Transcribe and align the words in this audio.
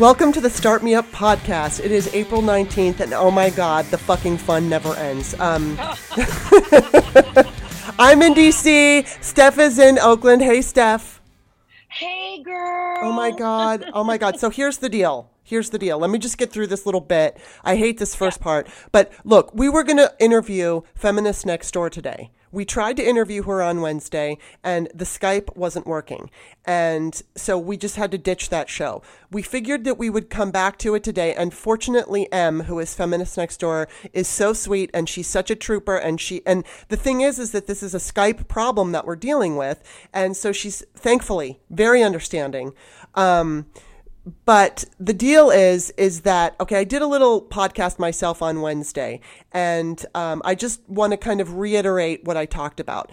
Welcome 0.00 0.32
to 0.32 0.40
the 0.40 0.48
Start 0.48 0.82
Me 0.82 0.94
Up 0.94 1.04
podcast. 1.12 1.84
It 1.84 1.92
is 1.92 2.08
April 2.14 2.40
19th, 2.40 3.00
and 3.00 3.12
oh 3.12 3.30
my 3.30 3.50
god, 3.50 3.84
the 3.90 3.98
fucking 3.98 4.38
fun 4.38 4.66
never 4.66 4.94
ends. 4.94 5.38
Um, 5.38 5.76
I'm 7.98 8.22
in 8.22 8.32
DC. 8.32 9.22
Steph 9.22 9.58
is 9.58 9.78
in 9.78 9.98
Oakland. 9.98 10.40
Hey, 10.40 10.62
Steph. 10.62 11.20
Hey, 11.90 12.42
girl. 12.42 12.96
Oh 13.02 13.12
my 13.12 13.30
god. 13.30 13.90
Oh 13.92 14.02
my 14.02 14.16
god. 14.16 14.40
So 14.40 14.48
here's 14.48 14.78
the 14.78 14.88
deal. 14.88 15.28
Here's 15.42 15.68
the 15.68 15.78
deal. 15.78 15.98
Let 15.98 16.08
me 16.08 16.18
just 16.18 16.38
get 16.38 16.50
through 16.50 16.68
this 16.68 16.86
little 16.86 17.02
bit. 17.02 17.36
I 17.62 17.76
hate 17.76 17.98
this 17.98 18.14
first 18.14 18.40
part. 18.40 18.70
But 18.92 19.12
look, 19.24 19.54
we 19.54 19.68
were 19.68 19.84
going 19.84 19.98
to 19.98 20.14
interview 20.18 20.80
Feminist 20.94 21.44
Next 21.44 21.72
Door 21.72 21.90
today. 21.90 22.30
We 22.52 22.64
tried 22.64 22.96
to 22.96 23.06
interview 23.06 23.42
her 23.44 23.62
on 23.62 23.80
Wednesday 23.80 24.38
and 24.62 24.88
the 24.94 25.04
Skype 25.04 25.56
wasn't 25.56 25.86
working. 25.86 26.30
And 26.64 27.20
so 27.36 27.58
we 27.58 27.76
just 27.76 27.96
had 27.96 28.10
to 28.12 28.18
ditch 28.18 28.50
that 28.50 28.68
show. 28.68 29.02
We 29.30 29.42
figured 29.42 29.84
that 29.84 29.98
we 29.98 30.10
would 30.10 30.30
come 30.30 30.50
back 30.50 30.78
to 30.78 30.94
it 30.94 31.04
today. 31.04 31.34
And 31.34 31.54
fortunately, 31.54 32.30
M, 32.32 32.62
who 32.62 32.78
is 32.78 32.94
Feminist 32.94 33.36
Next 33.36 33.58
Door, 33.58 33.88
is 34.12 34.28
so 34.28 34.52
sweet 34.52 34.90
and 34.92 35.08
she's 35.08 35.28
such 35.28 35.50
a 35.50 35.56
trooper. 35.56 35.96
And 35.96 36.20
she, 36.20 36.42
and 36.46 36.64
the 36.88 36.96
thing 36.96 37.20
is, 37.20 37.38
is 37.38 37.52
that 37.52 37.66
this 37.66 37.82
is 37.82 37.94
a 37.94 37.98
Skype 37.98 38.48
problem 38.48 38.92
that 38.92 39.06
we're 39.06 39.16
dealing 39.16 39.56
with. 39.56 39.82
And 40.12 40.36
so 40.36 40.52
she's 40.52 40.84
thankfully 40.94 41.60
very 41.70 42.02
understanding. 42.02 42.72
Um, 43.14 43.66
but 44.44 44.84
the 44.98 45.14
deal 45.14 45.50
is 45.50 45.90
is 45.96 46.22
that 46.22 46.54
okay 46.60 46.76
i 46.76 46.84
did 46.84 47.02
a 47.02 47.06
little 47.06 47.42
podcast 47.42 47.98
myself 47.98 48.42
on 48.42 48.60
wednesday 48.60 49.20
and 49.52 50.04
um, 50.14 50.42
i 50.44 50.54
just 50.54 50.86
want 50.88 51.12
to 51.12 51.16
kind 51.16 51.40
of 51.40 51.54
reiterate 51.54 52.24
what 52.24 52.36
i 52.36 52.44
talked 52.44 52.80
about 52.80 53.10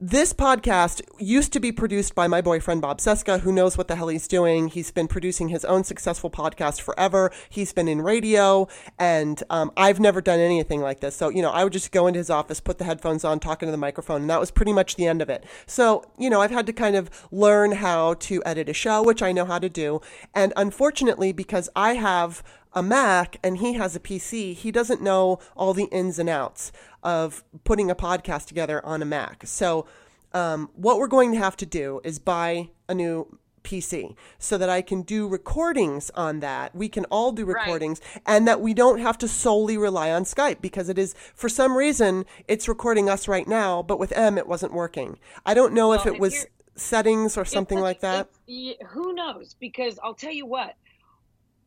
this 0.00 0.32
podcast 0.32 1.02
used 1.18 1.52
to 1.52 1.58
be 1.58 1.72
produced 1.72 2.14
by 2.14 2.28
my 2.28 2.40
boyfriend 2.40 2.80
Bob 2.80 2.98
Cesca, 2.98 3.40
who 3.40 3.50
knows 3.50 3.76
what 3.76 3.88
the 3.88 3.96
hell 3.96 4.06
he's 4.06 4.28
doing. 4.28 4.68
He's 4.68 4.92
been 4.92 5.08
producing 5.08 5.48
his 5.48 5.64
own 5.64 5.82
successful 5.82 6.30
podcast 6.30 6.80
forever. 6.80 7.32
He's 7.50 7.72
been 7.72 7.88
in 7.88 8.02
radio, 8.02 8.68
and 8.96 9.42
um, 9.50 9.72
I've 9.76 9.98
never 9.98 10.20
done 10.20 10.38
anything 10.38 10.80
like 10.80 11.00
this. 11.00 11.16
So, 11.16 11.30
you 11.30 11.42
know, 11.42 11.50
I 11.50 11.64
would 11.64 11.72
just 11.72 11.90
go 11.90 12.06
into 12.06 12.18
his 12.18 12.30
office, 12.30 12.60
put 12.60 12.78
the 12.78 12.84
headphones 12.84 13.24
on, 13.24 13.40
talking 13.40 13.66
to 13.66 13.72
the 13.72 13.76
microphone, 13.76 14.20
and 14.20 14.30
that 14.30 14.38
was 14.38 14.52
pretty 14.52 14.72
much 14.72 14.94
the 14.94 15.06
end 15.06 15.20
of 15.20 15.28
it. 15.28 15.44
So, 15.66 16.04
you 16.16 16.30
know, 16.30 16.42
I've 16.42 16.52
had 16.52 16.66
to 16.66 16.72
kind 16.72 16.94
of 16.94 17.10
learn 17.32 17.72
how 17.72 18.14
to 18.14 18.40
edit 18.46 18.68
a 18.68 18.74
show, 18.74 19.02
which 19.02 19.20
I 19.20 19.32
know 19.32 19.46
how 19.46 19.58
to 19.58 19.68
do. 19.68 20.00
And 20.32 20.52
unfortunately, 20.56 21.32
because 21.32 21.68
I 21.74 21.94
have 21.94 22.44
a 22.72 22.82
Mac 22.82 23.38
and 23.42 23.58
he 23.58 23.74
has 23.74 23.96
a 23.96 24.00
PC, 24.00 24.54
he 24.54 24.70
doesn't 24.70 25.02
know 25.02 25.38
all 25.56 25.74
the 25.74 25.84
ins 25.84 26.18
and 26.18 26.28
outs 26.28 26.72
of 27.02 27.44
putting 27.64 27.90
a 27.90 27.94
podcast 27.94 28.46
together 28.46 28.84
on 28.84 29.02
a 29.02 29.04
Mac. 29.04 29.46
So, 29.46 29.86
um, 30.34 30.70
what 30.74 30.98
we're 30.98 31.06
going 31.06 31.32
to 31.32 31.38
have 31.38 31.56
to 31.56 31.66
do 31.66 32.00
is 32.04 32.18
buy 32.18 32.68
a 32.88 32.94
new 32.94 33.38
PC 33.62 34.16
so 34.38 34.56
that 34.58 34.68
I 34.68 34.82
can 34.82 35.02
do 35.02 35.28
recordings 35.28 36.10
on 36.14 36.40
that. 36.40 36.74
We 36.74 36.88
can 36.88 37.04
all 37.06 37.32
do 37.32 37.44
recordings 37.44 38.00
right. 38.14 38.22
and 38.26 38.48
that 38.48 38.60
we 38.60 38.74
don't 38.74 39.00
have 39.00 39.18
to 39.18 39.28
solely 39.28 39.76
rely 39.76 40.10
on 40.10 40.24
Skype 40.24 40.60
because 40.60 40.88
it 40.88 40.98
is, 40.98 41.14
for 41.34 41.48
some 41.48 41.76
reason, 41.76 42.24
it's 42.46 42.68
recording 42.68 43.08
us 43.08 43.28
right 43.28 43.46
now, 43.46 43.82
but 43.82 43.98
with 43.98 44.12
M, 44.12 44.38
it 44.38 44.46
wasn't 44.46 44.72
working. 44.72 45.18
I 45.44 45.54
don't 45.54 45.72
know 45.72 45.88
well, 45.88 46.00
if 46.00 46.06
it 46.06 46.18
was 46.18 46.46
settings 46.76 47.36
or 47.36 47.44
something 47.44 47.80
like 47.80 48.00
that. 48.00 48.28
Who 48.46 49.12
knows? 49.14 49.54
Because 49.58 49.98
I'll 50.02 50.14
tell 50.14 50.32
you 50.32 50.46
what, 50.46 50.74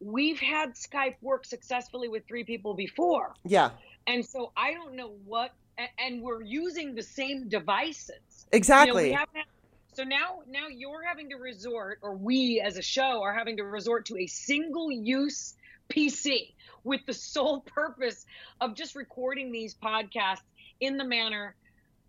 we've 0.01 0.39
had 0.39 0.73
Skype 0.73 1.15
work 1.21 1.45
successfully 1.45 2.07
with 2.07 2.25
three 2.27 2.43
people 2.43 2.73
before. 2.73 3.33
Yeah. 3.45 3.71
And 4.07 4.25
so 4.25 4.51
I 4.57 4.73
don't 4.73 4.95
know 4.95 5.13
what, 5.25 5.53
and 5.99 6.21
we're 6.21 6.41
using 6.41 6.95
the 6.95 7.03
same 7.03 7.47
devices. 7.47 8.47
Exactly. 8.51 9.11
You 9.11 9.15
know, 9.15 9.25
so 9.93 10.03
now, 10.03 10.39
now 10.49 10.67
you're 10.67 11.03
having 11.03 11.29
to 11.29 11.35
resort, 11.35 11.99
or 12.01 12.15
we 12.15 12.61
as 12.65 12.77
a 12.77 12.81
show 12.81 13.21
are 13.21 13.33
having 13.33 13.57
to 13.57 13.63
resort 13.63 14.05
to 14.07 14.17
a 14.17 14.25
single-use 14.25 15.55
PC 15.89 16.53
with 16.83 17.01
the 17.05 17.13
sole 17.33 17.61
purpose 17.61 18.25
of 18.59 18.75
just 18.75 18.95
recording 18.95 19.51
these 19.51 19.75
podcasts 19.75 20.41
in 20.79 20.97
the 20.97 21.03
manner 21.03 21.55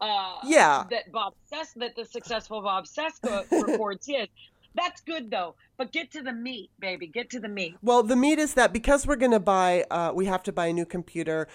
uh, 0.00 0.38
yeah. 0.44 0.84
that 0.90 1.12
Bob 1.12 1.34
Cesca, 1.52 1.78
that 1.80 1.94
the 1.94 2.04
successful 2.04 2.60
Bob 2.62 2.86
Cesca 2.86 3.48
records 3.66 4.06
his. 4.06 4.26
That's 4.74 5.00
good 5.00 5.30
though. 5.30 5.54
But 5.76 5.92
get 5.92 6.10
to 6.12 6.22
the 6.22 6.32
meat, 6.32 6.70
baby. 6.78 7.06
Get 7.06 7.30
to 7.30 7.40
the 7.40 7.48
meat. 7.48 7.76
Well, 7.82 8.02
the 8.02 8.16
meat 8.16 8.38
is 8.38 8.54
that 8.54 8.72
because 8.72 9.06
we're 9.06 9.16
to 9.32 9.40
buy, 9.40 9.84
uh, 9.90 10.12
we 10.14 10.26
have 10.26 10.42
to 10.44 10.52
buy 10.52 10.66
a 10.66 10.72
new 10.72 10.86
computer. 10.86 11.48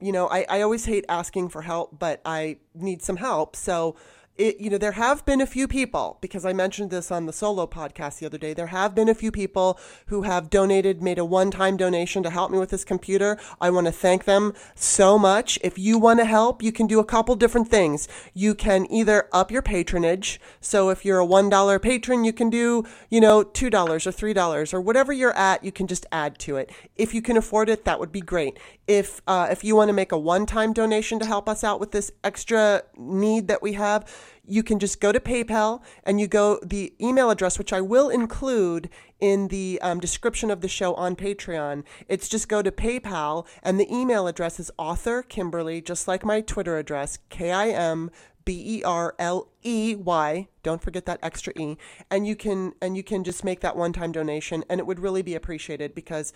You 0.00 0.12
know, 0.12 0.28
I, 0.28 0.46
I 0.48 0.60
always 0.62 0.86
hate 0.86 1.04
asking 1.08 1.50
for 1.50 1.62
help, 1.62 1.98
but 1.98 2.20
I 2.24 2.58
need 2.74 3.02
some 3.02 3.16
help. 3.16 3.56
So 3.56 3.96
it, 4.36 4.58
you 4.58 4.68
know, 4.68 4.78
there 4.78 4.92
have 4.92 5.24
been 5.24 5.40
a 5.40 5.46
few 5.46 5.68
people, 5.68 6.18
because 6.20 6.44
I 6.44 6.52
mentioned 6.52 6.90
this 6.90 7.12
on 7.12 7.26
the 7.26 7.32
solo 7.32 7.66
podcast 7.68 8.18
the 8.18 8.26
other 8.26 8.38
day, 8.38 8.52
there 8.52 8.68
have 8.68 8.94
been 8.94 9.08
a 9.08 9.14
few 9.14 9.30
people 9.30 9.78
who 10.06 10.22
have 10.22 10.50
donated, 10.50 11.00
made 11.00 11.18
a 11.18 11.24
one 11.24 11.52
time 11.52 11.76
donation 11.76 12.24
to 12.24 12.30
help 12.30 12.50
me 12.50 12.58
with 12.58 12.70
this 12.70 12.84
computer. 12.84 13.38
I 13.60 13.70
want 13.70 13.86
to 13.86 13.92
thank 13.92 14.24
them 14.24 14.52
so 14.74 15.18
much. 15.18 15.58
If 15.62 15.78
you 15.78 15.98
want 15.98 16.18
to 16.18 16.24
help, 16.24 16.62
you 16.62 16.72
can 16.72 16.88
do 16.88 16.98
a 16.98 17.04
couple 17.04 17.36
different 17.36 17.68
things. 17.68 18.08
You 18.32 18.56
can 18.56 18.90
either 18.90 19.28
up 19.32 19.52
your 19.52 19.62
patronage. 19.62 20.40
So 20.60 20.90
if 20.90 21.04
you're 21.04 21.20
a 21.20 21.26
$1 21.26 21.82
patron, 21.82 22.24
you 22.24 22.32
can 22.32 22.50
do, 22.50 22.84
you 23.10 23.20
know, 23.20 23.44
$2 23.44 23.72
or 23.72 24.34
$3 24.34 24.74
or 24.74 24.80
whatever 24.80 25.12
you're 25.12 25.36
at, 25.36 25.62
you 25.62 25.70
can 25.70 25.86
just 25.86 26.06
add 26.10 26.38
to 26.40 26.56
it. 26.56 26.70
If 26.96 27.14
you 27.14 27.22
can 27.22 27.36
afford 27.36 27.68
it, 27.68 27.84
that 27.84 28.00
would 28.00 28.10
be 28.10 28.20
great. 28.20 28.58
If, 28.88 29.22
uh, 29.28 29.46
if 29.50 29.62
you 29.62 29.76
want 29.76 29.90
to 29.90 29.94
make 29.94 30.10
a 30.10 30.18
one 30.18 30.44
time 30.44 30.72
donation 30.72 31.20
to 31.20 31.26
help 31.26 31.48
us 31.48 31.62
out 31.62 31.78
with 31.78 31.92
this 31.92 32.10
extra 32.24 32.82
need 32.96 33.46
that 33.48 33.62
we 33.62 33.74
have, 33.74 34.23
you 34.46 34.62
can 34.62 34.78
just 34.78 35.00
go 35.00 35.12
to 35.12 35.20
PayPal 35.20 35.82
and 36.04 36.20
you 36.20 36.26
go 36.26 36.58
the 36.62 36.92
email 37.00 37.30
address, 37.30 37.58
which 37.58 37.72
I 37.72 37.80
will 37.80 38.08
include 38.08 38.88
in 39.20 39.48
the 39.48 39.78
um, 39.82 40.00
description 40.00 40.50
of 40.50 40.60
the 40.60 40.68
show 40.68 40.94
on 40.94 41.16
Patreon. 41.16 41.84
It's 42.08 42.28
just 42.28 42.48
go 42.48 42.62
to 42.62 42.70
PayPal 42.70 43.46
and 43.62 43.80
the 43.80 43.92
email 43.94 44.26
address 44.26 44.60
is 44.60 44.70
author 44.76 45.22
Kimberly, 45.22 45.80
just 45.80 46.06
like 46.06 46.24
my 46.24 46.40
Twitter 46.40 46.76
address, 46.78 47.18
K 47.30 47.50
I 47.50 47.68
M 47.68 48.10
B 48.44 48.78
E 48.78 48.82
R 48.84 49.14
L 49.18 49.48
E 49.62 49.94
Y. 49.94 50.48
Don't 50.62 50.82
forget 50.82 51.06
that 51.06 51.18
extra 51.22 51.52
E. 51.56 51.76
And 52.10 52.26
you 52.26 52.36
can 52.36 52.74
and 52.80 52.96
you 52.96 53.02
can 53.02 53.24
just 53.24 53.44
make 53.44 53.60
that 53.60 53.76
one-time 53.76 54.12
donation 54.12 54.64
and 54.68 54.80
it 54.80 54.86
would 54.86 54.98
really 54.98 55.22
be 55.22 55.34
appreciated 55.34 55.94
because 55.94 56.32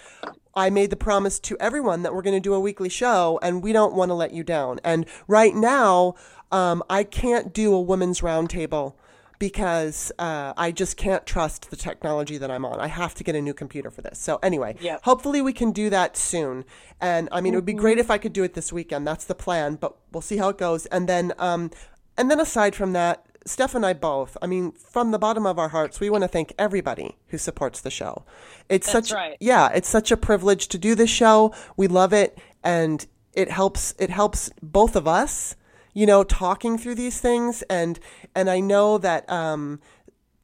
I 0.55 0.71
made 0.71 0.91
the 0.91 0.97
promise 0.97 1.39
to 1.41 1.57
everyone 1.61 2.03
that 2.03 2.15
we're 2.15 2.23
going 2.23 2.37
to 2.37 2.41
do 2.41 2.55
a 2.55 2.61
weekly 2.61 2.89
show 2.89 3.39
and 3.43 3.63
we 3.63 3.73
don't 3.73 3.95
want 3.95 4.11
to 4.11 4.15
let 4.15 4.33
you 4.33 4.43
down. 4.43 4.81
And 4.83 5.07
right 5.27 5.55
now, 5.55 6.15
um, 6.51 6.83
I 6.89 7.05
can't 7.05 7.53
do 7.53 7.75
a 7.75 7.81
women's 7.81 8.21
roundtable 8.21 8.95
because 9.39 10.11
uh, 10.19 10.53
I 10.57 10.73
just 10.73 10.97
can't 10.97 11.25
trust 11.25 11.71
the 11.71 11.77
technology 11.77 12.39
that 12.39 12.51
I'm 12.51 12.65
on. 12.65 12.81
I 12.81 12.89
have 12.89 13.15
to 13.17 13.25
get 13.25 13.37
a 13.37 13.43
new 13.43 13.55
computer 13.55 13.91
for 13.91 14.03
this. 14.03 14.19
So 14.19 14.39
anyway, 14.43 14.77
yep. 14.81 15.05
hopefully 15.05 15.41
we 15.41 15.53
can 15.53 15.71
do 15.71 15.91
that 15.91 16.17
soon. 16.17 16.65
And 17.01 17.29
I 17.31 17.41
mean, 17.41 17.51
mm-hmm. 17.51 17.55
it 17.55 17.57
would 17.59 17.65
be 17.65 17.73
mm-hmm. 17.73 17.81
great 17.81 17.99
if 17.99 18.11
I 18.11 18.19
could 18.19 18.33
do 18.33 18.43
it 18.43 18.55
this 18.55 18.73
weekend. 18.73 19.07
That's 19.07 19.25
the 19.25 19.35
plan, 19.35 19.77
but 19.77 19.97
we'll 20.13 20.23
see 20.23 20.39
how 20.39 20.49
it 20.49 20.59
goes. 20.59 20.87
And 20.87 21.09
then, 21.09 21.33
um, 21.39 21.71
and 22.17 22.31
then 22.31 22.41
aside 22.41 22.75
from 22.75 22.93
that, 22.95 23.25
Steph 23.47 23.75
and 23.75 23.87
I 23.87 23.93
both, 23.95 24.37
I 24.43 24.47
mean, 24.47 24.73
from 24.73 25.11
the 25.11 25.19
bottom 25.19 25.47
of 25.47 25.59
our 25.59 25.69
hearts, 25.69 26.01
we 26.01 26.11
want 26.11 26.23
to 26.23 26.29
thank 26.29 26.53
everybody 26.59 27.17
who 27.29 27.39
supports 27.39 27.81
the 27.81 27.91
show. 27.91 28.25
It's 28.69 28.93
That's 28.93 29.09
such, 29.09 29.15
right. 29.15 29.37
yeah, 29.41 29.71
it's 29.73 29.89
such 29.89 30.11
a 30.11 30.17
privilege 30.17 30.69
to 30.69 30.79
do 30.79 30.95
this 30.95 31.09
show. 31.09 31.55
We 31.77 31.87
love 31.87 32.13
it, 32.13 32.39
and 32.63 33.07
it 33.33 33.51
helps. 33.51 33.95
It 33.99 34.11
helps 34.11 34.51
both 34.61 34.97
of 34.97 35.09
us 35.09 35.55
you 35.95 36.07
know, 36.07 36.25
talking 36.25 36.79
through 36.79 36.95
these 36.97 37.21
things. 37.21 37.63
And, 37.63 37.99
and 38.35 38.49
I 38.49 38.61
know 38.61 38.99
that, 38.99 39.29
um, 39.31 39.81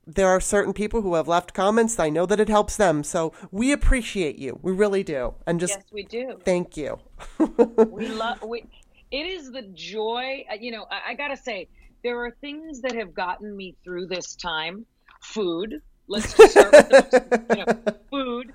there 0.06 0.28
are 0.28 0.40
certain 0.40 0.72
people 0.72 1.02
who 1.02 1.14
have 1.14 1.28
left 1.28 1.54
comments. 1.54 1.98
I 1.98 2.10
know 2.10 2.26
that 2.26 2.40
it 2.40 2.48
helps 2.48 2.76
them. 2.76 3.02
So 3.04 3.32
we 3.50 3.72
appreciate 3.72 4.38
you. 4.38 4.58
We 4.62 4.72
really 4.72 5.02
do. 5.02 5.34
And 5.46 5.58
just 5.58 5.74
yes, 5.74 5.84
we 5.92 6.02
do. 6.04 6.38
Thank 6.44 6.76
you. 6.76 6.98
we 7.38 8.08
love. 8.08 8.42
We, 8.42 8.64
it 9.10 9.26
is 9.26 9.50
the 9.50 9.62
joy. 9.62 10.44
Uh, 10.50 10.56
you 10.60 10.72
know, 10.72 10.86
I, 10.90 11.12
I, 11.12 11.14
gotta 11.14 11.36
say, 11.36 11.68
there 12.02 12.22
are 12.24 12.30
things 12.40 12.80
that 12.82 12.94
have 12.94 13.14
gotten 13.14 13.56
me 13.56 13.76
through 13.84 14.06
this 14.06 14.34
time. 14.34 14.84
Food. 15.22 15.80
Let's 16.06 16.34
just 16.36 16.50
start 16.50 16.72
with 16.72 16.88
the, 16.90 17.44
you 17.50 17.64
know, 17.64 17.94
food. 18.10 18.52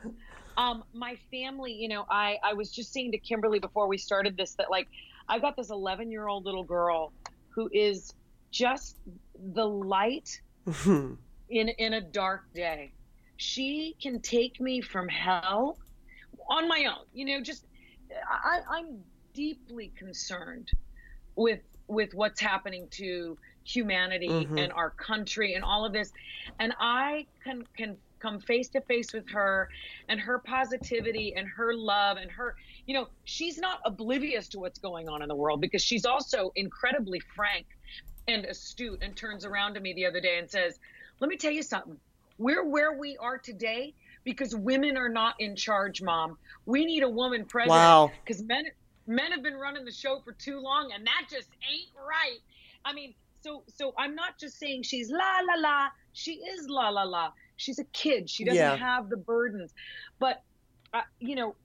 Um, 0.55 0.83
my 0.93 1.17
family. 1.31 1.73
You 1.73 1.87
know, 1.87 2.05
I 2.09 2.37
I 2.43 2.53
was 2.53 2.71
just 2.71 2.93
saying 2.93 3.13
to 3.13 3.17
Kimberly 3.17 3.59
before 3.59 3.87
we 3.87 3.97
started 3.97 4.37
this 4.37 4.53
that 4.55 4.69
like 4.69 4.87
I've 5.29 5.41
got 5.41 5.55
this 5.55 5.69
11 5.69 6.11
year 6.11 6.27
old 6.27 6.45
little 6.45 6.63
girl 6.63 7.13
who 7.49 7.69
is 7.71 8.13
just 8.51 8.97
the 9.53 9.65
light 9.67 10.41
in 10.85 11.17
in 11.49 11.93
a 11.93 12.01
dark 12.01 12.51
day. 12.53 12.91
She 13.37 13.95
can 14.01 14.19
take 14.21 14.59
me 14.59 14.81
from 14.81 15.07
hell 15.07 15.77
on 16.49 16.67
my 16.67 16.85
own. 16.85 17.05
You 17.13 17.25
know, 17.25 17.41
just 17.41 17.65
I, 18.27 18.59
I'm 18.69 18.99
deeply 19.33 19.91
concerned 19.95 20.71
with 21.35 21.61
with 21.87 22.13
what's 22.13 22.41
happening 22.41 22.87
to 22.91 23.37
humanity 23.63 24.27
mm-hmm. 24.27 24.57
and 24.57 24.73
our 24.73 24.89
country 24.91 25.53
and 25.53 25.63
all 25.63 25.85
of 25.85 25.93
this, 25.93 26.11
and 26.59 26.73
I 26.79 27.27
can 27.43 27.63
can 27.77 27.97
come 28.19 28.39
face 28.39 28.69
to 28.69 28.81
face 28.81 29.13
with 29.13 29.29
her 29.29 29.69
and 30.07 30.19
her 30.19 30.39
positivity 30.39 31.33
and 31.35 31.47
her 31.47 31.73
love 31.73 32.17
and 32.17 32.29
her 32.31 32.55
you 32.89 32.95
know, 32.95 33.07
she's 33.23 33.59
not 33.59 33.81
oblivious 33.85 34.47
to 34.47 34.59
what's 34.59 34.79
going 34.79 35.07
on 35.07 35.21
in 35.21 35.27
the 35.27 35.35
world 35.35 35.61
because 35.61 35.83
she's 35.83 36.05
also 36.05 36.51
incredibly 36.55 37.19
frank 37.35 37.67
and 38.27 38.45
astute 38.45 39.03
and 39.03 39.15
turns 39.15 39.45
around 39.45 39.75
to 39.75 39.79
me 39.79 39.93
the 39.93 40.07
other 40.07 40.19
day 40.19 40.39
and 40.39 40.49
says, 40.49 40.79
Let 41.19 41.29
me 41.29 41.37
tell 41.37 41.51
you 41.51 41.61
something. 41.61 41.97
we're 42.39 42.67
where 42.67 42.97
we 42.97 43.15
are 43.17 43.37
today 43.37 43.93
because 44.23 44.55
women 44.55 44.97
are 44.97 45.07
not 45.07 45.35
in 45.39 45.55
charge, 45.55 46.01
mom. 46.01 46.39
We 46.65 46.83
need 46.83 47.03
a 47.03 47.09
woman 47.09 47.45
president. 47.45 47.77
Wow. 47.77 48.11
Because 48.25 48.41
men 48.41 48.63
men 49.05 49.31
have 49.33 49.43
been 49.43 49.57
running 49.57 49.85
the 49.85 49.91
show 49.91 50.19
for 50.25 50.31
too 50.31 50.59
long 50.59 50.91
and 50.91 51.05
that 51.05 51.27
just 51.29 51.49
ain't 51.71 51.89
right. 51.95 52.39
I 52.85 52.93
mean, 52.93 53.13
so 53.43 53.61
so 53.67 53.93
I'm 53.99 54.15
not 54.15 54.39
just 54.39 54.57
saying 54.57 54.81
she's 54.81 55.11
la 55.11 55.41
la 55.47 55.59
la. 55.59 55.89
She 56.13 56.33
is 56.37 56.67
la 56.67 56.89
la 56.89 57.03
la. 57.03 57.33
She's 57.59 57.79
a 57.79 57.85
kid. 57.93 58.29
She 58.29 58.45
doesn't 58.45 58.57
Yeah. 58.57 58.77
have 58.77 59.09
the 59.09 59.17
burdens. 59.17 59.73
But 60.19 60.41
uh, 60.91 61.01
you 61.19 61.35
know, 61.35 61.55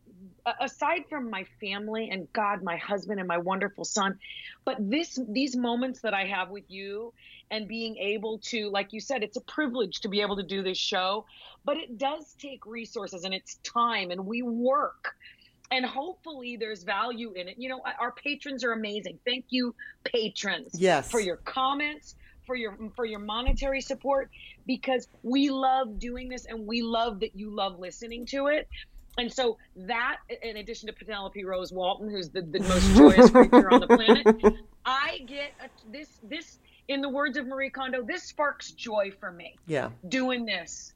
aside 0.60 1.02
from 1.08 1.30
my 1.30 1.46
family 1.58 2.10
and 2.10 2.30
God, 2.34 2.62
my 2.62 2.76
husband 2.76 3.18
and 3.20 3.26
my 3.26 3.38
wonderful 3.38 3.84
son, 3.84 4.18
but 4.66 4.76
this 4.78 5.18
these 5.30 5.56
moments 5.56 6.00
that 6.02 6.12
I 6.12 6.26
have 6.26 6.50
with 6.50 6.64
you 6.68 7.14
and 7.50 7.66
being 7.66 7.96
able 7.96 8.38
to, 8.50 8.68
like 8.68 8.92
you 8.92 9.00
said, 9.00 9.22
it's 9.22 9.38
a 9.38 9.40
privilege 9.42 10.00
to 10.00 10.08
be 10.10 10.20
able 10.20 10.36
to 10.36 10.42
do 10.42 10.62
this 10.62 10.76
show, 10.76 11.24
but 11.64 11.78
it 11.78 11.96
does 11.96 12.34
take 12.38 12.66
resources 12.66 13.24
and 13.24 13.32
it's 13.32 13.56
time 13.64 14.10
and 14.10 14.26
we 14.26 14.42
work. 14.42 15.14
And 15.70 15.86
hopefully 15.86 16.58
there's 16.60 16.84
value 16.84 17.32
in 17.32 17.48
it. 17.48 17.54
You 17.56 17.70
know, 17.70 17.80
our 17.98 18.12
patrons 18.12 18.62
are 18.62 18.72
amazing. 18.72 19.18
Thank 19.24 19.46
you, 19.48 19.74
patrons 20.04 20.72
Yes. 20.74 21.10
for 21.10 21.18
your 21.20 21.38
comments 21.38 22.14
for 22.46 22.56
your 22.56 22.76
for 22.94 23.04
your 23.04 23.18
monetary 23.18 23.80
support 23.80 24.30
because 24.66 25.08
we 25.22 25.50
love 25.50 25.98
doing 25.98 26.28
this 26.28 26.46
and 26.46 26.66
we 26.66 26.82
love 26.82 27.20
that 27.20 27.34
you 27.34 27.54
love 27.54 27.78
listening 27.78 28.26
to 28.26 28.46
it 28.48 28.68
and 29.18 29.32
so 29.32 29.56
that 29.76 30.16
in 30.42 30.56
addition 30.56 30.86
to 30.88 30.92
penelope 30.92 31.44
rose 31.44 31.72
walton 31.72 32.10
who's 32.10 32.30
the, 32.30 32.42
the 32.42 32.60
most 32.60 32.94
joyous 32.96 33.30
creature 33.30 33.70
on 33.70 33.80
the 33.80 33.86
planet 33.86 34.26
i 34.84 35.18
get 35.26 35.52
a, 35.62 35.68
this 35.90 36.08
this 36.22 36.58
in 36.88 37.00
the 37.00 37.08
words 37.08 37.36
of 37.36 37.46
marie 37.46 37.70
kondo 37.70 38.02
this 38.06 38.24
sparks 38.24 38.72
joy 38.72 39.10
for 39.20 39.30
me 39.32 39.54
Yeah. 39.66 39.90
doing 40.08 40.44
this 40.44 40.92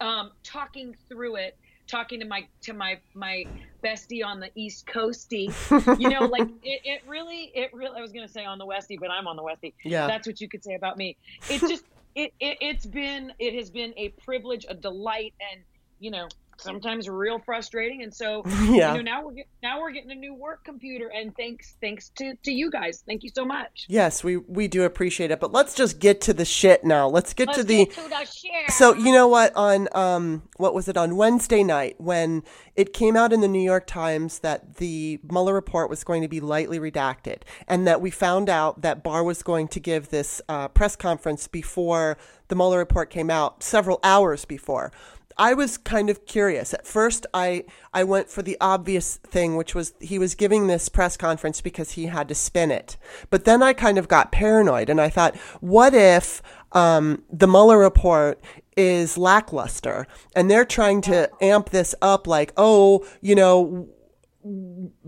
um, 0.00 0.32
talking 0.42 0.94
through 1.08 1.36
it 1.36 1.56
talking 1.86 2.20
to 2.20 2.26
my 2.26 2.46
to 2.62 2.72
my 2.72 2.98
my 3.14 3.44
bestie 3.82 4.24
on 4.24 4.40
the 4.40 4.50
east 4.54 4.86
coasty. 4.86 5.52
You 6.00 6.08
know 6.08 6.20
like 6.26 6.48
it, 6.62 6.80
it 6.84 7.02
really 7.06 7.52
it 7.54 7.72
really 7.72 7.98
i 7.98 8.02
was 8.02 8.12
gonna 8.12 8.28
say 8.28 8.44
on 8.44 8.58
the 8.58 8.66
westie 8.66 8.98
but 8.98 9.10
i'm 9.10 9.26
on 9.26 9.36
the 9.36 9.42
westie. 9.42 9.74
Yeah. 9.84 10.06
that's 10.06 10.26
what 10.26 10.40
you 10.40 10.48
could 10.48 10.64
say 10.64 10.74
about 10.74 10.96
me. 10.96 11.16
It's 11.48 11.66
just 11.68 11.84
it, 12.14 12.32
it 12.40 12.58
it's 12.60 12.86
been 12.86 13.32
it 13.38 13.54
has 13.54 13.70
been 13.70 13.92
a 13.96 14.10
privilege 14.10 14.66
a 14.68 14.74
delight 14.74 15.34
and 15.52 15.62
you 16.00 16.10
know 16.10 16.28
sometimes 16.58 17.08
real 17.08 17.38
frustrating 17.38 18.02
and 18.02 18.12
so 18.14 18.42
Yeah. 18.46 18.94
you 18.94 19.02
know 19.02 19.02
now 19.02 19.24
we're 19.24 19.32
get, 19.32 19.46
now 19.62 19.80
we're 19.80 19.92
getting 19.92 20.10
a 20.10 20.14
new 20.14 20.34
work 20.34 20.64
computer 20.64 21.10
and 21.14 21.34
thanks 21.36 21.76
thanks 21.80 22.10
to 22.16 22.34
to 22.42 22.52
you 22.52 22.70
guys 22.70 23.02
thank 23.06 23.22
you 23.22 23.30
so 23.34 23.44
much 23.44 23.86
Yes, 23.88 24.24
we 24.24 24.38
we 24.38 24.66
do 24.68 24.82
appreciate 24.84 25.30
it, 25.30 25.40
but 25.40 25.52
let's 25.52 25.74
just 25.74 25.98
get 25.98 26.20
to 26.22 26.32
the 26.34 26.44
shit 26.44 26.84
now. 26.84 27.08
Let's 27.08 27.34
get 27.34 27.48
Let's 27.48 27.58
to 27.60 27.64
the 27.64 27.84
get 27.86 27.94
to 27.94 28.08
the. 28.08 28.72
So 28.72 28.94
you 28.94 29.12
know 29.12 29.28
what? 29.28 29.54
On 29.54 29.88
um, 29.94 30.42
what 30.56 30.74
was 30.74 30.88
it 30.88 30.96
on 30.96 31.16
Wednesday 31.16 31.62
night 31.62 31.96
when 31.98 32.42
it 32.76 32.92
came 32.92 33.16
out 33.16 33.32
in 33.32 33.40
the 33.40 33.48
New 33.48 33.62
York 33.62 33.86
Times 33.86 34.40
that 34.40 34.76
the 34.76 35.20
Mueller 35.30 35.54
report 35.54 35.90
was 35.90 36.02
going 36.02 36.22
to 36.22 36.28
be 36.28 36.40
lightly 36.40 36.78
redacted, 36.78 37.42
and 37.68 37.86
that 37.86 38.00
we 38.00 38.10
found 38.10 38.48
out 38.48 38.82
that 38.82 39.02
Barr 39.02 39.22
was 39.22 39.42
going 39.42 39.68
to 39.68 39.80
give 39.80 40.08
this 40.08 40.40
uh, 40.48 40.68
press 40.68 40.96
conference 40.96 41.46
before 41.46 42.16
the 42.48 42.56
Mueller 42.56 42.78
report 42.78 43.10
came 43.10 43.30
out, 43.30 43.62
several 43.62 44.00
hours 44.02 44.44
before. 44.44 44.92
I 45.36 45.54
was 45.54 45.76
kind 45.76 46.10
of 46.10 46.26
curious. 46.26 46.72
At 46.74 46.86
first, 46.86 47.26
I 47.34 47.64
I 47.92 48.04
went 48.04 48.28
for 48.28 48.42
the 48.42 48.56
obvious 48.60 49.16
thing, 49.16 49.56
which 49.56 49.74
was 49.74 49.94
he 50.00 50.18
was 50.18 50.34
giving 50.34 50.66
this 50.66 50.88
press 50.88 51.16
conference 51.16 51.60
because 51.60 51.92
he 51.92 52.06
had 52.06 52.28
to 52.28 52.34
spin 52.34 52.70
it. 52.70 52.96
But 53.30 53.44
then 53.44 53.62
I 53.62 53.72
kind 53.72 53.98
of 53.98 54.08
got 54.08 54.32
paranoid, 54.32 54.88
and 54.88 55.00
I 55.00 55.08
thought, 55.08 55.36
what 55.60 55.94
if 55.94 56.42
um, 56.72 57.22
the 57.32 57.48
Mueller 57.48 57.78
report 57.78 58.40
is 58.76 59.18
lackluster, 59.18 60.06
and 60.34 60.50
they're 60.50 60.64
trying 60.64 61.00
to 61.02 61.30
amp 61.40 61.70
this 61.70 61.94
up, 62.02 62.26
like, 62.26 62.52
oh, 62.56 63.04
you 63.20 63.34
know, 63.34 63.88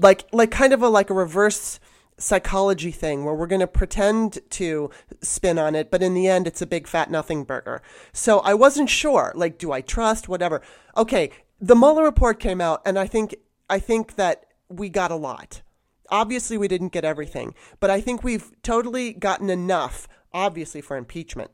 like 0.00 0.24
like 0.32 0.50
kind 0.50 0.72
of 0.72 0.82
a 0.82 0.88
like 0.88 1.10
a 1.10 1.14
reverse 1.14 1.78
psychology 2.18 2.90
thing 2.90 3.24
where 3.24 3.34
we're 3.34 3.46
going 3.46 3.60
to 3.60 3.66
pretend 3.66 4.38
to 4.50 4.90
spin 5.20 5.58
on 5.58 5.74
it 5.74 5.90
but 5.90 6.02
in 6.02 6.14
the 6.14 6.26
end 6.26 6.46
it's 6.46 6.62
a 6.62 6.66
big 6.66 6.86
fat 6.86 7.10
nothing 7.10 7.44
burger. 7.44 7.82
So 8.12 8.40
i 8.40 8.54
wasn't 8.54 8.90
sure 8.90 9.32
like 9.34 9.58
do 9.58 9.72
i 9.72 9.80
trust 9.80 10.28
whatever. 10.28 10.62
Okay 10.96 11.30
the 11.60 11.76
Mueller 11.76 12.04
report 12.04 12.40
came 12.40 12.60
out 12.60 12.82
and 12.84 12.98
i 12.98 13.06
think 13.06 13.34
i 13.68 13.78
think 13.78 14.16
that 14.16 14.46
we 14.68 14.88
got 14.88 15.10
a 15.10 15.16
lot. 15.16 15.62
Obviously 16.10 16.56
we 16.56 16.68
didn't 16.68 16.92
get 16.92 17.04
everything 17.04 17.54
but 17.80 17.90
i 17.90 18.00
think 18.00 18.22
we've 18.22 18.50
totally 18.62 19.12
gotten 19.12 19.50
enough 19.50 20.08
obviously 20.32 20.80
for 20.80 20.96
impeachment. 20.96 21.50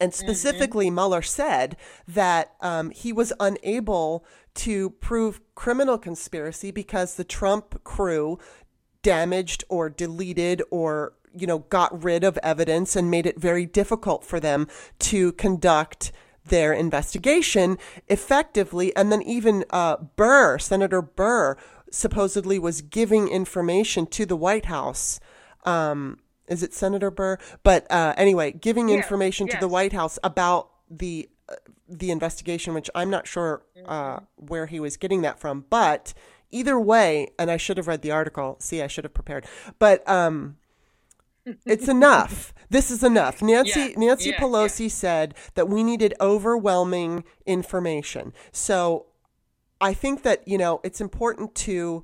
And 0.00 0.12
specifically, 0.12 0.90
Mueller 0.90 1.22
said 1.22 1.76
that 2.08 2.54
um, 2.60 2.90
he 2.90 3.12
was 3.12 3.32
unable 3.38 4.24
to 4.54 4.90
prove 4.90 5.40
criminal 5.54 5.96
conspiracy 5.96 6.72
because 6.72 7.14
the 7.14 7.22
Trump 7.24 7.84
crew 7.84 8.38
damaged 9.02 9.64
or 9.68 9.88
deleted 9.88 10.62
or 10.70 11.14
you 11.34 11.46
know 11.46 11.60
got 11.60 12.02
rid 12.02 12.24
of 12.24 12.38
evidence 12.42 12.96
and 12.96 13.10
made 13.10 13.26
it 13.26 13.38
very 13.38 13.66
difficult 13.66 14.24
for 14.24 14.40
them 14.40 14.68
to 14.98 15.32
conduct 15.32 16.12
their 16.44 16.72
investigation 16.72 17.78
effectively. 18.08 18.94
And 18.96 19.12
then 19.12 19.22
even 19.22 19.64
uh, 19.70 19.96
burr 20.16 20.58
senator 20.58 21.02
burr 21.02 21.56
supposedly 21.90 22.58
was 22.58 22.82
giving 22.82 23.28
information 23.28 24.06
to 24.06 24.26
the 24.26 24.36
white 24.36 24.64
house 24.66 25.20
um, 25.64 26.18
is 26.48 26.62
it 26.62 26.74
senator 26.74 27.10
burr? 27.10 27.38
But 27.62 27.90
uh, 27.90 28.14
anyway 28.16 28.52
giving 28.52 28.88
Yes, 28.88 28.98
information 28.98 29.48
to 29.48 29.56
the 29.58 29.68
white 29.68 29.92
house 29.92 30.18
about 30.24 30.70
the 30.90 31.28
uh, 31.48 31.54
the 31.88 32.10
investigation 32.10 32.72
which 32.72 32.88
i'm 32.94 33.10
not 33.10 33.26
sure 33.26 33.62
uh, 33.84 34.20
where 34.36 34.66
he 34.66 34.80
was 34.80 34.96
getting 34.96 35.22
that 35.22 35.38
from. 35.38 35.64
But 35.70 36.14
either 36.52 36.78
way 36.78 37.28
and 37.38 37.50
i 37.50 37.56
should 37.56 37.76
have 37.76 37.88
read 37.88 38.02
the 38.02 38.10
article 38.10 38.56
see 38.60 38.80
i 38.80 38.86
should 38.86 39.04
have 39.04 39.14
prepared 39.14 39.44
but 39.78 40.08
um 40.08 40.56
it's 41.66 41.88
enough. 41.88 42.54
This 42.72 42.90
is 42.90 43.04
enough. 43.04 43.42
Nancy 43.42 43.80
Yeah, 43.80 43.98
Nancy 43.98 44.30
yeah, 44.30 44.38
Pelosi 44.40 44.90
said 44.90 45.34
that 45.56 45.68
we 45.68 45.82
needed 45.82 46.14
overwhelming 46.22 47.22
information. 47.44 48.32
So 48.50 49.08
I 49.78 49.92
think 49.92 50.22
that, 50.22 50.48
you 50.48 50.56
know, 50.56 50.80
it's 50.82 50.98
important 50.98 51.54
to 51.56 52.02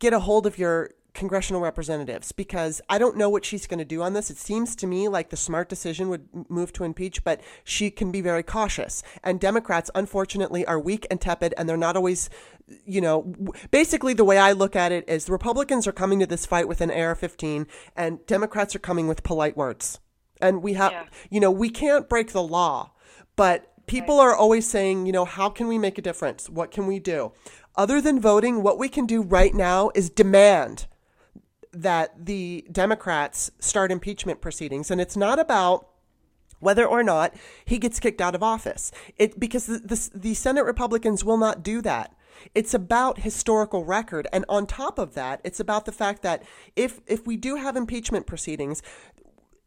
get 0.00 0.12
a 0.12 0.18
hold 0.18 0.48
of 0.48 0.58
your 0.58 0.90
congressional 1.14 1.60
representatives 1.62 2.32
because 2.32 2.82
I 2.88 2.98
don't 2.98 3.16
know 3.16 3.30
what 3.30 3.44
she's 3.44 3.66
going 3.66 3.78
to 3.78 3.84
do 3.84 4.02
on 4.02 4.12
this. 4.12 4.30
It 4.30 4.36
seems 4.36 4.76
to 4.76 4.86
me 4.86 5.08
like 5.08 5.30
the 5.30 5.36
smart 5.36 5.68
decision 5.68 6.08
would 6.08 6.28
move 6.50 6.72
to 6.74 6.84
impeach, 6.84 7.24
but 7.24 7.40
she 7.62 7.90
can 7.90 8.10
be 8.10 8.20
very 8.20 8.42
cautious. 8.42 9.02
And 9.22 9.40
Democrats, 9.40 9.90
unfortunately, 9.94 10.66
are 10.66 10.78
weak 10.78 11.06
and 11.10 11.20
tepid, 11.20 11.54
and 11.56 11.68
they're 11.68 11.76
not 11.76 11.96
always, 11.96 12.28
you 12.84 13.00
know, 13.00 13.32
basically 13.70 14.12
the 14.12 14.24
way 14.24 14.38
I 14.38 14.52
look 14.52 14.74
at 14.76 14.92
it 14.92 15.08
is 15.08 15.24
the 15.24 15.32
Republicans 15.32 15.86
are 15.86 15.92
coming 15.92 16.18
to 16.20 16.26
this 16.26 16.44
fight 16.46 16.68
with 16.68 16.80
an 16.80 16.90
AR 16.90 17.14
15, 17.14 17.66
and 17.96 18.26
Democrats 18.26 18.74
are 18.74 18.80
coming 18.80 19.06
with 19.06 19.22
polite 19.22 19.56
words. 19.56 20.00
And 20.40 20.62
we 20.62 20.74
have, 20.74 20.92
Yeah. 20.92 21.04
you 21.30 21.40
know, 21.40 21.50
we 21.50 21.70
can't 21.70 22.08
break 22.08 22.32
the 22.32 22.42
law, 22.42 22.90
but 23.36 23.72
people 23.86 24.18
are 24.18 24.34
always 24.34 24.68
saying, 24.68 25.06
you 25.06 25.12
know, 25.12 25.24
how 25.24 25.48
can 25.48 25.68
we 25.68 25.78
make 25.78 25.96
a 25.96 26.02
difference? 26.02 26.50
What 26.50 26.72
can 26.72 26.86
we 26.86 26.98
do? 26.98 27.32
Other 27.76 28.00
than 28.00 28.20
voting, 28.20 28.62
what 28.62 28.78
we 28.78 28.88
can 28.88 29.06
do 29.06 29.22
right 29.22 29.54
now 29.54 29.90
is 29.94 30.10
demand 30.10 30.86
that 31.74 32.26
the 32.26 32.64
Democrats 32.70 33.50
start 33.58 33.90
impeachment 33.90 34.40
proceedings. 34.40 34.90
And 34.90 35.00
it's 35.00 35.16
not 35.16 35.38
about 35.38 35.88
whether 36.60 36.86
or 36.86 37.02
not 37.02 37.34
he 37.64 37.78
gets 37.78 38.00
kicked 38.00 38.20
out 38.20 38.34
of 38.34 38.42
office. 38.42 38.90
It 39.16 39.38
because 39.38 39.66
the, 39.66 39.78
the, 39.78 40.10
the 40.14 40.34
Senate 40.34 40.64
Republicans 40.64 41.24
will 41.24 41.36
not 41.36 41.62
do 41.62 41.82
that. 41.82 42.14
It's 42.54 42.74
about 42.74 43.20
historical 43.20 43.84
record, 43.84 44.26
and 44.32 44.44
on 44.48 44.66
top 44.66 44.98
of 44.98 45.14
that, 45.14 45.40
it's 45.44 45.60
about 45.60 45.84
the 45.84 45.92
fact 45.92 46.22
that 46.22 46.42
if 46.74 47.00
if 47.06 47.26
we 47.26 47.36
do 47.36 47.56
have 47.56 47.76
impeachment 47.76 48.26
proceedings, 48.26 48.82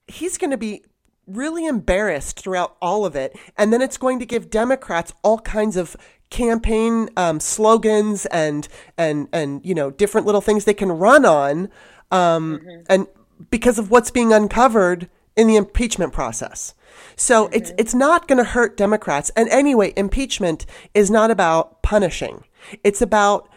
he's 0.08 0.38
going 0.38 0.52
to 0.52 0.58
be 0.58 0.84
really 1.28 1.66
embarrassed 1.66 2.40
throughout 2.40 2.78
all 2.82 3.06
of 3.06 3.16
it. 3.16 3.38
And 3.58 3.72
then 3.72 3.82
it's 3.82 3.98
going 3.98 4.20
to 4.20 4.26
give 4.26 4.50
Democrats 4.50 5.14
all 5.24 5.40
kinds 5.40 5.76
of 5.76 5.96
campaign 6.30 7.10
um, 7.18 7.40
slogans 7.40 8.26
and, 8.28 8.68
and, 8.98 9.28
and, 9.34 9.66
you 9.66 9.76
know, 9.76 9.92
different 9.92 10.26
little 10.26 10.42
things 10.42 10.66
they 10.66 10.74
can 10.74 10.92
run 10.92 11.26
on. 11.26 11.70
Um, 12.12 12.62
And 12.90 13.08
because 13.50 13.78
of 13.78 13.92
what's 13.92 14.12
being 14.12 14.34
uncovered 14.34 15.10
in 15.36 15.48
the 15.48 15.56
impeachment 15.56 16.14
process. 16.14 16.74
So 17.16 17.48
it's, 17.48 17.72
it's 17.78 17.94
not 17.94 18.28
going 18.28 18.40
to 18.40 18.44
hurt 18.44 18.76
Democrats. 18.76 19.30
And 19.36 19.48
anyway, 19.50 19.94
impeachment 19.96 20.66
is 20.94 21.12
not 21.12 21.30
about 21.30 21.84
punishing. 21.84 22.44
It's 22.84 23.02
about 23.02 23.48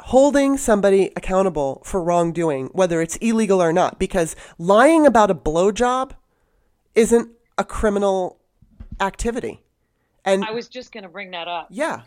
holding 0.00 0.56
somebody 0.56 1.12
accountable 1.14 1.82
for 1.84 2.02
wrongdoing, 2.02 2.66
whether 2.72 3.00
it's 3.00 3.16
illegal 3.16 3.62
or 3.62 3.72
not, 3.72 3.98
because 3.98 4.34
lying 4.58 5.06
about 5.06 5.30
a 5.30 5.34
blowjob 5.34 6.12
isn't 6.94 7.30
a 7.56 7.64
criminal 7.64 8.40
activity. 9.00 9.62
And 10.24 10.44
I 10.44 10.50
was 10.50 10.68
just 10.68 10.92
going 10.92 11.04
to 11.04 11.08
bring 11.08 11.30
that 11.30 11.48
up. 11.48 11.68
yeah. 11.70 12.02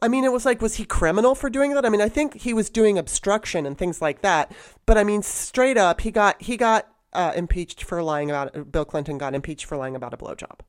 I 0.00 0.08
mean, 0.08 0.24
it 0.24 0.32
was 0.32 0.44
like, 0.44 0.62
was 0.62 0.76
he 0.76 0.84
criminal 0.84 1.34
for 1.34 1.50
doing 1.50 1.74
that? 1.74 1.84
I 1.84 1.88
mean, 1.88 2.00
I 2.00 2.08
think 2.08 2.40
he 2.40 2.54
was 2.54 2.70
doing 2.70 2.98
obstruction 2.98 3.66
and 3.66 3.76
things 3.76 4.00
like 4.00 4.22
that. 4.22 4.52
But 4.86 4.96
I 4.96 5.04
mean, 5.04 5.22
straight 5.22 5.76
up, 5.76 6.00
he 6.00 6.10
got 6.10 6.40
he 6.40 6.56
got 6.56 6.86
uh, 7.12 7.32
impeached 7.34 7.82
for 7.82 8.02
lying 8.02 8.30
about. 8.30 8.70
Bill 8.70 8.84
Clinton 8.84 9.18
got 9.18 9.34
impeached 9.34 9.64
for 9.66 9.76
lying 9.76 9.96
about 9.96 10.14
a 10.14 10.16
blowjob. 10.16 10.60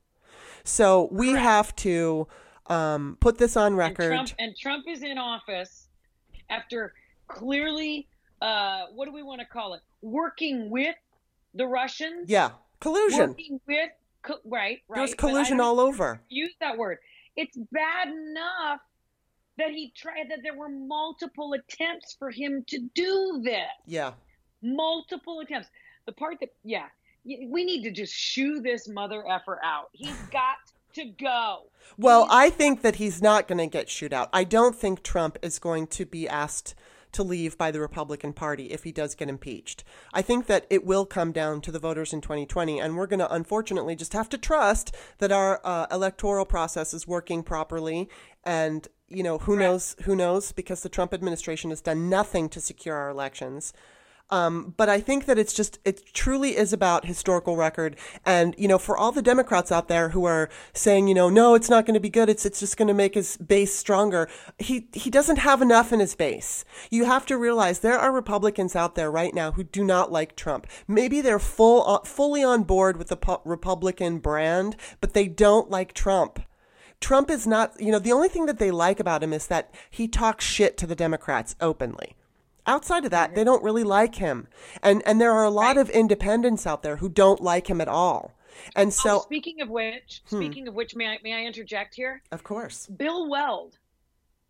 So 0.64 1.08
we 1.12 1.32
have 1.32 1.74
to 1.76 2.26
um, 2.66 3.16
put 3.20 3.38
this 3.38 3.56
on 3.56 3.68
And 3.68 3.78
record. 3.78 4.08
Trump, 4.08 4.30
and 4.38 4.56
Trump 4.56 4.84
is 4.88 5.02
in 5.02 5.16
office 5.18 5.88
after 6.48 6.92
clearly, 7.28 8.08
uh, 8.42 8.86
what 8.94 9.06
do 9.06 9.12
we 9.12 9.22
want 9.22 9.40
to 9.40 9.46
call 9.46 9.74
it? 9.74 9.80
Working 10.02 10.70
with 10.70 10.96
the 11.54 11.66
Russians. 11.66 12.28
yeah, 12.28 12.50
collusion. 12.80 13.30
Working 13.30 13.60
with, 13.66 13.90
co- 14.22 14.40
right, 14.44 14.78
right. 14.88 14.98
There's 14.98 15.14
collusion 15.14 15.60
all 15.60 15.80
over. 15.80 16.20
Use 16.28 16.54
that 16.60 16.76
word. 16.76 16.98
It's 17.36 17.56
bad 17.72 18.08
enough 18.08 18.80
that 19.60 19.70
he 19.70 19.92
tried 19.96 20.28
that 20.30 20.40
there 20.42 20.56
were 20.56 20.68
multiple 20.68 21.52
attempts 21.54 22.14
for 22.18 22.30
him 22.30 22.64
to 22.68 22.78
do 22.94 23.40
this. 23.44 23.68
Yeah. 23.86 24.12
multiple 24.62 25.40
attempts. 25.40 25.68
The 26.06 26.12
part 26.12 26.38
that, 26.40 26.50
yeah, 26.64 26.86
we 27.24 27.64
need 27.64 27.82
to 27.84 27.90
just 27.90 28.12
shoo 28.14 28.60
this 28.60 28.88
mother 28.88 29.24
effer 29.28 29.58
out. 29.64 29.88
He's 29.92 30.16
got 30.32 30.56
to 30.94 31.04
go. 31.04 31.64
Well, 31.96 32.24
He's- 32.24 32.34
I 32.34 32.50
think 32.50 32.82
that 32.82 32.96
he's 32.96 33.22
not 33.22 33.46
going 33.48 33.58
to 33.58 33.66
get 33.66 33.88
shoot 33.88 34.12
out. 34.12 34.28
I 34.32 34.44
don't 34.44 34.74
think 34.74 35.02
Trump 35.02 35.38
is 35.42 35.58
going 35.58 35.86
to 35.88 36.04
be 36.06 36.28
asked 36.28 36.74
to 37.12 37.22
leave 37.24 37.58
by 37.58 37.72
the 37.72 37.80
Republican 37.80 38.32
Party 38.32 38.66
if 38.70 38.84
he 38.84 38.92
does 38.92 39.16
get 39.16 39.28
impeached. 39.28 39.82
I 40.14 40.22
think 40.22 40.46
that 40.46 40.64
it 40.70 40.86
will 40.86 41.04
come 41.04 41.32
down 41.32 41.60
to 41.62 41.72
the 41.72 41.80
voters 41.80 42.12
in 42.12 42.20
2020, 42.20 42.78
and 42.78 42.96
we're 42.96 43.08
going 43.08 43.18
to 43.18 43.32
unfortunately 43.34 43.96
just 43.96 44.12
have 44.12 44.28
to 44.28 44.38
trust 44.38 44.94
that 45.18 45.32
our 45.32 45.60
uh, 45.64 45.86
electoral 45.90 46.44
process 46.44 46.94
is 46.94 47.08
working 47.08 47.42
properly. 47.42 48.08
And 48.44 48.88
you 49.10 49.22
know, 49.24 49.38
who 49.38 49.56
knows? 49.56 49.96
Who 50.04 50.14
knows? 50.14 50.52
Because 50.52 50.82
the 50.82 50.88
Trump 50.88 51.12
administration 51.12 51.70
has 51.70 51.80
done 51.80 52.08
nothing 52.08 52.48
to 52.50 52.60
secure 52.60 52.94
our 52.96 53.10
elections. 53.10 53.72
Um, 54.30 54.74
but 54.76 54.88
I 54.88 55.00
think 55.00 55.26
that 55.26 55.38
it's 55.38 55.52
just, 55.52 55.80
it 55.84 56.14
truly 56.14 56.56
is 56.56 56.72
about 56.72 57.04
historical 57.04 57.56
record. 57.56 57.96
And, 58.24 58.54
you 58.56 58.68
know, 58.68 58.78
for 58.78 58.96
all 58.96 59.10
the 59.10 59.22
Democrats 59.22 59.72
out 59.72 59.88
there 59.88 60.10
who 60.10 60.24
are 60.24 60.48
saying, 60.72 61.08
you 61.08 61.14
know, 61.14 61.28
no, 61.28 61.54
it's 61.56 61.68
not 61.68 61.84
going 61.84 61.94
to 61.94 62.00
be 62.00 62.08
good. 62.08 62.28
It's, 62.28 62.46
it's 62.46 62.60
just 62.60 62.76
going 62.76 62.86
to 62.86 62.94
make 62.94 63.14
his 63.14 63.36
base 63.38 63.74
stronger. 63.74 64.28
He, 64.60 64.86
he 64.92 65.10
doesn't 65.10 65.38
have 65.38 65.60
enough 65.60 65.92
in 65.92 65.98
his 65.98 66.14
base. 66.14 66.64
You 66.92 67.06
have 67.06 67.26
to 67.26 67.36
realize 67.36 67.80
there 67.80 67.98
are 67.98 68.12
Republicans 68.12 68.76
out 68.76 68.94
there 68.94 69.10
right 69.10 69.34
now 69.34 69.50
who 69.50 69.64
do 69.64 69.82
not 69.82 70.12
like 70.12 70.36
Trump. 70.36 70.68
Maybe 70.86 71.20
they're 71.20 71.40
full, 71.40 71.84
uh, 71.88 72.00
fully 72.04 72.44
on 72.44 72.62
board 72.62 72.98
with 72.98 73.08
the 73.08 73.16
pu- 73.16 73.40
Republican 73.44 74.18
brand, 74.18 74.76
but 75.00 75.12
they 75.12 75.26
don't 75.26 75.70
like 75.70 75.92
Trump. 75.92 76.38
Trump 77.00 77.30
is 77.30 77.46
not, 77.46 77.80
you 77.80 77.90
know, 77.90 77.98
the 77.98 78.12
only 78.12 78.28
thing 78.28 78.46
that 78.46 78.58
they 78.58 78.70
like 78.70 79.00
about 79.00 79.22
him 79.22 79.32
is 79.32 79.46
that 79.46 79.72
he 79.90 80.06
talks 80.06 80.44
shit 80.44 80.76
to 80.78 80.86
the 80.86 80.94
Democrats 80.94 81.56
openly. 81.60 82.14
Outside 82.66 83.04
of 83.04 83.10
that, 83.10 83.34
they 83.34 83.42
don't 83.42 83.62
really 83.64 83.84
like 83.84 84.16
him. 84.16 84.46
And 84.82 85.02
and 85.06 85.20
there 85.20 85.32
are 85.32 85.44
a 85.44 85.50
lot 85.50 85.78
of 85.78 85.88
independents 85.90 86.66
out 86.66 86.82
there 86.82 86.96
who 86.96 87.08
don't 87.08 87.40
like 87.40 87.68
him 87.68 87.80
at 87.80 87.88
all. 87.88 88.32
And 88.76 88.88
Oh, 88.88 88.90
so, 88.90 89.18
speaking 89.20 89.62
of 89.62 89.70
which, 89.70 90.22
Hmm. 90.28 90.36
speaking 90.36 90.68
of 90.68 90.74
which, 90.74 90.94
may 90.94 91.06
I 91.08 91.18
may 91.24 91.32
I 91.32 91.44
interject 91.46 91.94
here? 91.94 92.22
of 92.30 92.44
course. 92.44 92.86
Bill 92.86 93.28
Weld. 93.28 93.78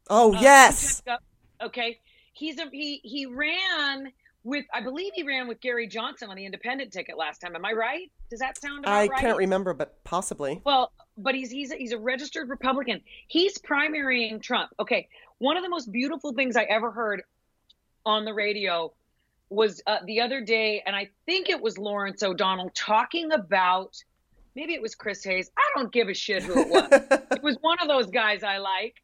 Oh, 0.08 0.34
uh, 0.34 0.40
yes. 0.40 1.00
two 1.00 1.10
times 1.10 1.20
up- 1.60 1.66
Okay, 1.68 2.00
he's 2.32 2.58
a 2.58 2.68
he 2.72 3.00
he 3.04 3.26
ran 3.26 4.12
with 4.42 4.64
I 4.74 4.80
believe 4.80 5.12
he 5.14 5.22
ran 5.22 5.46
with 5.46 5.60
Gary 5.60 5.86
Johnson 5.86 6.30
on 6.30 6.36
the 6.36 6.44
independent 6.44 6.92
ticket 6.92 7.16
last 7.16 7.38
time. 7.40 7.54
Am 7.54 7.64
I 7.64 7.72
right? 7.72 8.10
Does 8.28 8.40
that 8.40 8.60
sound 8.60 8.80
about 8.84 8.92
I 8.92 9.06
right? 9.06 9.20
can't 9.20 9.38
remember, 9.38 9.72
but 9.72 10.02
possibly. 10.04 10.60
Well, 10.64 10.90
but 11.16 11.34
he's 11.34 11.50
he's 11.50 11.70
a, 11.70 11.76
he's 11.76 11.92
a 11.92 11.98
registered 11.98 12.48
Republican. 12.48 13.00
He's 13.26 13.58
primarying 13.58 14.42
Trump. 14.42 14.70
Okay, 14.78 15.08
one 15.38 15.56
of 15.56 15.62
the 15.62 15.68
most 15.68 15.90
beautiful 15.90 16.32
things 16.32 16.56
I 16.56 16.64
ever 16.64 16.90
heard 16.90 17.22
on 18.04 18.24
the 18.24 18.34
radio 18.34 18.92
was 19.48 19.82
uh, 19.86 19.98
the 20.06 20.20
other 20.20 20.40
day, 20.40 20.82
and 20.86 20.94
I 20.94 21.10
think 21.26 21.48
it 21.48 21.60
was 21.60 21.76
Lawrence 21.76 22.22
O'Donnell 22.22 22.70
talking 22.74 23.32
about 23.32 24.02
maybe 24.54 24.74
it 24.74 24.82
was 24.82 24.94
Chris 24.94 25.24
Hayes. 25.24 25.50
I 25.56 25.78
don't 25.78 25.92
give 25.92 26.08
a 26.08 26.14
shit 26.14 26.42
who 26.42 26.60
it 26.60 26.68
was. 26.68 26.88
it 27.32 27.42
was 27.42 27.56
one 27.60 27.78
of 27.80 27.88
those 27.88 28.06
guys 28.06 28.42
I 28.42 28.58
like. 28.58 28.94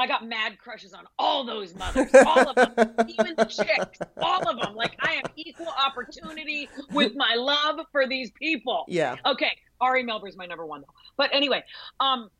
I 0.00 0.06
got 0.06 0.26
mad 0.26 0.58
crushes 0.58 0.94
on 0.94 1.04
all 1.18 1.44
those 1.44 1.74
mothers, 1.74 2.10
all 2.26 2.48
of 2.48 2.56
them, 2.56 2.94
even 3.08 3.34
the 3.36 3.44
chicks, 3.44 3.98
all 4.16 4.48
of 4.48 4.58
them. 4.60 4.74
Like 4.74 4.96
I 5.00 5.12
have 5.12 5.30
equal 5.36 5.68
opportunity 5.86 6.68
with 6.92 7.14
my 7.14 7.34
love 7.34 7.80
for 7.92 8.08
these 8.08 8.30
people. 8.30 8.86
yeah. 8.88 9.16
Okay, 9.26 9.52
Ari 9.80 10.04
Melber 10.04 10.28
is 10.28 10.36
my 10.36 10.46
number 10.46 10.64
one 10.64 10.80
though. 10.80 10.94
But 11.16 11.30
anyway, 11.34 11.62
um, 12.00 12.30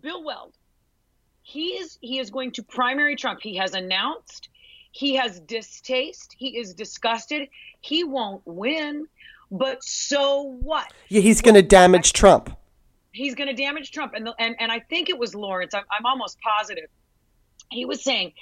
Bill 0.00 0.22
Weld, 0.24 0.54
he 1.42 1.70
is 1.70 1.98
he 2.00 2.20
is 2.20 2.30
going 2.30 2.52
to 2.52 2.62
primary 2.62 3.16
Trump. 3.16 3.40
He 3.42 3.56
has 3.56 3.74
announced 3.74 4.48
he 4.92 5.16
has 5.16 5.40
distaste. 5.40 6.34
He 6.38 6.58
is 6.58 6.74
disgusted. 6.74 7.48
He 7.80 8.04
won't 8.04 8.42
win, 8.44 9.06
but 9.50 9.82
so 9.82 10.58
what? 10.60 10.92
yeah 11.08 11.20
he's 11.20 11.42
going 11.42 11.54
to 11.54 11.62
damage 11.62 12.12
Trump. 12.12 12.56
He's 13.12 13.34
going 13.34 13.48
to 13.48 13.54
damage 13.54 13.90
Trump, 13.90 14.14
and 14.14 14.26
the, 14.26 14.34
and 14.38 14.54
and 14.60 14.70
I 14.70 14.78
think 14.78 15.08
it 15.08 15.18
was 15.18 15.34
Lawrence. 15.34 15.74
I'm, 15.74 15.84
I'm 15.90 16.06
almost 16.06 16.38
positive. 16.40 16.88
He 17.70 17.84
was 17.84 18.02
saying, 18.02 18.32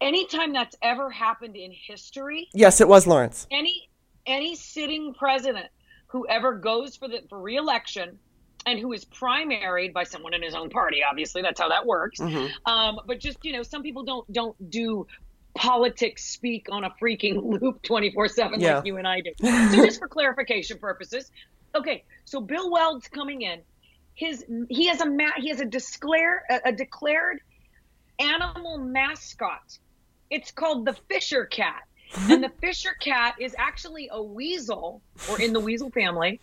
anytime 0.00 0.52
that's 0.52 0.76
ever 0.82 1.10
happened 1.10 1.56
in 1.56 1.72
history, 1.72 2.48
Yes, 2.52 2.80
it 2.80 2.88
was 2.88 3.06
Lawrence. 3.06 3.46
any 3.50 3.88
any 4.26 4.56
sitting 4.56 5.14
president 5.14 5.68
who 6.08 6.26
ever 6.28 6.54
goes 6.54 6.96
for 6.96 7.06
the 7.08 7.20
for 7.28 7.40
reelection 7.40 8.18
and 8.66 8.76
who 8.80 8.92
is 8.92 9.04
primaried 9.04 9.92
by 9.92 10.02
someone 10.02 10.34
in 10.34 10.42
his 10.42 10.52
own 10.56 10.68
party 10.68 10.98
obviously 11.08 11.42
that's 11.42 11.60
how 11.60 11.68
that 11.68 11.86
works 11.86 12.18
Mhm. 12.18 12.50
um, 12.64 12.98
but 13.06 13.20
just 13.20 13.38
you 13.44 13.52
know 13.52 13.62
some 13.62 13.84
people 13.84 14.02
don't 14.02 14.32
don't 14.32 14.56
do 14.70 15.06
politics 15.54 16.24
speak 16.24 16.66
on 16.72 16.82
a 16.82 16.90
freaking 17.00 17.40
loop 17.60 17.82
24 17.82 18.26
7 18.28 18.58
Yeah. 18.60 18.76
like 18.78 18.86
you 18.86 18.96
and 18.96 19.06
i 19.06 19.20
do 19.20 19.30
so 19.40 19.84
just 19.84 20.00
for 20.00 20.08
clarification 20.08 20.78
purposes 20.78 21.30
okay 21.76 22.02
so 22.24 22.40
bill 22.40 22.68
weld's 22.72 23.06
coming 23.06 23.42
in 23.42 23.60
his 24.14 24.44
he 24.68 24.86
has 24.88 25.00
a 25.00 25.16
he 25.36 25.50
has 25.50 25.60
a 25.60 25.64
declare 25.64 26.42
a 26.64 26.72
declared 26.72 27.40
animal 28.18 28.78
mascot. 28.78 29.78
It's 30.30 30.50
called 30.50 30.84
the 30.86 30.94
fisher 31.08 31.44
cat. 31.44 31.82
And 32.30 32.42
the 32.42 32.48
fisher 32.60 32.94
cat 33.00 33.34
is 33.40 33.54
actually 33.58 34.08
a 34.12 34.22
weasel 34.22 35.02
or 35.30 35.40
in 35.40 35.52
the 35.52 35.60
weasel 35.60 35.90
family. 35.90 36.40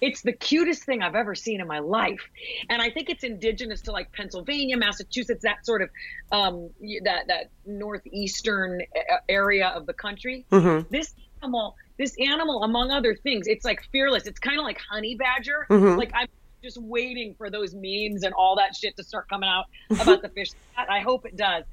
It's 0.00 0.22
the 0.22 0.32
cutest 0.32 0.82
thing 0.84 1.00
i've 1.00 1.14
ever 1.14 1.34
seen 1.36 1.60
in 1.60 1.68
my 1.68 1.78
life. 1.78 2.22
And 2.68 2.82
i 2.82 2.90
think 2.90 3.08
it's 3.08 3.22
indigenous 3.22 3.82
to 3.82 3.92
like 3.92 4.10
pennsylvania 4.12 4.76
massachusetts 4.76 5.42
that 5.44 5.64
sort 5.64 5.82
of 5.82 5.90
um 6.32 6.70
that 7.04 7.28
that 7.28 7.50
northeastern 7.66 8.82
area 9.28 9.68
of 9.68 9.86
the 9.86 9.92
country. 9.92 10.44
Mhm. 10.50 10.88
this 10.88 11.14
animal 11.42 11.76
this 11.98 12.16
animal 12.18 12.64
among 12.64 12.90
other 12.90 13.14
things 13.14 13.46
it's 13.46 13.64
like 13.64 13.80
fearless. 13.92 14.26
It's 14.26 14.40
kind 14.40 14.58
of 14.58 14.64
like 14.64 14.78
honey 14.90 15.14
badger. 15.14 15.66
Mhm. 15.70 15.96
like 15.98 16.10
i'm 16.14 16.26
just 16.62 16.80
waiting 16.80 17.34
for 17.36 17.50
those 17.50 17.74
memes 17.74 18.22
and 18.22 18.32
all 18.34 18.56
that 18.56 18.74
shit 18.74 18.96
to 18.96 19.02
start 19.04 19.28
coming 19.28 19.48
out 19.48 19.66
about 20.00 20.22
the 20.22 20.28
fish. 20.28 20.50
Cat 20.76 20.88
i 20.90 21.00
hope 21.00 21.26
it 21.26 21.36
does. 21.36 21.64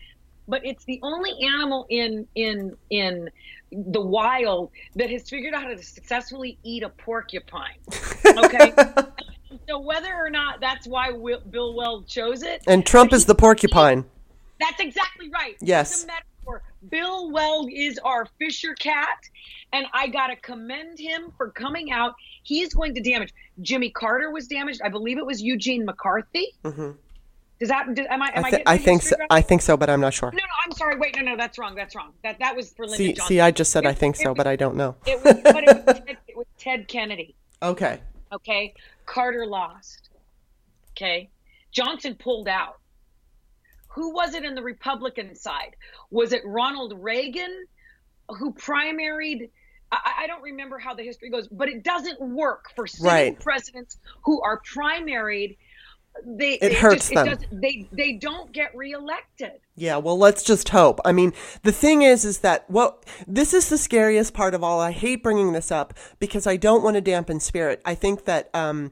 But 0.47 0.65
it's 0.65 0.83
the 0.85 0.99
only 1.03 1.31
animal 1.45 1.85
in 1.89 2.27
in 2.35 2.75
in 2.89 3.29
the 3.71 4.01
wild 4.01 4.71
that 4.95 5.09
has 5.11 5.29
figured 5.29 5.53
out 5.53 5.63
how 5.63 5.69
to 5.69 5.83
successfully 5.83 6.57
eat 6.63 6.83
a 6.83 6.89
porcupine. 6.89 7.77
Okay? 8.25 8.73
So 9.67 9.79
whether 9.79 10.13
or 10.15 10.29
not 10.29 10.61
that's 10.61 10.87
why 10.87 11.09
Will, 11.09 11.39
bill 11.41 11.75
weld 11.75 12.07
chose 12.07 12.43
it 12.43 12.63
And 12.67 12.85
Trump 12.85 13.13
is 13.13 13.25
the 13.25 13.33
porcupine. 13.33 14.05
that's 14.59 14.79
exactly 14.79 15.29
right. 15.29 15.55
Yes. 15.59 16.05
Bill 16.89 17.31
Weld 17.31 17.69
is 17.71 17.99
our 17.99 18.25
Fisher 18.39 18.73
cat, 18.75 19.19
and 19.73 19.85
I 19.93 20.07
gotta 20.07 20.35
commend 20.35 20.99
him 20.99 21.31
for 21.37 21.49
coming 21.51 21.91
out. 21.91 22.15
He 22.43 22.61
is 22.61 22.73
going 22.73 22.95
to 22.95 23.01
damage. 23.01 23.33
Jimmy 23.61 23.89
Carter 23.91 24.31
was 24.31 24.47
damaged. 24.47 24.81
I 24.83 24.89
believe 24.89 25.17
it 25.17 25.25
was 25.25 25.41
Eugene 25.41 25.85
McCarthy. 25.85 26.47
Mhm. 26.63 26.95
Does 27.59 27.67
that? 27.69 27.93
Did, 27.93 28.07
am 28.07 28.21
I? 28.21 28.31
Am 28.35 28.45
I, 28.45 28.47
I, 28.47 28.51
getting 28.51 28.67
I 28.67 28.77
think 28.77 29.01
so. 29.01 29.17
right? 29.19 29.27
I 29.29 29.41
think 29.41 29.61
so, 29.61 29.75
but 29.75 29.89
I'm 29.89 29.99
not 29.99 30.13
sure. 30.13 30.31
No, 30.31 30.37
no. 30.37 30.43
I'm 30.65 30.71
sorry. 30.71 30.97
Wait, 30.97 31.15
no, 31.17 31.21
no. 31.23 31.35
That's 31.37 31.57
wrong. 31.59 31.75
That's 31.75 31.93
wrong. 31.95 32.13
That 32.23 32.39
that 32.39 32.55
was 32.55 32.71
for 32.71 32.85
Lyndon 32.85 32.97
See, 32.97 33.13
Johnson. 33.13 33.27
see, 33.27 33.39
I 33.41 33.51
just 33.51 33.71
said 33.71 33.85
I 33.85 33.93
think 33.93 34.15
it 34.15 34.19
so, 34.23 34.29
was- 34.29 34.37
but 34.37 34.47
I 34.47 34.55
don't 34.55 34.75
know. 34.75 34.95
It 35.05 35.21
was, 35.23 35.35
but 35.43 35.63
it 35.65 35.85
was, 35.85 35.95
Ted, 36.07 36.17
it 36.27 36.37
was 36.37 36.45
Ted 36.57 36.87
Kennedy. 36.87 37.35
Okay. 37.61 37.99
Okay, 38.31 38.73
Carter 39.05 39.45
lost. 39.45 40.09
Okay, 40.95 41.29
Johnson 41.71 42.15
pulled 42.15 42.47
out. 42.47 42.77
Who 43.89 44.13
was 44.13 44.35
it 44.35 44.43
in 44.45 44.55
the 44.55 44.61
Republican 44.63 45.35
side? 45.35 45.75
Was 46.11 46.31
it 46.31 46.41
Ronald 46.45 46.93
Reagan 46.97 47.65
who 48.29 48.53
primaried? 48.53 49.49
I, 49.91 50.23
I 50.23 50.27
don't 50.27 50.41
remember 50.43 50.77
how 50.77 50.93
the 50.93 51.03
history 51.03 51.29
goes, 51.29 51.47
but 51.47 51.67
it 51.69 51.83
doesn't 51.83 52.19
work 52.21 52.71
for 52.75 52.85
sitting 52.87 53.05
Right. 53.07 53.39
presidents 53.39 53.97
who 54.23 54.41
are 54.41 54.61
primaried. 54.61 55.57
They 56.25 56.53
It 56.55 56.59
they 56.61 56.73
hurts 56.73 57.09
just, 57.09 57.13
them. 57.13 57.25
doesn't- 57.27 57.61
they 57.61 57.87
they 57.91 58.13
don't 58.13 58.51
get 58.51 58.75
reelected. 58.75 59.51
Yeah, 59.75 59.97
well, 59.97 60.17
let's 60.17 60.43
just 60.43 60.69
hope. 60.69 60.99
I 61.05 61.11
mean, 61.13 61.33
the 61.63 61.71
thing 61.71 62.01
is, 62.01 62.25
is 62.25 62.39
that 62.39 62.69
what 62.69 63.05
this 63.27 63.53
is 63.53 63.69
the 63.69 63.77
scariest 63.77 64.33
part 64.33 64.53
of 64.53 64.63
all. 64.63 64.79
I 64.81 64.91
hate 64.91 65.23
bringing 65.23 65.53
this 65.53 65.71
up 65.71 65.93
because 66.19 66.45
I 66.45 66.57
don't 66.57 66.83
want 66.83 66.95
to 66.95 67.01
dampen 67.01 67.39
spirit. 67.39 67.81
I 67.85 67.95
think 67.95 68.25
that 68.25 68.49
um, 68.53 68.91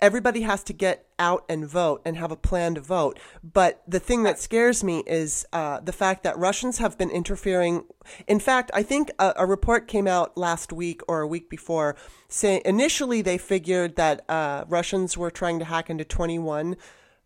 everybody 0.00 0.42
has 0.42 0.62
to 0.64 0.72
get 0.72 1.06
out 1.18 1.44
and 1.48 1.66
vote 1.68 2.00
and 2.04 2.16
have 2.16 2.30
a 2.30 2.36
plan 2.36 2.74
to 2.74 2.80
vote. 2.80 3.18
But 3.42 3.82
the 3.86 4.00
thing 4.00 4.22
that 4.22 4.38
scares 4.38 4.84
me 4.84 5.02
is 5.06 5.46
uh, 5.52 5.80
the 5.80 5.92
fact 5.92 6.22
that 6.22 6.38
Russians 6.38 6.78
have 6.78 6.96
been 6.96 7.10
interfering. 7.10 7.84
In 8.26 8.38
fact, 8.38 8.70
I 8.74 8.82
think 8.82 9.10
a, 9.18 9.34
a, 9.36 9.46
report 9.46 9.88
came 9.88 10.06
out 10.06 10.36
last 10.36 10.72
week 10.72 11.00
or 11.08 11.20
a 11.20 11.26
week 11.26 11.50
before 11.50 11.96
saying 12.28 12.62
initially 12.64 13.22
they 13.22 13.38
figured 13.38 13.96
that 13.96 14.28
uh, 14.28 14.64
Russians 14.68 15.16
were 15.16 15.30
trying 15.30 15.58
to 15.58 15.64
hack 15.64 15.90
into 15.90 16.04
21 16.04 16.76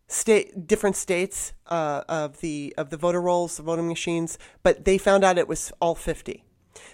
state 0.07 0.67
different 0.67 0.95
states 0.95 1.53
uh, 1.67 2.03
of 2.07 2.39
the 2.41 2.73
of 2.77 2.89
the 2.89 2.97
voter 2.97 3.21
rolls, 3.21 3.57
the 3.57 3.63
voting 3.63 3.87
machines, 3.87 4.37
but 4.61 4.85
they 4.85 4.97
found 4.97 5.23
out 5.23 5.37
it 5.37 5.47
was 5.47 5.71
all 5.79 5.95
50. 5.95 6.43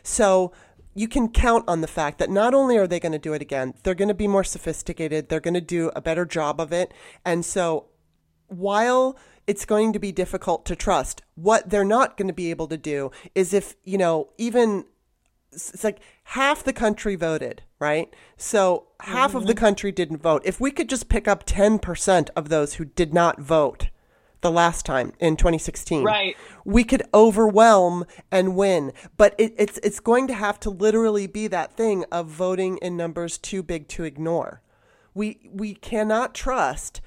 So 0.03 0.51
you 0.93 1.07
can 1.07 1.29
count 1.29 1.63
on 1.67 1.81
the 1.81 1.87
fact 1.87 2.17
that 2.19 2.29
not 2.29 2.53
only 2.53 2.77
are 2.77 2.87
they 2.87 2.99
going 2.99 3.11
to 3.11 3.19
do 3.19 3.33
it 3.33 3.41
again, 3.41 3.73
they're 3.83 3.95
going 3.95 4.07
to 4.07 4.13
be 4.13 4.27
more 4.27 4.43
sophisticated, 4.43 5.29
they're 5.29 5.39
going 5.39 5.53
to 5.53 5.61
do 5.61 5.91
a 5.95 6.01
better 6.01 6.25
job 6.25 6.59
of 6.59 6.73
it. 6.73 6.93
And 7.23 7.45
so 7.45 7.85
while 8.47 9.17
it's 9.47 9.65
going 9.65 9.93
to 9.93 9.99
be 9.99 10.11
difficult 10.11 10.65
to 10.65 10.75
trust, 10.75 11.21
what 11.35 11.69
they're 11.69 11.85
not 11.85 12.17
going 12.17 12.27
to 12.27 12.33
be 12.33 12.49
able 12.49 12.67
to 12.67 12.77
do 12.77 13.11
is 13.33 13.53
if, 13.53 13.75
you 13.83 13.97
know, 13.97 14.29
even 14.37 14.85
it's 15.51 15.83
like 15.83 15.99
half 16.23 16.63
the 16.63 16.73
country 16.73 17.15
voted, 17.15 17.63
right? 17.79 18.13
So 18.37 18.87
half 18.99 19.29
mm-hmm. 19.29 19.37
of 19.37 19.47
the 19.47 19.53
mm-hmm. 19.53 19.65
country 19.65 19.91
didn't 19.91 20.21
vote. 20.21 20.41
If 20.45 20.59
we 20.59 20.71
could 20.71 20.89
just 20.89 21.09
pick 21.09 21.27
up 21.27 21.45
10% 21.45 22.29
of 22.35 22.49
those 22.49 22.75
who 22.75 22.85
did 22.85 23.13
not 23.13 23.39
vote, 23.39 23.89
the 24.41 24.51
last 24.51 24.85
time 24.85 25.13
in 25.19 25.35
2016. 25.35 26.03
Right. 26.03 26.35
We 26.65 26.83
could 26.83 27.03
overwhelm 27.13 28.05
and 28.31 28.55
win, 28.55 28.93
but 29.17 29.35
it, 29.37 29.53
it's 29.57 29.79
it's 29.83 29.99
going 29.99 30.27
to 30.27 30.33
have 30.33 30.59
to 30.61 30.69
literally 30.69 31.27
be 31.27 31.47
that 31.47 31.75
thing 31.75 32.05
of 32.11 32.27
voting 32.27 32.77
in 32.77 32.95
numbers 32.95 33.37
too 33.37 33.63
big 33.63 33.87
to 33.89 34.03
ignore. 34.03 34.61
We 35.13 35.49
we 35.51 35.73
cannot 35.73 36.33
trust 36.33 37.01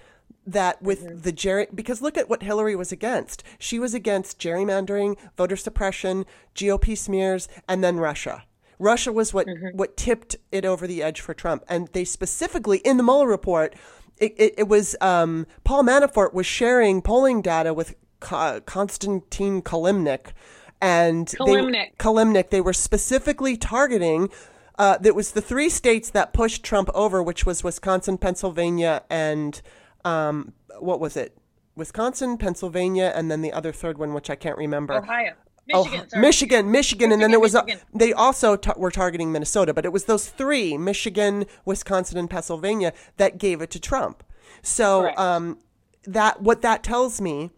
that 0.47 0.83
with 0.83 1.05
mm-hmm. 1.05 1.21
the 1.21 1.33
Jerry 1.33 1.67
because 1.75 2.03
look 2.03 2.19
at 2.19 2.29
what 2.29 2.43
Hillary 2.43 2.77
was 2.77 2.93
against. 2.93 3.43
She 3.59 3.79
was 3.79 3.95
against 3.95 4.39
gerrymandering, 4.39 5.17
voter 5.37 5.57
suppression, 5.57 6.27
GOP 6.55 6.97
smears, 6.97 7.49
and 7.69 7.83
then 7.83 7.99
Russia. 7.99 8.45
Russia 8.79 9.13
was 9.13 9.33
what 9.33 9.47
mm-hmm. 9.47 9.77
what 9.77 9.97
tipped 9.97 10.37
it 10.51 10.65
over 10.65 10.87
the 10.87 11.03
edge 11.03 11.21
for 11.21 11.35
Trump, 11.35 11.65
and 11.69 11.89
they 11.93 12.05
specifically 12.05 12.79
in 12.79 12.97
the 12.97 13.03
Mueller 13.03 13.29
report 13.29 13.75
it, 14.23 14.35
it, 14.37 14.55
it 14.59 14.69
was 14.69 14.95
um, 15.01 15.47
Paul 15.65 15.83
Manafort 15.83 16.33
was 16.33 16.47
sharing 16.47 17.03
polling 17.03 17.43
data 17.43 17.75
with 17.75 17.97
Konstantin 18.21 19.63
Kilimnik, 19.63 20.33
and 20.81 21.27
Kilimnik. 21.27 21.73
They, 21.73 21.93
Kilimnik, 21.99 22.51
they 22.51 22.61
were 22.61 22.73
specifically 22.73 23.57
targeting. 23.57 24.31
Uh, 24.79 24.97
that 24.99 25.15
was 25.15 25.33
the 25.33 25.43
three 25.43 25.69
states 25.69 26.09
that 26.11 26.33
pushed 26.33 26.65
Trump 26.65 26.89
over, 26.95 27.23
which 27.23 27.45
was 27.45 27.63
Wisconsin, 27.63 28.17
Pennsylvania, 28.17 29.03
and 29.11 29.61
um, 30.05 30.55
what 30.79 30.99
was 30.99 31.17
it? 31.17 31.37
Wisconsin, 31.77 32.39
Pennsylvania, 32.39 33.13
and 33.15 33.31
then 33.31 33.43
the 33.43 33.53
other 33.53 33.73
third 33.73 33.99
one, 33.99 34.15
which 34.15 34.31
I 34.31 34.35
can't 34.35 34.57
remember. 34.57 34.95
Ohio. 34.95 35.35
Michigan, 35.67 36.09
oh, 36.13 36.19
Michigan, 36.19 36.71
Michigan, 36.71 37.13
and 37.13 37.23
then 37.23 37.31
there 37.31 37.41
was 37.41 37.55
a, 37.55 37.65
they 37.95 38.13
also 38.13 38.59
were 38.77 38.91
targeting 38.91 39.31
Minnesota, 39.31 39.73
but 39.73 39.85
it 39.85 39.93
was 39.93 40.05
those 40.05 40.29
three: 40.29 40.77
Michigan, 40.77 41.47
Wisconsin, 41.65 42.19
and 42.19 42.29
Pennsylvania 42.29 42.93
that 43.17 43.39
gave 43.39 43.63
it 43.63 43.71
to 43.71 43.81
Trump. 43.81 44.25
So 44.63 45.15
um, 45.17 45.59
that 46.05 46.43
what 46.43 46.63
that 46.63 46.83
tells 46.83 47.21
me 47.21 47.51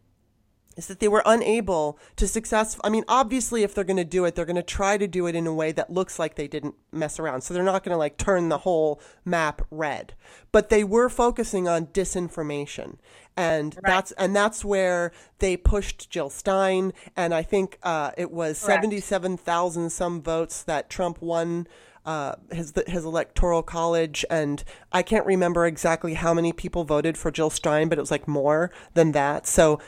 is 0.77 0.87
that 0.87 1.01
they 1.01 1.09
were 1.09 1.23
unable 1.25 1.99
to 2.17 2.27
success. 2.27 2.79
I 2.83 2.89
mean, 2.89 3.05
obviously, 3.09 3.63
if 3.63 3.75
they're 3.75 3.85
going 3.85 3.97
to 3.97 4.05
do 4.05 4.25
it, 4.25 4.35
they're 4.35 4.45
going 4.45 4.57
to 4.57 4.63
try 4.63 4.99
to 4.99 5.07
do 5.07 5.27
it 5.27 5.35
in 5.35 5.47
a 5.47 5.55
way 5.55 5.73
that 5.73 5.91
looks 5.91 6.19
like 6.19 6.35
they 6.35 6.49
didn't 6.49 6.75
mess 6.93 7.19
around. 7.19 7.43
So 7.43 7.55
they're 7.55 7.63
not 7.63 7.85
going 7.85 7.95
to 7.95 7.99
like 7.99 8.17
turn 8.17 8.49
the 8.49 8.59
whole 8.59 9.01
map 9.25 9.63
red. 9.71 10.15
But 10.53 10.69
they 10.69 10.85
were 10.85 11.09
focusing 11.09 11.69
on 11.69 11.87
disinformation, 11.87 12.99
and 13.37 13.75
right. 13.77 13.83
that's 13.85 14.13
and 14.13 14.35
that's 14.35 14.65
where 14.65 15.13
they 15.39 15.57
pushed 15.57 16.11
Jill 16.11 16.31
Stein. 16.31 16.93
And 17.17 17.35
I 17.35 17.43
think 17.43 17.79
uh, 17.83 18.13
it 18.17 18.31
was 18.31 18.59
seventy-seven 18.59 19.37
thousand 19.37 19.91
some 19.91 20.23
votes 20.23 20.63
that 20.65 20.91
Trump 20.91 21.21
won. 21.21 21.67
Uh, 22.07 22.35
his 22.53 22.75
his 22.87 23.03
electoral 23.03 23.63
college, 23.63 24.27
and 24.29 24.63
I 24.93 25.03
can't 25.03 25.25
remember 25.25 25.65
exactly 25.65 26.13
how 26.13 26.35
many 26.35 26.53
people 26.53 26.85
voted 26.85 27.17
for 27.17 27.31
Jill 27.31 27.49
Stein, 27.49 27.89
but 27.89 27.97
it 27.97 28.03
was 28.03 28.11
like 28.11 28.29
more 28.29 28.71
than 28.93 29.13
that. 29.13 29.47
So 29.47 29.81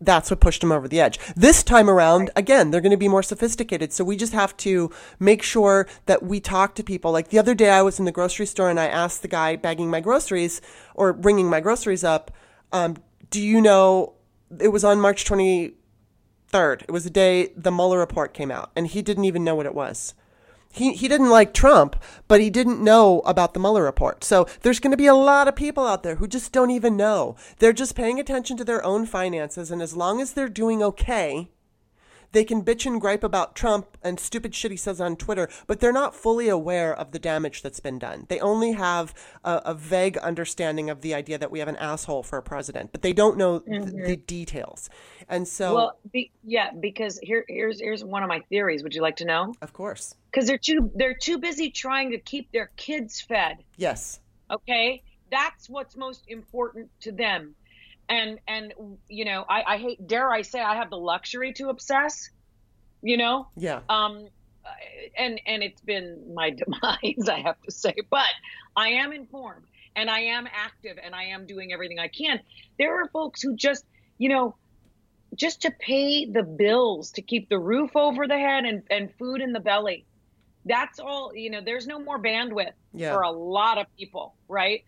that's 0.00 0.30
what 0.30 0.40
pushed 0.40 0.60
them 0.60 0.72
over 0.72 0.88
the 0.88 1.00
edge. 1.00 1.18
This 1.34 1.62
time 1.62 1.88
around, 1.88 2.30
again, 2.36 2.70
they're 2.70 2.80
going 2.80 2.90
to 2.90 2.96
be 2.96 3.08
more 3.08 3.22
sophisticated. 3.22 3.92
So 3.92 4.04
we 4.04 4.16
just 4.16 4.32
have 4.32 4.56
to 4.58 4.90
make 5.18 5.42
sure 5.42 5.86
that 6.06 6.22
we 6.22 6.40
talk 6.40 6.74
to 6.76 6.82
people. 6.82 7.12
Like 7.12 7.28
the 7.28 7.38
other 7.38 7.54
day, 7.54 7.70
I 7.70 7.82
was 7.82 7.98
in 7.98 8.04
the 8.04 8.12
grocery 8.12 8.46
store 8.46 8.70
and 8.70 8.80
I 8.80 8.86
asked 8.86 9.22
the 9.22 9.28
guy 9.28 9.56
bagging 9.56 9.90
my 9.90 10.00
groceries 10.00 10.60
or 10.94 11.12
bringing 11.12 11.48
my 11.48 11.60
groceries 11.60 12.04
up, 12.04 12.30
um, 12.72 12.96
do 13.30 13.40
you 13.40 13.60
know 13.60 14.14
it 14.60 14.68
was 14.68 14.84
on 14.84 15.00
March 15.00 15.24
23rd? 15.24 15.74
It 16.82 16.90
was 16.90 17.04
the 17.04 17.10
day 17.10 17.52
the 17.56 17.72
Mueller 17.72 17.98
report 17.98 18.34
came 18.34 18.50
out, 18.50 18.70
and 18.76 18.86
he 18.86 19.02
didn't 19.02 19.24
even 19.24 19.44
know 19.44 19.54
what 19.54 19.66
it 19.66 19.74
was 19.74 20.14
he, 20.76 20.92
he 20.92 21.08
didn't 21.08 21.30
like 21.30 21.54
Trump, 21.54 21.96
but 22.28 22.40
he 22.40 22.50
didn't 22.50 22.84
know 22.84 23.20
about 23.20 23.54
the 23.54 23.60
Mueller 23.60 23.82
report. 23.82 24.22
So 24.22 24.46
there's 24.60 24.80
going 24.80 24.90
to 24.90 24.96
be 24.96 25.06
a 25.06 25.14
lot 25.14 25.48
of 25.48 25.56
people 25.56 25.86
out 25.86 26.02
there 26.02 26.16
who 26.16 26.28
just 26.28 26.52
don't 26.52 26.70
even 26.70 26.96
know. 26.96 27.36
They're 27.58 27.72
just 27.72 27.96
paying 27.96 28.20
attention 28.20 28.56
to 28.58 28.64
their 28.64 28.84
own 28.84 29.06
finances, 29.06 29.70
and 29.70 29.80
as 29.80 29.96
long 29.96 30.20
as 30.20 30.32
they're 30.32 30.48
doing 30.48 30.82
okay, 30.82 31.48
they 32.32 32.44
can 32.44 32.62
bitch 32.62 32.86
and 32.86 33.00
gripe 33.00 33.24
about 33.24 33.54
Trump 33.54 33.96
and 34.02 34.18
stupid 34.20 34.54
shit 34.54 34.70
he 34.70 34.76
says 34.76 35.00
on 35.00 35.16
Twitter, 35.16 35.48
but 35.66 35.80
they're 35.80 35.92
not 35.92 36.14
fully 36.14 36.48
aware 36.48 36.94
of 36.94 37.12
the 37.12 37.18
damage 37.18 37.62
that's 37.62 37.80
been 37.80 37.98
done. 37.98 38.26
They 38.28 38.40
only 38.40 38.72
have 38.72 39.14
a, 39.44 39.62
a 39.66 39.74
vague 39.74 40.16
understanding 40.18 40.90
of 40.90 41.00
the 41.00 41.14
idea 41.14 41.38
that 41.38 41.50
we 41.50 41.58
have 41.58 41.68
an 41.68 41.76
asshole 41.76 42.22
for 42.22 42.38
a 42.38 42.42
president, 42.42 42.92
but 42.92 43.02
they 43.02 43.12
don't 43.12 43.36
know 43.36 43.60
mm-hmm. 43.60 43.84
th- 43.84 44.06
the 44.06 44.16
details. 44.16 44.88
And 45.28 45.46
so, 45.46 45.74
well, 45.74 45.98
be, 46.12 46.30
yeah, 46.44 46.70
because 46.78 47.18
here, 47.22 47.44
here's 47.48 47.80
here's 47.80 48.04
one 48.04 48.22
of 48.22 48.28
my 48.28 48.40
theories. 48.48 48.82
Would 48.82 48.94
you 48.94 49.02
like 49.02 49.16
to 49.16 49.24
know? 49.24 49.54
Of 49.62 49.72
course. 49.72 50.14
Because 50.30 50.46
they're 50.46 50.58
too 50.58 50.90
they're 50.94 51.14
too 51.14 51.38
busy 51.38 51.70
trying 51.70 52.10
to 52.10 52.18
keep 52.18 52.50
their 52.52 52.70
kids 52.76 53.20
fed. 53.20 53.58
Yes. 53.76 54.20
Okay, 54.50 55.02
that's 55.30 55.68
what's 55.68 55.96
most 55.96 56.24
important 56.28 56.88
to 57.00 57.12
them 57.12 57.54
and 58.08 58.38
and 58.46 58.74
you 59.08 59.24
know 59.24 59.44
I, 59.48 59.74
I 59.74 59.76
hate 59.78 60.06
dare 60.06 60.30
i 60.30 60.42
say 60.42 60.60
i 60.60 60.76
have 60.76 60.90
the 60.90 60.98
luxury 60.98 61.52
to 61.54 61.68
obsess 61.68 62.30
you 63.02 63.16
know? 63.16 63.48
Yeah. 63.56 63.80
Um 63.88 64.28
and 65.16 65.40
and 65.46 65.62
it's 65.62 65.80
been 65.80 66.34
my 66.34 66.50
demise 66.82 67.28
i 67.28 67.38
have 67.38 67.60
to 67.62 67.70
say 67.70 67.94
but 68.10 68.26
i 68.74 68.88
am 68.88 69.12
informed 69.12 69.64
and 69.94 70.10
i 70.10 70.18
am 70.18 70.48
active 70.52 70.98
and 71.02 71.14
i 71.14 71.24
am 71.24 71.46
doing 71.46 71.72
everything 71.72 72.00
i 72.00 72.08
can. 72.08 72.40
There 72.78 73.00
are 73.00 73.08
folks 73.08 73.40
who 73.40 73.54
just 73.54 73.84
you 74.18 74.28
know 74.28 74.56
just 75.36 75.62
to 75.62 75.70
pay 75.70 76.26
the 76.26 76.42
bills 76.42 77.12
to 77.12 77.22
keep 77.22 77.48
the 77.48 77.58
roof 77.58 77.94
over 77.94 78.26
the 78.26 78.38
head 78.38 78.64
and, 78.64 78.82
and 78.90 79.12
food 79.18 79.40
in 79.40 79.52
the 79.52 79.60
belly. 79.60 80.04
That's 80.64 80.98
all 80.98 81.32
you 81.32 81.50
know 81.50 81.60
there's 81.64 81.86
no 81.86 82.00
more 82.00 82.20
bandwidth 82.20 82.72
yeah. 82.92 83.12
for 83.12 83.22
a 83.22 83.30
lot 83.30 83.78
of 83.78 83.86
people 83.96 84.34
right? 84.48 84.84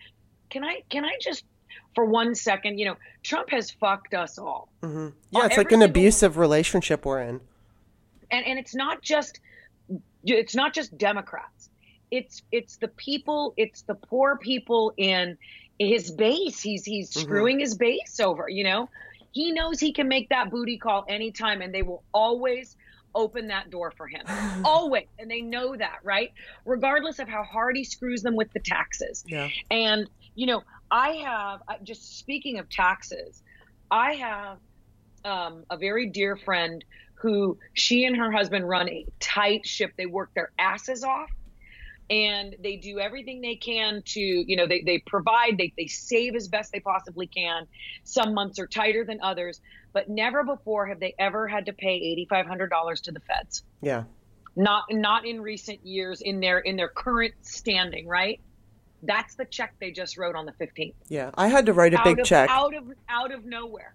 Can 0.51 0.65
i 0.65 0.83
can 0.91 1.05
i 1.05 1.13
just 1.21 1.45
for 1.95 2.05
one 2.05 2.35
second. 2.35 2.79
You 2.79 2.87
know, 2.87 2.97
Trump 3.23 3.51
has 3.51 3.71
fucked 3.71 4.15
us 4.15 4.39
all. 4.39 4.69
Mm-hmm. 4.83 5.09
Yeah, 5.31 5.47
it's 5.47 5.57
like 5.57 5.73
an 5.73 5.83
abusive 5.83 6.37
relationship 6.37 7.05
we're 7.05 7.23
in. 7.23 7.41
And 8.31 8.47
and 8.47 8.59
it's 8.59 8.75
not 8.75 9.03
just 9.03 9.41
it's 10.25 10.55
not 10.55 10.75
just 10.75 10.97
Democrats. 10.97 11.71
It's 12.11 12.43
it's 12.53 12.77
the 12.77 12.89
people. 12.89 13.55
It's 13.57 13.83
the 13.83 13.95
poor 13.95 14.37
people 14.37 14.93
in 14.97 15.39
his 15.79 16.11
base. 16.11 16.61
He's 16.61 16.85
he's 16.85 17.11
mm-hmm. 17.11 17.21
screwing 17.21 17.61
his 17.61 17.77
base 17.77 18.21
over. 18.21 18.49
You 18.49 18.65
know, 18.65 18.91
he 19.33 19.53
knows 19.53 19.81
he 19.81 19.93
can 19.93 20.09
make 20.09 20.29
that 20.31 20.51
booty 20.51 20.79
call 20.79 21.05
anytime, 21.09 21.63
and 21.63 21.75
they 21.75 21.83
will 21.83 22.03
always 22.13 22.77
open 23.15 23.49
that 23.49 23.71
door 23.71 23.93
for 23.97 24.07
him. 24.07 24.25
Always. 24.65 25.07
And 25.19 25.31
they 25.31 25.41
know 25.41 25.77
that, 25.77 25.99
right? 26.03 26.33
Regardless 26.65 27.19
of 27.19 27.29
how 27.29 27.43
hard 27.43 27.77
he 27.77 27.85
screws 27.85 28.23
them 28.23 28.37
with 28.37 28.53
the 28.53 28.61
taxes. 28.61 29.25
Yeah. 29.27 29.49
And, 29.71 30.09
you 30.35 30.47
know, 30.47 30.63
I 30.91 31.11
have 31.25 31.61
just 31.83 32.19
speaking 32.19 32.59
of 32.59 32.69
taxes, 32.69 33.43
I 33.91 34.15
have 34.15 34.59
um, 35.25 35.65
a 35.71 35.77
very 35.77 36.07
dear 36.07 36.37
friend 36.37 36.85
who 37.15 37.59
she 37.75 38.05
and 38.05 38.17
her 38.17 38.31
husband 38.31 38.69
run 38.69 38.89
a 38.89 39.07
tight 39.21 39.67
ship. 39.67 39.93
They 39.97 40.07
work 40.07 40.31
their 40.35 40.53
asses 40.59 41.03
off 41.03 41.31
and 42.11 42.57
they 42.63 42.77
do 42.77 42.99
everything 42.99 43.41
they 43.41 43.57
can 43.57 44.03
to, 44.07 44.21
you 44.21 44.57
know, 44.57 44.67
they, 44.67 44.83
they 44.85 44.99
provide, 45.07 45.59
they, 45.59 45.73
they 45.77 45.87
save 45.87 46.35
as 46.35 46.49
best 46.49 46.73
they 46.73 46.81
possibly 46.81 47.27
can. 47.27 47.67
Some 48.05 48.35
months 48.35 48.59
are 48.59 48.67
tighter 48.67 49.05
than 49.05 49.21
others, 49.23 49.61
but 49.93 50.09
never 50.09 50.43
before 50.45 50.87
have 50.87 51.01
they 51.01 51.15
ever 51.19 51.47
had 51.47 51.67
to 51.67 51.73
pay 51.73 52.27
$8,500 52.31 53.03
to 53.03 53.13
the 53.13 53.21
feds. 53.21 53.63
Yeah. 53.83 54.05
Not, 54.57 54.85
not 54.91 55.27
in 55.27 55.41
recent 55.41 55.85
years 55.85 56.21
in 56.23 56.41
their, 56.41 56.59
in 56.59 56.77
their 56.77 56.89
current 56.89 57.35
standing, 57.43 58.07
right? 58.07 58.41
That's 59.03 59.35
the 59.35 59.45
check 59.45 59.75
they 59.81 59.91
just 59.91 60.19
wrote 60.19 60.35
on 60.35 60.47
the 60.47 60.53
15th. 60.53 60.95
Yeah, 61.09 61.31
I 61.35 61.49
had 61.49 61.67
to 61.67 61.73
write 61.73 61.95
a 61.95 61.99
out 61.99 62.05
big 62.05 62.21
of, 62.21 62.27
check 62.27 62.51
out 62.51 62.75
of 62.75 62.85
out 63.09 63.33
of 63.33 63.45
nowhere. 63.45 63.95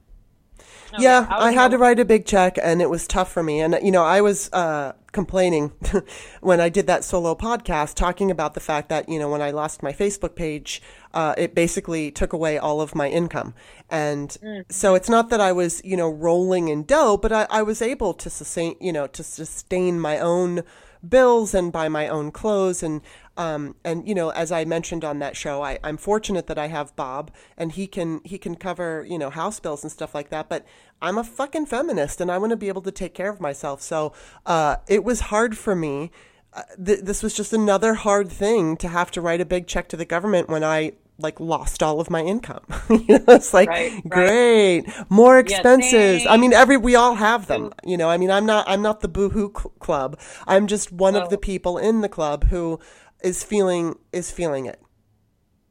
No, 0.93 0.99
yeah, 0.99 1.27
I 1.29 1.51
had 1.51 1.71
to 1.71 1.77
write 1.77 1.99
a 1.99 2.05
big 2.05 2.25
check, 2.25 2.57
and 2.61 2.81
it 2.81 2.89
was 2.89 3.07
tough 3.07 3.31
for 3.31 3.41
me. 3.41 3.59
And 3.59 3.77
you 3.81 3.91
know, 3.91 4.03
I 4.03 4.21
was 4.21 4.51
uh, 4.53 4.93
complaining 5.11 5.69
when 6.41 6.61
I 6.61 6.69
did 6.69 6.85
that 6.87 7.03
solo 7.03 7.33
podcast, 7.33 7.95
talking 7.95 8.29
about 8.29 8.53
the 8.53 8.59
fact 8.59 8.89
that 8.89 9.09
you 9.09 9.17
know 9.17 9.29
when 9.29 9.41
I 9.41 9.51
lost 9.51 9.81
my 9.81 9.91
Facebook 9.91 10.35
page, 10.35 10.81
uh, 11.13 11.33
it 11.37 11.55
basically 11.55 12.11
took 12.11 12.31
away 12.31 12.57
all 12.59 12.79
of 12.79 12.93
my 12.93 13.09
income, 13.09 13.55
and 13.89 14.37
so 14.69 14.93
it's 14.93 15.09
not 15.09 15.29
that 15.29 15.41
I 15.41 15.51
was 15.51 15.81
you 15.83 15.97
know 15.97 16.09
rolling 16.09 16.67
in 16.67 16.83
dough, 16.83 17.17
but 17.17 17.31
I, 17.31 17.47
I 17.49 17.63
was 17.63 17.81
able 17.81 18.13
to 18.13 18.29
sustain 18.29 18.75
you 18.79 18.93
know 18.93 19.07
to 19.07 19.23
sustain 19.23 19.99
my 19.99 20.19
own 20.19 20.63
bills 21.07 21.53
and 21.53 21.71
buy 21.71 21.89
my 21.89 22.07
own 22.07 22.31
clothes. 22.31 22.83
And 22.83 23.01
um, 23.35 23.75
and 23.83 24.07
you 24.07 24.13
know 24.13 24.29
as 24.29 24.51
I 24.51 24.63
mentioned 24.63 25.03
on 25.03 25.19
that 25.19 25.35
show 25.35 25.63
I, 25.63 25.79
I'm 25.83 25.97
fortunate 25.97 26.47
that 26.47 26.59
I 26.59 26.67
have 26.67 26.95
Bob 26.95 27.31
and 27.57 27.71
he 27.71 27.87
can 27.87 28.21
he 28.23 28.37
can 28.37 28.55
cover 28.55 29.05
you 29.09 29.17
know 29.17 29.29
house 29.29 29.59
bills 29.59 29.83
and 29.83 29.91
stuff 29.91 30.13
like 30.13 30.29
that. 30.29 30.49
But 30.49 30.65
I'm 31.01 31.17
a 31.17 31.23
fucking 31.23 31.65
feminist 31.65 32.21
and 32.21 32.31
I 32.31 32.37
want 32.37 32.51
to 32.51 32.57
be 32.57 32.67
able 32.67 32.81
to 32.83 32.91
take 32.91 33.13
care 33.13 33.29
of 33.29 33.41
myself. 33.41 33.81
So 33.81 34.13
uh, 34.45 34.77
it 34.87 35.03
was 35.03 35.21
hard 35.21 35.57
for 35.57 35.75
me. 35.75 36.11
Uh, 36.53 36.61
th- 36.83 37.01
this 37.01 37.23
was 37.23 37.33
just 37.33 37.51
another 37.51 37.95
hard 37.95 38.29
thing 38.29 38.77
to 38.77 38.87
have 38.87 39.09
to 39.11 39.21
write 39.21 39.41
a 39.41 39.45
big 39.45 39.65
check 39.67 39.89
to 39.89 39.97
the 39.97 40.05
government 40.05 40.49
when 40.49 40.63
I 40.63 40.93
like 41.19 41.39
lost 41.39 41.83
all 41.83 41.99
of 41.99 42.09
my 42.09 42.21
income 42.21 42.63
you 42.89 43.19
know 43.19 43.23
it's 43.29 43.53
like 43.53 43.69
Right, 43.69 43.91
right. 44.05 44.09
great 44.09 44.83
more 45.09 45.37
expenses 45.39 46.25
I 46.27 46.37
mean 46.37 46.53
every 46.53 46.77
we 46.77 46.95
all 46.95 47.15
have 47.15 47.47
them 47.47 47.71
you 47.83 47.97
know 47.97 48.09
i 48.09 48.17
mean 48.17 48.31
i'm 48.31 48.45
not 48.45 48.67
i'm 48.67 48.81
not 48.81 49.01
the 49.01 49.07
boohoo 49.07 49.51
cl- 49.55 49.73
club 49.79 50.19
i'm 50.47 50.65
just 50.67 50.91
one 50.91 51.15
of 51.15 51.29
the 51.29 51.35
Oh. 51.37 51.39
people 51.39 51.77
in 51.77 52.01
the 52.01 52.09
club 52.09 52.45
who 52.45 52.79
is 53.23 53.43
feeling 53.43 53.95
is 54.11 54.31
feeling 54.31 54.65
it 54.65 54.81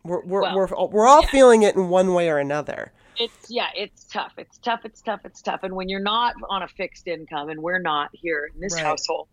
we're 0.04 0.24
we're 0.24 0.42
Well, 0.42 0.54
we're, 0.56 0.86
we're 0.90 1.06
all 1.06 1.22
yeah. 1.22 1.28
feeling 1.28 1.62
it 1.62 1.74
in 1.76 1.88
one 1.88 2.14
way 2.14 2.30
or 2.30 2.38
another 2.38 2.92
It's 3.18 3.50
yeah, 3.50 3.68
it's 3.76 4.04
tough. 4.04 4.32
It's 4.38 4.58
tough. 4.58 4.80
It's 4.84 5.02
tough. 5.02 5.20
It's 5.24 5.42
tough. 5.42 5.60
And 5.64 5.74
when 5.76 5.88
you're 5.90 6.00
not 6.00 6.34
on 6.48 6.62
a 6.62 6.68
fixed 6.68 7.06
income, 7.06 7.50
and 7.50 7.60
we're 7.62 7.78
not 7.78 8.08
here 8.12 8.48
in 8.54 8.58
this 8.60 8.74
Right. 8.74 8.84
household, 8.84 9.28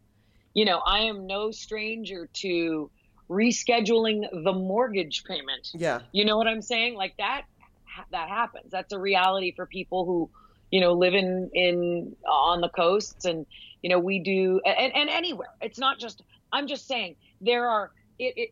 you 0.54 0.66
know, 0.66 0.80
I 0.86 1.00
am 1.12 1.26
no 1.28 1.50
stranger 1.52 2.28
to 2.42 2.92
rescheduling 3.30 4.24
the 4.44 4.54
mortgage 4.54 5.24
payment. 5.24 5.70
yeah 5.74 6.02
You 6.12 6.26
know 6.26 6.38
what 6.38 6.48
I'm 6.48 6.62
saying? 6.62 6.96
Like 6.96 7.16
that 7.18 7.44
that 8.12 8.30
happens. 8.30 8.72
That's 8.72 8.94
a 8.94 9.00
reality 9.00 9.54
for 9.56 9.66
people 9.66 10.06
who, 10.06 10.30
you 10.72 10.82
know, 10.82 10.94
live 10.94 11.14
in 11.14 11.50
in 11.54 12.16
on 12.28 12.62
the 12.62 12.70
coasts 12.70 13.26
and 13.26 13.46
you 13.82 13.90
know, 13.90 14.00
we 14.00 14.20
do 14.20 14.60
and, 14.66 14.94
and 14.94 15.10
anywhere. 15.10 15.50
It's 15.62 15.80
not 15.80 16.00
just 16.00 16.22
I'm 16.52 16.68
just 16.68 16.88
saying 16.88 17.16
there 17.42 17.68
are 17.68 17.92
it 18.18 18.34
it 18.36 18.50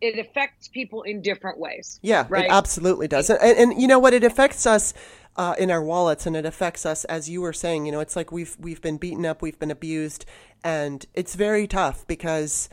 it, 0.00 0.18
affects 0.20 0.68
people 0.68 1.02
in 1.02 1.20
different 1.20 1.58
ways. 1.58 1.98
Yeah, 2.00 2.26
Right. 2.28 2.44
it 2.44 2.50
absolutely 2.52 3.08
does. 3.08 3.28
And, 3.28 3.40
and, 3.42 3.58
and 3.58 3.82
you 3.82 3.88
know 3.88 3.98
what? 3.98 4.14
It 4.14 4.22
affects 4.22 4.66
us 4.66 4.94
uh, 5.36 5.56
in 5.58 5.68
our 5.68 5.82
wallets, 5.82 6.26
and 6.26 6.36
it 6.36 6.46
affects 6.46 6.86
us, 6.86 7.04
as 7.06 7.28
you 7.28 7.40
were 7.40 7.52
saying. 7.52 7.86
You 7.86 7.90
know, 7.90 7.98
it's 7.98 8.14
like 8.14 8.30
we've 8.30 8.56
we've 8.60 8.80
been 8.80 8.98
beaten 8.98 9.26
up, 9.26 9.42
we've 9.42 9.58
been 9.58 9.72
abused, 9.72 10.26
and 10.62 11.04
it's 11.14 11.34
very 11.34 11.66
tough 11.66 12.06
because 12.06 12.68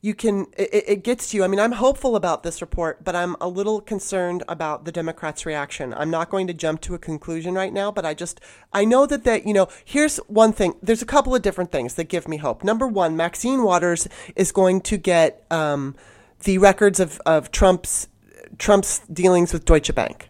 you 0.00 0.14
can 0.14 0.46
it, 0.56 0.84
it- 0.86 1.02
gets 1.02 1.30
to 1.30 1.36
you. 1.36 1.44
I 1.44 1.48
mean, 1.48 1.60
I'm 1.60 1.72
hopeful 1.72 2.14
about 2.16 2.42
this 2.42 2.60
report, 2.60 3.04
but 3.04 3.16
I'm 3.16 3.36
a 3.40 3.48
little 3.48 3.80
concerned 3.80 4.42
about 4.48 4.84
the 4.84 4.92
Democrats' 4.92 5.44
reaction. 5.44 5.92
I'm 5.94 6.10
not 6.10 6.30
going 6.30 6.46
to 6.46 6.54
jump 6.54 6.80
to 6.82 6.94
a 6.94 6.98
conclusion 6.98 7.54
right 7.54 7.72
now, 7.72 7.90
but 7.90 8.04
I 8.06 8.14
just 8.14 8.40
I 8.72 8.84
know 8.84 9.06
that 9.06 9.24
that 9.24 9.46
you 9.46 9.54
know 9.54 9.68
here's 9.84 10.18
one 10.28 10.52
thing. 10.52 10.74
There's 10.82 11.02
a 11.02 11.06
couple 11.06 11.34
of 11.34 11.42
different 11.42 11.72
things 11.72 11.94
that 11.94 12.04
give 12.04 12.28
me 12.28 12.36
hope. 12.36 12.62
Number 12.62 12.86
one, 12.86 13.16
Maxine 13.16 13.62
Waters 13.62 14.08
is 14.36 14.52
going 14.52 14.80
to 14.82 14.96
get 14.96 15.44
um, 15.50 15.96
the 16.44 16.58
records 16.58 17.00
of 17.00 17.20
of 17.26 17.50
Trump's 17.50 18.08
Trump's 18.58 19.00
dealings 19.12 19.52
with 19.52 19.64
Deutsche 19.64 19.94
Bank. 19.94 20.28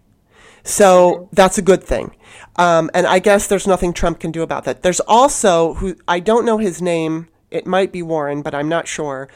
So 0.65 1.29
that's 1.33 1.57
a 1.57 1.63
good 1.63 1.83
thing. 1.83 2.15
Um, 2.57 2.91
and 2.93 3.07
I 3.07 3.21
guess 3.21 3.47
there's 3.47 3.67
nothing 3.67 3.93
Trump 3.93 4.21
can 4.21 4.31
do 4.33 4.43
about 4.43 4.65
that. 4.65 4.83
There's 4.83 5.01
also 5.01 5.75
who 5.75 5.97
I 6.07 6.21
don't 6.21 6.45
know 6.45 6.59
his 6.59 6.83
name. 6.83 7.29
It 7.51 7.67
might 7.67 7.93
be 7.93 8.03
Warren, 8.03 8.43
but 8.43 8.55
I'm 8.55 8.69
not 8.69 8.87
sure. 8.87 9.29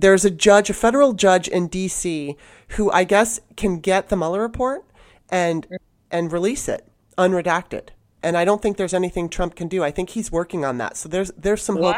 There's 0.00 0.24
a 0.24 0.30
judge, 0.30 0.70
a 0.70 0.74
federal 0.74 1.12
judge 1.12 1.46
in 1.46 1.68
D.C. 1.68 2.36
who 2.68 2.90
I 2.90 3.04
guess 3.04 3.40
can 3.56 3.80
get 3.80 4.08
the 4.08 4.16
Mueller 4.16 4.40
report 4.40 4.84
and 5.28 5.66
and 6.10 6.32
release 6.32 6.68
it 6.68 6.88
unredacted. 7.18 7.88
And 8.22 8.36
I 8.36 8.44
don't 8.44 8.60
think 8.60 8.76
there's 8.76 8.94
anything 8.94 9.28
Trump 9.28 9.54
can 9.54 9.68
do. 9.68 9.82
I 9.82 9.90
think 9.90 10.10
he's 10.10 10.30
working 10.30 10.64
on 10.64 10.78
that. 10.78 10.96
So 10.96 11.08
there's 11.08 11.30
there's 11.36 11.62
some 11.62 11.76
hope. 11.76 11.96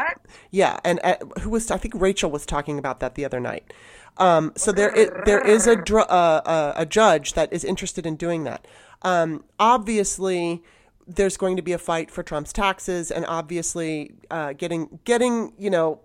Yeah, 0.51 0.79
and 0.83 0.99
uh, 1.03 1.15
who 1.41 1.49
was 1.49 1.71
I 1.71 1.77
think 1.77 1.93
Rachel 1.95 2.29
was 2.29 2.45
talking 2.45 2.77
about 2.77 2.99
that 2.99 3.15
the 3.15 3.25
other 3.25 3.39
night. 3.39 3.73
Um, 4.17 4.53
so 4.55 4.71
there 4.71 4.91
there 5.25 5.45
is 5.45 5.67
a 5.67 5.75
dr- 5.75 6.09
uh, 6.09 6.41
uh, 6.45 6.73
a 6.75 6.85
judge 6.85 7.33
that 7.33 7.51
is 7.51 7.63
interested 7.63 8.05
in 8.05 8.15
doing 8.15 8.43
that. 8.43 8.67
Um, 9.01 9.43
obviously, 9.59 10.63
there's 11.07 11.37
going 11.37 11.55
to 11.55 11.61
be 11.61 11.73
a 11.73 11.77
fight 11.77 12.11
for 12.11 12.23
Trump's 12.23 12.53
taxes, 12.53 13.11
and 13.11 13.25
obviously, 13.25 14.13
uh, 14.29 14.53
getting 14.53 14.99
getting 15.03 15.53
you 15.57 15.69
know 15.69 15.99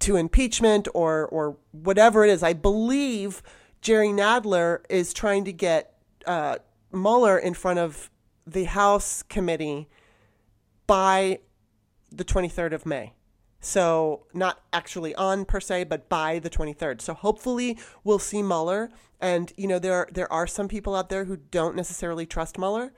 to 0.00 0.16
impeachment 0.16 0.88
or 0.94 1.26
or 1.26 1.56
whatever 1.72 2.24
it 2.24 2.30
is. 2.30 2.42
I 2.42 2.52
believe 2.52 3.42
Jerry 3.80 4.08
Nadler 4.08 4.80
is 4.88 5.12
trying 5.12 5.44
to 5.44 5.52
get 5.52 5.94
uh, 6.26 6.56
Mueller 6.92 7.38
in 7.38 7.54
front 7.54 7.78
of 7.78 8.10
the 8.46 8.64
House 8.64 9.22
committee 9.22 9.88
by 10.86 11.40
the 12.10 12.24
23rd 12.24 12.72
of 12.72 12.86
May. 12.86 13.12
So, 13.60 14.26
not 14.34 14.60
actually 14.72 15.14
on 15.14 15.46
per 15.46 15.58
se, 15.58 15.84
but 15.84 16.08
by 16.08 16.38
the 16.38 16.50
23rd. 16.50 17.00
So, 17.00 17.14
hopefully, 17.14 17.78
we'll 18.04 18.18
see 18.18 18.42
Mueller. 18.42 18.90
And, 19.20 19.52
you 19.56 19.66
know, 19.66 19.78
there, 19.78 20.06
there 20.12 20.30
are 20.30 20.46
some 20.46 20.68
people 20.68 20.94
out 20.94 21.08
there 21.08 21.24
who 21.24 21.36
don't 21.36 21.74
necessarily 21.74 22.26
trust 22.26 22.58
Mueller. 22.58 22.92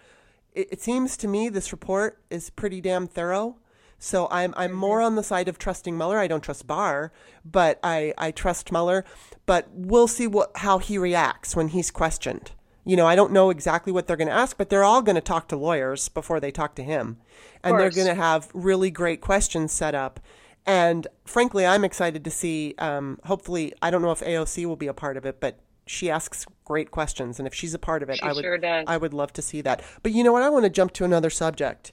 It, 0.53 0.69
it 0.73 0.83
seems 0.83 1.17
to 1.19 1.29
me 1.29 1.49
this 1.49 1.71
report 1.71 2.21
is 2.31 2.51
pretty 2.51 2.81
damn 2.81 3.07
thorough. 3.07 3.59
So, 3.99 4.29
I'm, 4.31 4.55
I'm 4.57 4.73
more 4.73 5.01
on 5.01 5.17
the 5.17 5.23
side 5.23 5.49
of 5.49 5.59
trusting 5.59 5.97
Mueller. 5.97 6.19
I 6.19 6.27
don't 6.27 6.43
trust 6.43 6.67
Barr, 6.67 7.13
but 7.45 7.79
I, 7.83 8.13
I 8.19 8.31
trust 8.31 8.71
Mueller. 8.73 9.05
But 9.47 9.69
we'll 9.73 10.09
see 10.09 10.27
what, 10.27 10.51
how 10.57 10.79
he 10.79 10.99
reacts 10.99 11.57
when 11.57 11.69
he's 11.69 11.91
questioned. 11.91 12.53
You 12.85 12.97
know, 12.97 13.07
I 13.07 13.17
don't 13.17 13.33
know 13.33 13.51
exactly 13.51 13.93
what 13.93 14.07
they're 14.07 14.17
going 14.17 14.29
to 14.29 14.35
ask, 14.35 14.57
but 14.57 14.71
they're 14.71 14.85
all 14.85 15.03
going 15.03 15.17
to 15.17 15.21
talk 15.21 15.49
to 15.49 15.57
lawyers 15.57 16.09
before 16.09 16.39
they 16.39 16.53
talk 16.53 16.77
to 16.77 16.85
him. 16.85 17.17
And 17.65 17.79
they're 17.79 17.91
going 17.91 18.07
to 18.07 18.15
have 18.15 18.49
really 18.55 18.93
great 18.93 19.21
questions 19.21 19.73
set 19.73 19.95
up. 19.95 20.21
And 20.65 21.07
frankly, 21.25 21.67
I'm 21.67 21.85
excited 21.85 22.25
to 22.25 22.31
see. 22.31 22.75
Um, 22.79 23.19
hopefully, 23.25 23.73
I 23.83 23.91
don't 23.91 24.03
know 24.03 24.13
if 24.13 24.21
AOC 24.21 24.67
will 24.67 24.77
be 24.77 24.89
a 24.89 24.95
part 24.95 25.17
of 25.17 25.25
it, 25.25 25.41
but 25.41 25.59
she 25.87 26.11
asks 26.11 26.45
great 26.65 26.91
questions, 26.91 27.39
and 27.39 27.47
if 27.47 27.55
she's 27.55 27.73
a 27.73 27.79
part 27.79 28.03
of 28.03 28.11
it, 28.11 28.19
She 28.19 28.23
I 28.23 28.33
would 28.33 28.43
sure. 28.43 28.85
I 28.87 28.97
would 28.97 29.15
love 29.15 29.33
to 29.35 29.43
see 29.43 29.61
that. 29.63 29.83
But 30.03 30.13
you 30.13 30.25
know 30.25 30.33
what? 30.33 30.43
I 30.43 30.51
want 30.51 30.65
to 30.65 30.71
jump 30.71 30.93
to 30.95 31.05
another 31.05 31.31
subject 31.31 31.93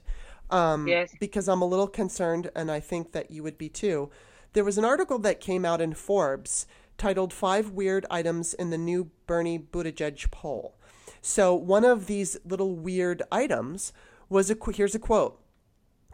um, 0.50 0.86
Yes. 0.86 1.14
because 1.20 1.48
I'm 1.48 1.62
a 1.62 1.66
little 1.66 1.86
concerned, 1.88 2.50
and 2.54 2.70
I 2.70 2.80
think 2.80 3.12
that 3.12 3.30
you 3.30 3.42
would 3.42 3.58
be 3.58 3.68
too. 3.68 4.10
There 4.52 4.64
was 4.64 4.78
an 4.78 4.84
article 4.84 5.18
that 5.20 5.40
came 5.40 5.64
out 5.64 5.80
in 5.80 5.94
Forbes 5.94 6.66
titled 6.96 7.32
Five 7.32 7.70
Weird 7.70 8.06
Items 8.10 8.54
in 8.54 8.70
the 8.70 8.78
New 8.78 9.10
Bernie 9.26 9.58
Buttigieg 9.58 10.30
Poll. 10.30 10.76
So, 11.20 11.54
one 11.54 11.84
of 11.84 12.06
these 12.06 12.36
little 12.44 12.76
weird 12.76 13.22
items 13.32 13.92
was 14.28 14.50
a 14.50 14.56
here's 14.72 14.94
a 14.94 14.98
quote 14.98 15.40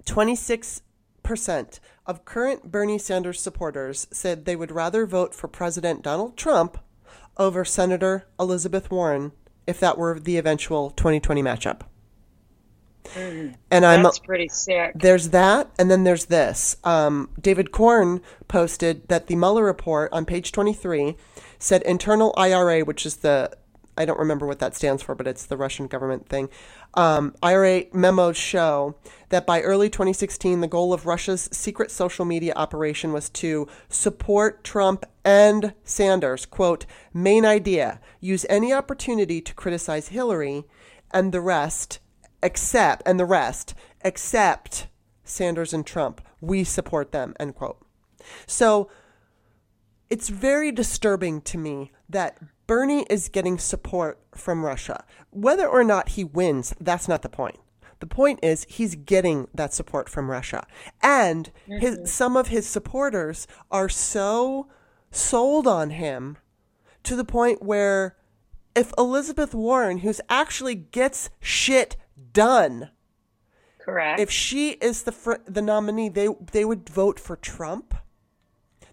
26% 0.05 0.81
of 2.07 2.25
current 2.25 2.71
Bernie 2.71 2.99
Sanders 2.99 3.41
supporters 3.41 4.07
said 4.11 4.45
they 4.45 4.57
would 4.57 4.71
rather 4.73 5.07
vote 5.07 5.35
for 5.35 5.49
President 5.49 6.03
Donald 6.03 6.37
Trump 6.37 6.79
over 7.37 7.65
Senator 7.65 8.27
Elizabeth 8.39 8.91
Warren 8.91 9.33
if 9.67 9.79
that 9.81 9.99
were 9.99 10.19
the 10.19 10.37
eventual 10.37 10.91
2020 10.91 11.43
matchup. 11.43 11.83
And 13.17 13.87
I'm 13.87 14.03
That's 14.03 14.19
pretty 14.19 14.49
sick. 14.49 14.93
there's 14.95 15.31
that, 15.31 15.71
and 15.79 15.91
then 15.91 16.05
there's 16.05 16.27
this. 16.27 16.77
Um, 16.85 17.31
David 17.41 17.73
Corn 17.73 18.21
posted 18.49 19.09
that 19.09 19.27
the 19.27 19.37
Mueller 19.37 19.65
report 19.65 20.13
on 20.13 20.25
page 20.25 20.53
23 20.53 21.17
said 21.59 21.83
internal 21.83 22.35
IRA, 22.37 22.81
which 22.81 23.05
is 23.05 23.17
the 23.17 23.51
I 23.97 24.07
don't 24.07 24.19
remember 24.19 24.47
what 24.47 24.61
that 24.61 24.75
stands 24.75 25.03
for, 25.03 25.15
but 25.15 25.27
it's 25.27 25.45
the 25.45 25.59
Russian 25.59 25.87
government 25.87 26.27
thing. 26.27 26.49
Um, 26.95 27.35
IRA 27.43 27.85
memos 27.93 28.37
show 28.37 28.95
that 29.29 29.47
by 29.47 29.61
early 29.61 29.91
2016, 29.91 30.61
the 30.61 30.69
goal 30.69 30.95
of 30.95 31.05
Russia's 31.05 31.51
secret 31.53 31.91
social 31.91 32.25
media 32.25 32.55
operation 32.57 33.13
was 33.13 33.29
to 33.31 33.69
support 33.91 34.65
Trump 34.65 35.05
and 35.23 35.75
Sanders. 35.85 36.47
Quote, 36.47 36.87
main 37.13 37.45
idea 37.45 38.01
use 38.21 38.47
any 38.49 38.73
opportunity 38.73 39.43
to 39.43 39.55
criticize 39.55 40.09
Hillary 40.09 40.65
and 41.11 41.31
the 41.31 41.43
rest 41.43 41.99
except 42.43 43.03
and 43.07 43.19
the 43.19 43.25
rest 43.25 43.75
except 44.03 44.87
Sanders 45.25 45.73
and 45.73 45.87
Trump. 45.87 46.21
We 46.41 46.65
support 46.65 47.13
them. 47.13 47.35
End 47.39 47.55
quote. 47.55 47.79
So 48.47 48.91
it's 50.09 50.29
very 50.29 50.73
disturbing 50.73 51.41
to 51.43 51.59
me 51.59 51.93
that 52.09 52.39
Bernie 52.67 53.07
is 53.09 53.29
getting 53.29 53.59
support 53.59 54.21
from 54.35 54.65
Russia. 54.65 55.05
Whether 55.31 55.69
or 55.69 55.85
not 55.85 56.11
he 56.11 56.25
wins, 56.25 56.75
that's 56.81 57.09
not 57.09 57.23
the 57.23 57.29
point. 57.29 57.59
The 58.01 58.07
point 58.07 58.41
is 58.43 58.67
he's 58.69 58.95
getting 58.95 59.49
that 59.55 59.75
support 59.75 60.09
from 60.09 60.31
Russia. 60.31 60.67
And 61.03 61.51
his, 61.67 62.11
some 62.11 62.37
of 62.37 62.49
his 62.49 62.67
supporters 62.67 63.47
are 63.71 63.89
so 63.89 64.69
sold 65.11 65.67
on 65.67 65.91
him 65.91 66.39
to 67.03 67.15
the 67.15 67.25
point 67.25 67.63
where 67.63 68.17
if 68.75 68.93
Elizabeth 68.97 69.55
Warren, 69.55 69.99
who's 69.99 70.21
actually 70.29 70.75
gets 70.75 71.31
shit 71.41 71.97
done, 72.33 72.91
Correct. 73.81 74.21
If 74.21 74.31
she 74.31 74.73
is 74.73 75.03
the 75.05 75.13
fr- 75.13 75.43
the 75.47 75.63
nominee, 75.63 76.09
they 76.11 76.29
they 76.53 76.65
would 76.65 76.89
vote 76.89 77.19
for 77.19 77.37
Trump. 77.37 77.95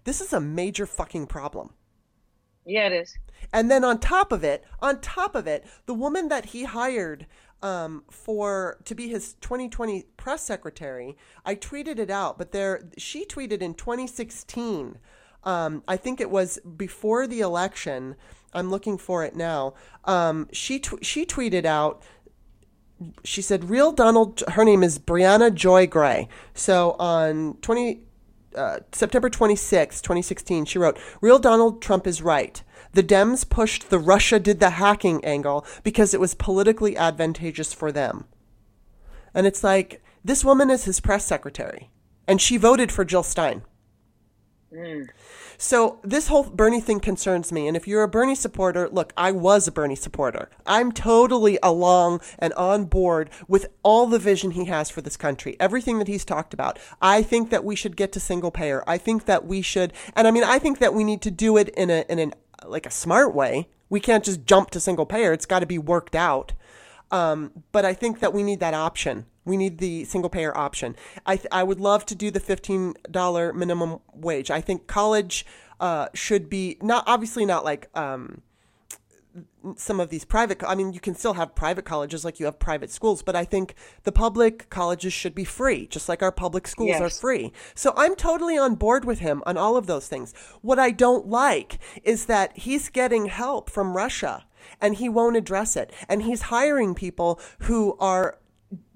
This 0.04 0.20
is 0.20 0.32
a 0.32 0.40
major 0.40 0.86
fucking 0.86 1.26
problem. 1.26 1.74
yeah, 2.64 2.86
it 2.86 2.92
is. 2.92 3.16
And 3.52 3.70
then 3.70 3.84
on 3.84 3.98
top 3.98 4.32
of 4.32 4.42
it, 4.44 4.64
on 4.80 5.00
top 5.00 5.34
of 5.34 5.46
it, 5.46 5.64
the 5.86 5.94
woman 5.94 6.28
that 6.28 6.46
he 6.46 6.64
hired 6.64 7.26
um, 7.62 8.04
for 8.10 8.78
to 8.84 8.94
be 8.94 9.08
his 9.08 9.34
2020 9.40 10.04
press 10.16 10.42
secretary, 10.42 11.16
I 11.44 11.54
tweeted 11.54 11.98
it 11.98 12.10
out, 12.10 12.38
but 12.38 12.52
there 12.52 12.88
she 12.96 13.24
tweeted 13.26 13.60
in 13.60 13.74
2016. 13.74 14.98
Um, 15.44 15.82
I 15.86 15.96
think 15.96 16.20
it 16.20 16.30
was 16.30 16.58
before 16.76 17.26
the 17.26 17.40
election. 17.40 18.16
I'm 18.52 18.70
looking 18.70 18.98
for 18.98 19.24
it 19.24 19.36
now. 19.36 19.74
Um, 20.04 20.48
she 20.52 20.78
tw- 20.80 21.04
she 21.04 21.24
tweeted 21.26 21.64
out. 21.64 22.02
She 23.24 23.42
said, 23.42 23.70
"Real 23.70 23.92
Donald." 23.92 24.42
Her 24.48 24.64
name 24.64 24.82
is 24.82 24.98
Briahna 24.98 25.54
Joy 25.54 25.86
Gray. 25.86 26.28
So 26.54 26.96
on 26.98 27.54
20 27.62 28.00
uh, 28.54 28.80
September 28.92 29.30
26, 29.30 30.00
2016, 30.00 30.64
she 30.64 30.78
wrote, 30.78 30.98
Real 31.20 31.38
Donald 31.38 31.80
Trump 31.80 32.06
is 32.06 32.22
right. 32.22 32.62
The 32.92 33.02
Dems 33.02 33.48
pushed 33.48 33.90
the 33.90 33.98
Russia 33.98 34.40
did 34.40 34.60
the 34.60 34.70
hacking 34.70 35.24
angle 35.24 35.64
because 35.82 36.14
it 36.14 36.20
was 36.20 36.34
politically 36.34 36.96
advantageous 36.96 37.72
for 37.72 37.92
them. 37.92 38.24
And 39.34 39.46
it's 39.46 39.62
like, 39.62 40.02
this 40.24 40.44
woman 40.44 40.70
is 40.70 40.84
his 40.84 41.00
press 41.00 41.24
secretary, 41.24 41.90
and 42.26 42.40
she 42.40 42.56
voted 42.56 42.90
for 42.90 43.04
Jill 43.04 43.22
Stein. 43.22 43.62
So 45.60 45.98
this 46.04 46.28
whole 46.28 46.44
Bernie 46.44 46.80
thing 46.80 47.00
concerns 47.00 47.50
me. 47.50 47.66
And 47.66 47.76
if 47.76 47.88
you're 47.88 48.04
a 48.04 48.08
Bernie 48.08 48.36
supporter, 48.36 48.88
look, 48.88 49.12
I 49.16 49.32
was 49.32 49.66
a 49.66 49.72
Bernie 49.72 49.96
supporter. 49.96 50.48
I'm 50.64 50.92
totally 50.92 51.58
along 51.64 52.20
and 52.38 52.52
on 52.52 52.84
board 52.84 53.28
with 53.48 53.66
all 53.82 54.06
the 54.06 54.20
vision 54.20 54.52
he 54.52 54.66
has 54.66 54.88
for 54.88 55.00
this 55.00 55.16
country, 55.16 55.56
everything 55.58 55.98
that 55.98 56.06
he's 56.06 56.24
talked 56.24 56.54
about. 56.54 56.78
I 57.02 57.24
think 57.24 57.50
that 57.50 57.64
we 57.64 57.74
should 57.74 57.96
get 57.96 58.12
to 58.12 58.20
single 58.20 58.52
payer. 58.52 58.84
I 58.86 58.98
think 58.98 59.24
that 59.24 59.46
we 59.46 59.60
should, 59.60 59.92
and 60.14 60.28
I 60.28 60.30
mean, 60.30 60.44
I 60.44 60.60
think 60.60 60.78
that 60.78 60.94
we 60.94 61.02
need 61.02 61.22
to 61.22 61.30
do 61.30 61.56
it 61.56 61.70
in 61.70 61.90
a 61.90 62.04
in 62.08 62.20
an 62.20 62.34
like 62.64 62.86
a 62.86 62.90
smart 62.90 63.34
way. 63.34 63.68
We 63.88 63.98
can't 63.98 64.24
just 64.24 64.44
jump 64.44 64.70
to 64.70 64.80
single 64.80 65.06
payer. 65.06 65.32
It's 65.32 65.46
got 65.46 65.60
to 65.60 65.66
be 65.66 65.78
worked 65.78 66.14
out. 66.14 66.52
Um, 67.10 67.64
but 67.72 67.84
I 67.84 67.94
think 67.94 68.20
that 68.20 68.32
we 68.32 68.42
need 68.42 68.60
that 68.60 68.74
option. 68.74 69.26
We 69.48 69.56
need 69.56 69.78
the 69.78 70.04
single 70.04 70.30
payer 70.30 70.56
option. 70.56 70.94
I, 71.26 71.36
th- 71.36 71.48
I 71.50 71.62
would 71.62 71.80
love 71.80 72.06
to 72.06 72.14
do 72.14 72.30
the 72.30 72.40
$15 72.40 73.54
minimum 73.54 73.98
wage. 74.14 74.50
I 74.50 74.60
think 74.60 74.86
college 74.86 75.44
uh, 75.80 76.08
should 76.14 76.48
be 76.48 76.76
not 76.82 77.04
obviously 77.06 77.44
not 77.44 77.64
like 77.64 77.88
um, 77.96 78.42
some 79.76 80.00
of 80.00 80.10
these 80.10 80.24
private. 80.24 80.62
I 80.66 80.74
mean, 80.74 80.92
you 80.92 81.00
can 81.00 81.14
still 81.14 81.34
have 81.34 81.54
private 81.54 81.84
colleges 81.84 82.24
like 82.24 82.40
you 82.40 82.46
have 82.46 82.58
private 82.58 82.90
schools, 82.90 83.22
but 83.22 83.36
I 83.36 83.44
think 83.44 83.74
the 84.04 84.12
public 84.12 84.70
colleges 84.70 85.12
should 85.12 85.34
be 85.34 85.44
free, 85.44 85.86
just 85.86 86.08
like 86.08 86.22
our 86.22 86.32
public 86.32 86.66
schools 86.66 87.00
are 87.00 87.10
free. 87.10 87.52
So 87.74 87.92
I'm 87.96 88.14
totally 88.14 88.56
on 88.58 88.74
board 88.74 89.04
with 89.04 89.20
him 89.20 89.42
on 89.46 89.56
all 89.56 89.76
of 89.76 89.86
those 89.86 90.08
things. 90.08 90.32
What 90.62 90.78
I 90.78 90.90
don't 90.90 91.28
like 91.28 91.78
is 92.02 92.26
that 92.26 92.56
he's 92.56 92.88
getting 92.88 93.26
help 93.26 93.70
from 93.70 93.96
Russia 93.96 94.44
and 94.80 94.96
he 94.96 95.08
won't 95.08 95.36
address 95.36 95.76
it. 95.76 95.92
And 96.08 96.22
he's 96.22 96.42
hiring 96.42 96.94
people 96.94 97.40
who 97.60 97.96
are 97.98 98.38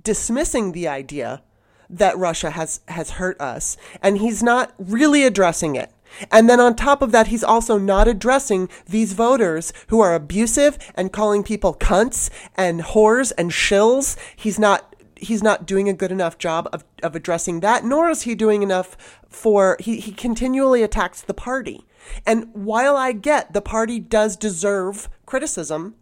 dismissing 0.05 0.73
the 0.73 0.89
idea 0.89 1.43
that 1.89 2.17
Russia 2.17 2.51
has 2.51 2.81
has 2.89 3.13
hurt 3.13 3.41
us 3.41 3.77
and 4.01 4.19
he's 4.19 4.43
not 4.43 4.73
really 4.79 5.25
addressing 5.25 5.77
it. 5.77 5.93
And 6.31 6.49
then 6.49 6.61
on 6.61 6.75
top 6.75 7.03
of 7.03 7.13
that 7.13 7.29
he's 7.29 7.45
also 7.45 7.79
not 7.79 8.09
addressing 8.09 8.69
these 8.87 9.13
voters 9.13 9.73
who 9.89 10.01
are 10.01 10.15
abusive 10.15 10.79
and 10.95 11.13
calling 11.13 11.43
people 11.43 11.75
cunts 11.75 12.31
and 12.57 12.81
whores 12.81 13.33
and 13.37 13.51
shills. 13.51 14.17
He's 14.35 14.59
not 14.59 14.95
he's 15.17 15.43
not 15.43 15.67
doing 15.67 15.89
a 15.89 15.93
good 15.93 16.11
enough 16.11 16.37
job 16.39 16.69
of, 16.73 16.85
of 17.03 17.15
addressing 17.15 17.61
that, 17.61 17.85
nor 17.85 18.11
is 18.11 18.23
he 18.23 18.35
doing 18.35 18.63
enough 18.63 19.21
for 19.29 19.77
he, 19.79 20.01
he 20.01 20.13
continually 20.13 20.83
attacks 20.83 21.21
the 21.21 21.35
party. 21.35 21.85
And 22.27 22.49
while 22.53 22.97
I 22.97 23.13
get 23.13 23.53
the 23.53 23.63
party 23.63 24.01
does 24.01 24.37
deserve 24.37 25.09
criticism, 25.27 25.95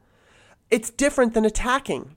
it's 0.71 0.91
different 0.91 1.35
than 1.35 1.45
attacking. 1.45 2.17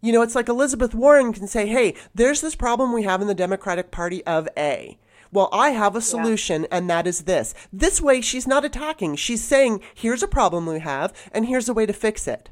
You 0.00 0.12
know, 0.12 0.22
it's 0.22 0.34
like 0.34 0.48
Elizabeth 0.48 0.94
Warren 0.94 1.32
can 1.32 1.48
say, 1.48 1.66
hey, 1.66 1.94
there's 2.14 2.40
this 2.40 2.54
problem 2.54 2.92
we 2.92 3.02
have 3.02 3.20
in 3.20 3.26
the 3.26 3.34
Democratic 3.34 3.90
Party 3.90 4.24
of 4.24 4.48
A. 4.56 4.98
Well, 5.30 5.48
I 5.52 5.70
have 5.70 5.94
a 5.94 6.00
solution, 6.00 6.66
and 6.70 6.88
that 6.88 7.06
is 7.06 7.22
this. 7.22 7.52
This 7.72 8.00
way, 8.00 8.20
she's 8.20 8.46
not 8.46 8.64
attacking. 8.64 9.16
She's 9.16 9.42
saying, 9.42 9.82
here's 9.94 10.22
a 10.22 10.28
problem 10.28 10.66
we 10.66 10.78
have, 10.80 11.12
and 11.32 11.46
here's 11.46 11.68
a 11.68 11.74
way 11.74 11.84
to 11.84 11.92
fix 11.92 12.26
it. 12.26 12.48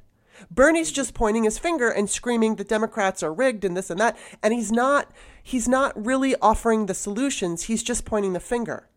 Bernie's 0.50 0.88
mm-hmm. 0.88 0.96
just 0.96 1.14
pointing 1.14 1.44
his 1.44 1.58
finger 1.58 1.88
and 1.88 2.10
screaming 2.10 2.56
that 2.56 2.68
Democrats 2.68 3.22
are 3.22 3.32
rigged 3.32 3.64
and 3.64 3.76
this 3.76 3.88
and 3.88 4.00
that, 4.00 4.16
and 4.42 4.52
he's 4.52 4.70
not 4.70 5.10
he's 5.42 5.68
not 5.68 5.92
really 6.04 6.34
offering 6.42 6.86
the 6.86 6.94
solutions, 6.94 7.64
he's 7.64 7.82
just 7.82 8.04
pointing 8.04 8.32
the 8.32 8.40
finger. 8.40 8.88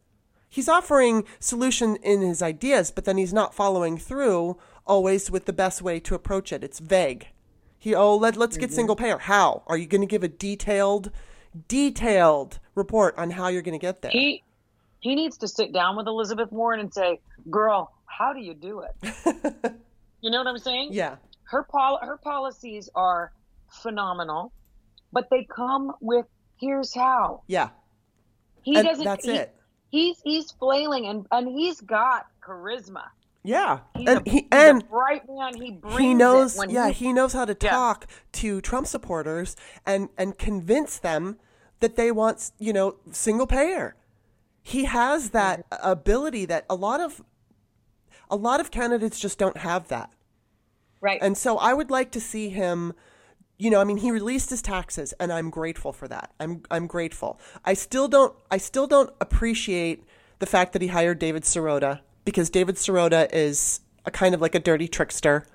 He's 0.50 0.68
offering 0.68 1.26
solution 1.40 1.96
in 1.98 2.22
his 2.22 2.42
ideas, 2.42 2.92
but 2.92 3.06
then 3.06 3.18
he's 3.18 3.34
not 3.34 3.54
following 3.54 3.98
through 3.98 4.58
always 4.86 5.30
with 5.30 5.46
the 5.46 5.54
best 5.54 5.82
way 5.82 6.00
to 6.02 6.16
approach 6.16 6.52
it. 6.52 6.64
It's 6.64 6.80
vague. 6.80 7.28
He 7.80 7.96
oh 7.96 8.15
let 8.18 8.36
let's 8.36 8.58
get 8.58 8.68
mm-hmm. 8.68 8.76
single 8.76 8.96
payer. 8.96 9.18
How? 9.18 9.63
Are 9.68 9.78
you 9.78 9.88
going 9.88 10.02
to 10.02 10.08
give 10.08 10.24
a 10.24 10.28
detailed 10.28 11.12
detailed 11.68 12.60
report 12.76 13.18
on 13.18 13.32
how 13.32 13.48
you're 13.48 13.62
going 13.62 13.80
to 13.80 13.82
get 13.82 14.02
there? 14.02 14.12
He 14.12 14.44
he 15.00 15.15
needs 15.15 15.38
to 15.38 15.48
sit 15.48 15.72
down 15.74 15.96
with 15.96 16.08
Elizabeth 16.08 16.52
Warren 16.52 16.80
and 16.82 16.94
say, 16.94 17.22
"Girl, 17.50 17.92
how 18.06 18.34
do 18.34 18.42
you 18.42 18.54
do 18.54 18.82
it?" 18.82 18.96
you 20.22 20.30
know 20.30 20.39
what 20.39 20.48
I'm 20.48 20.58
saying? 20.58 20.89
yeah. 20.92 21.15
Her 21.44 21.63
pol- 21.63 22.00
her 22.02 22.18
policies 22.18 22.89
are 22.94 23.32
phenomenal, 23.82 24.52
but 25.12 25.30
they 25.32 25.46
come 25.46 25.94
with 26.02 26.26
here's 26.60 26.94
how. 26.94 27.42
Yeah. 27.48 27.70
He 28.62 28.76
And 28.76 28.86
doesn't. 28.86 29.06
that's 29.06 29.26
he- 29.26 29.32
it. 29.32 29.56
He's 29.89 30.18
he's 30.24 30.52
flailing 30.52 31.08
and 31.08 31.26
and 31.32 31.48
he's 31.48 31.82
got 31.82 32.28
charisma. 32.44 33.06
Yeah. 33.43 33.80
He's, 33.95 34.08
and 34.10 34.28
a, 34.28 34.30
he 34.30 34.47
and 34.52 34.84
man. 34.91 35.54
He 35.56 35.71
brings 35.71 35.97
he 35.97 36.13
knows 36.13 36.65
yeah 36.69 36.88
he- 36.89 37.06
he 37.06 37.13
knows 37.13 37.34
how 37.34 37.45
to 37.45 37.56
Yeah. 37.62 37.69
talk 37.71 38.06
to 38.34 38.60
trump 38.62 38.86
supporters 38.88 39.56
and 39.86 40.10
and 40.17 40.38
convince 40.38 40.99
them 40.99 41.38
that 41.80 41.95
they 41.95 42.12
want 42.12 42.52
you 42.60 42.73
know 42.73 42.97
single 43.12 43.47
payer 43.47 43.95
he 44.62 44.84
has 44.86 45.30
that 45.30 45.69
Mm-hmm. 45.69 45.89
ability 45.89 46.45
that 46.45 46.65
a 46.69 46.75
lot 46.75 46.99
of 46.99 47.21
a 48.30 48.36
lot 48.36 48.60
of 48.60 48.71
candidates 48.71 49.19
just 49.19 49.39
don't 49.39 49.58
have 49.58 49.88
that 49.88 50.12
right. 51.02 51.19
and 51.21 51.38
so 51.38 51.58
i 51.58 51.73
would 51.73 51.89
like 51.89 52.12
to 52.12 52.19
see 52.19 52.49
him 52.49 52.93
you 53.58 53.69
know 53.69 53.80
i 53.80 53.84
mean 53.86 53.97
he 53.97 54.12
released 54.12 54.49
his 54.49 54.62
taxes 54.62 55.13
and 55.19 55.32
i'm 55.32 55.49
grateful 55.49 55.93
for 55.93 56.08
that 56.10 56.32
i'm 56.41 56.62
i'm 56.69 56.88
grateful 56.88 57.39
i 57.63 57.73
still 57.73 58.08
don't 58.10 58.36
i 58.52 58.58
still 58.58 58.86
don't 58.86 59.12
appreciate 59.21 60.04
the 60.39 60.45
fact 60.45 60.73
that 60.73 60.82
he 60.82 60.89
hired 60.89 61.17
david 61.19 61.43
sirota 61.43 62.02
because 62.25 62.49
david 62.49 62.75
sirota 62.75 63.27
is 63.34 63.82
a 64.05 64.12
kind 64.12 64.34
of 64.34 64.41
like 64.41 64.55
a 64.55 64.60
dirty 64.60 64.88
trickster 64.88 65.45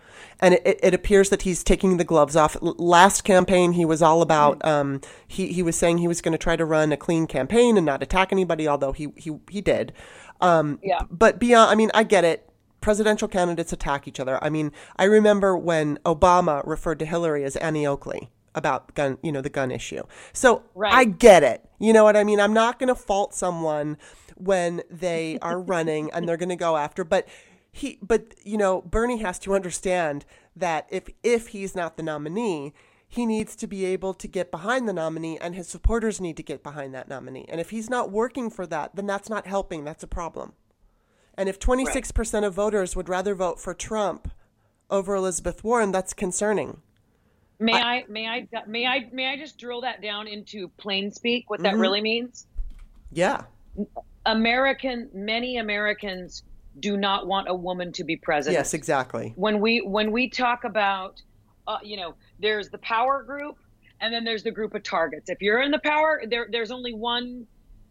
and 0.40 0.54
it, 0.54 0.80
it 0.82 0.94
appears 0.94 1.30
that 1.30 1.42
he's 1.42 1.62
taking 1.62 1.96
the 1.96 2.04
gloves 2.04 2.36
off. 2.36 2.56
Last 2.60 3.22
campaign, 3.22 3.72
he 3.72 3.84
was 3.84 4.02
all 4.02 4.22
about. 4.22 4.64
Um, 4.64 5.00
he 5.26 5.48
he 5.48 5.62
was 5.62 5.76
saying 5.76 5.98
he 5.98 6.08
was 6.08 6.20
going 6.20 6.32
to 6.32 6.38
try 6.38 6.56
to 6.56 6.64
run 6.64 6.92
a 6.92 6.96
clean 6.96 7.26
campaign 7.26 7.76
and 7.76 7.86
not 7.86 8.02
attack 8.02 8.32
anybody, 8.32 8.66
although 8.66 8.92
he 8.92 9.08
he 9.16 9.32
he 9.50 9.60
did. 9.60 9.92
Um, 10.40 10.78
Yeah. 10.82 11.02
But 11.10 11.38
beyond, 11.38 11.70
I 11.70 11.74
mean, 11.74 11.90
I 11.94 12.02
get 12.02 12.24
it. 12.24 12.50
Presidential 12.80 13.28
candidates 13.28 13.72
attack 13.72 14.06
each 14.06 14.20
other. 14.20 14.42
I 14.42 14.50
mean, 14.50 14.70
I 14.96 15.04
remember 15.04 15.56
when 15.56 15.98
Obama 16.04 16.66
referred 16.66 16.98
to 16.98 17.06
Hillary 17.06 17.44
as 17.44 17.56
Annie 17.56 17.86
Oakley 17.86 18.30
about 18.54 18.94
gun, 18.94 19.18
you 19.22 19.32
know, 19.32 19.40
the 19.40 19.50
gun 19.50 19.70
issue. 19.70 20.02
So 20.32 20.62
Right. 20.74 20.92
I 20.92 21.04
get 21.04 21.42
it. 21.42 21.68
You 21.78 21.92
know 21.92 22.04
what 22.04 22.16
I 22.16 22.24
mean? 22.24 22.40
I'm 22.40 22.54
not 22.54 22.78
going 22.78 22.88
to 22.88 22.94
fault 22.94 23.34
someone 23.34 23.98
when 24.36 24.82
they 24.90 25.38
are 25.42 25.60
running 25.60 26.10
and 26.12 26.28
they're 26.28 26.36
going 26.36 26.48
to 26.48 26.56
go 26.56 26.76
after, 26.76 27.04
but 27.04 27.26
he, 27.70 27.98
but 28.00 28.34
you 28.44 28.56
know, 28.56 28.82
Bernie 28.82 29.18
has 29.18 29.38
to 29.40 29.54
understand 29.54 30.24
that 30.54 30.86
if 30.90 31.08
if 31.22 31.48
he's 31.48 31.74
not 31.74 31.96
the 31.96 32.02
nominee, 32.02 32.72
he 33.08 33.26
needs 33.26 33.54
to 33.56 33.66
be 33.66 33.84
able 33.84 34.14
to 34.14 34.28
get 34.28 34.50
behind 34.50 34.88
the 34.88 34.92
nominee, 34.92 35.38
and 35.38 35.54
his 35.54 35.68
supporters 35.68 36.20
need 36.20 36.36
to 36.36 36.42
get 36.42 36.62
behind 36.62 36.94
that 36.94 37.08
nominee. 37.08 37.46
And 37.48 37.60
if 37.60 37.70
he's 37.70 37.90
not 37.90 38.10
working 38.10 38.50
for 38.50 38.66
that, 38.66 38.96
then 38.96 39.06
that's 39.06 39.28
not 39.28 39.46
helping. 39.46 39.84
That's 39.84 40.02
a 40.02 40.08
problem. 40.08 40.54
And 41.36 41.48
if 41.48 41.58
26% 41.58 42.44
of 42.44 42.54
voters 42.54 42.94
would 42.94 43.08
rather 43.08 43.34
vote 43.34 43.60
for 43.60 43.74
Trump 43.74 44.30
over 44.90 45.14
Elizabeth 45.14 45.64
Warren, 45.64 45.92
that's 45.92 46.12
concerning. 46.12 46.80
May 47.64 47.80
I, 47.80 48.04
may 48.08 48.26
I 48.26 48.48
may 48.66 48.86
I 48.86 49.08
may 49.12 49.26
I 49.26 49.36
just 49.36 49.58
drill 49.58 49.80
that 49.82 50.02
down 50.02 50.28
into 50.28 50.68
plain 50.76 51.10
speak 51.10 51.48
what 51.48 51.62
that 51.62 51.72
Mm-hmm. 51.72 51.80
really 51.80 52.00
means? 52.00 52.46
Yeah. 53.12 53.42
American 54.26 55.08
many 55.14 55.58
Americans 55.58 56.42
do 56.80 56.96
not 56.96 57.26
want 57.26 57.48
a 57.48 57.54
woman 57.54 57.92
to 57.92 58.04
be 58.04 58.16
president. 58.16 58.58
Yes, 58.60 58.74
exactly. 58.74 59.32
When 59.36 59.60
we 59.60 59.80
when 59.80 60.12
we 60.12 60.28
talk 60.28 60.64
about 60.64 61.22
uh, 61.66 61.78
you 61.82 61.96
know, 61.96 62.14
there's 62.40 62.68
the 62.68 62.78
power 62.78 63.22
group 63.22 63.56
and 64.00 64.12
then 64.12 64.24
there's 64.24 64.42
the 64.42 64.50
group 64.50 64.74
of 64.74 64.82
targets. 64.82 65.30
If 65.30 65.40
you're 65.40 65.62
in 65.62 65.70
the 65.70 65.78
power, 65.78 66.22
there 66.28 66.46
there's 66.50 66.70
only 66.70 66.92
one 66.92 67.46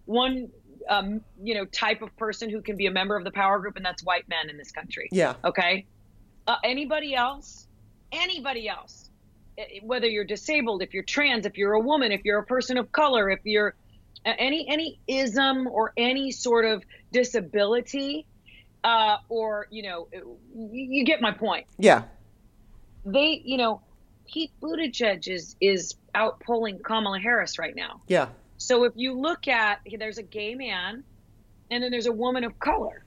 one 0.06 0.50
um, 0.90 1.22
you 1.42 1.56
know, 1.56 1.66
type 1.66 2.02
of 2.02 2.16
person 2.18 2.50
who 2.50 2.62
can 2.62 2.76
be 2.76 2.88
a 2.88 2.92
member 2.92 3.16
of 3.16 3.24
the 3.24 3.32
power 3.32 3.58
group 3.58 3.78
and 3.78 3.86
that's 3.86 4.04
white 4.04 4.28
men 4.28 4.50
in 4.50 4.58
this 4.58 4.72
country. 4.72 5.08
Yeah. 5.12 5.36
Okay? 5.46 5.86
Uh, 6.46 6.58
anybody 6.64 7.16
else? 7.16 7.68
Anybody 8.12 8.68
else 8.68 9.03
whether 9.84 10.08
you're 10.08 10.24
disabled, 10.26 10.82
if 10.82 10.94
you're 10.94 11.04
trans, 11.04 11.46
if 11.46 11.58
you're 11.58 11.74
a 11.74 11.80
woman, 11.80 12.12
if 12.12 12.22
you're 12.24 12.40
a 12.40 12.46
person 12.46 12.78
of 12.78 12.92
color, 12.92 13.30
if 13.30 13.40
you're 13.44 13.76
any 14.26 14.68
any 14.68 15.00
ism 15.08 15.68
or 15.68 15.94
any 15.98 16.32
sort 16.32 16.66
of 16.66 16.84
disability, 17.12 18.26
uh, 18.84 19.18
or 19.30 19.68
you 19.70 19.84
know, 19.84 20.08
you, 20.12 20.70
you 20.72 21.06
get 21.06 21.22
my 21.22 21.32
point. 21.32 21.68
Yeah. 21.78 22.04
They, 23.06 23.42
you 23.44 23.58
know, 23.58 23.82
Pete 24.26 24.52
Buttigieg 24.62 25.28
is 25.28 25.56
is 25.62 25.96
out 26.16 26.40
polling 26.40 26.80
Kamala 26.80 27.20
Harris 27.20 27.60
right 27.60 27.76
now. 27.76 28.02
Yeah. 28.08 28.30
So 28.58 28.86
if 28.86 28.94
you 28.96 29.20
look 29.20 29.48
at 29.48 29.80
there's 30.00 30.18
a 30.18 30.24
gay 30.24 30.56
man, 30.56 31.04
and 31.70 31.84
then 31.84 31.92
there's 31.92 32.06
a 32.06 32.14
woman 32.14 32.44
of 32.44 32.60
color, 32.60 33.04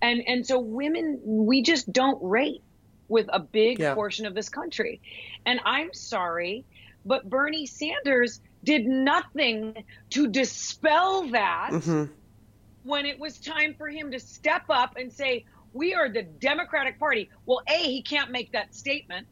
and 0.00 0.22
and 0.26 0.46
so 0.46 0.60
women 0.60 1.20
we 1.24 1.62
just 1.62 1.92
don't 1.92 2.18
rate 2.22 2.62
with 3.08 3.28
a 3.32 3.40
big 3.40 3.78
Yeah. 3.78 3.94
portion 3.94 4.26
of 4.26 4.34
this 4.34 4.48
country, 4.48 5.00
and 5.46 5.60
I'm 5.64 5.92
sorry, 5.94 6.66
but 7.04 7.28
Bernie 7.28 7.66
Sanders 7.66 8.40
did 8.64 8.86
nothing 8.86 9.74
to 10.10 10.28
dispel 10.28 11.28
that 11.30 11.72
hmm 11.72 12.04
when 12.82 13.06
it 13.06 13.18
was 13.18 13.40
time 13.40 13.74
for 13.78 13.88
him 13.88 14.10
to 14.12 14.20
step 14.20 14.62
up 14.70 14.92
and 14.96 15.12
say, 15.12 15.44
We 15.72 15.94
are 15.94 16.08
the 16.08 16.22
Democratic 16.22 16.98
Party. 16.98 17.30
Well, 17.46 17.62
A, 17.68 17.78
he 17.82 18.02
can't 18.02 18.30
make 18.30 18.52
that 18.52 18.74
statement 18.74 19.26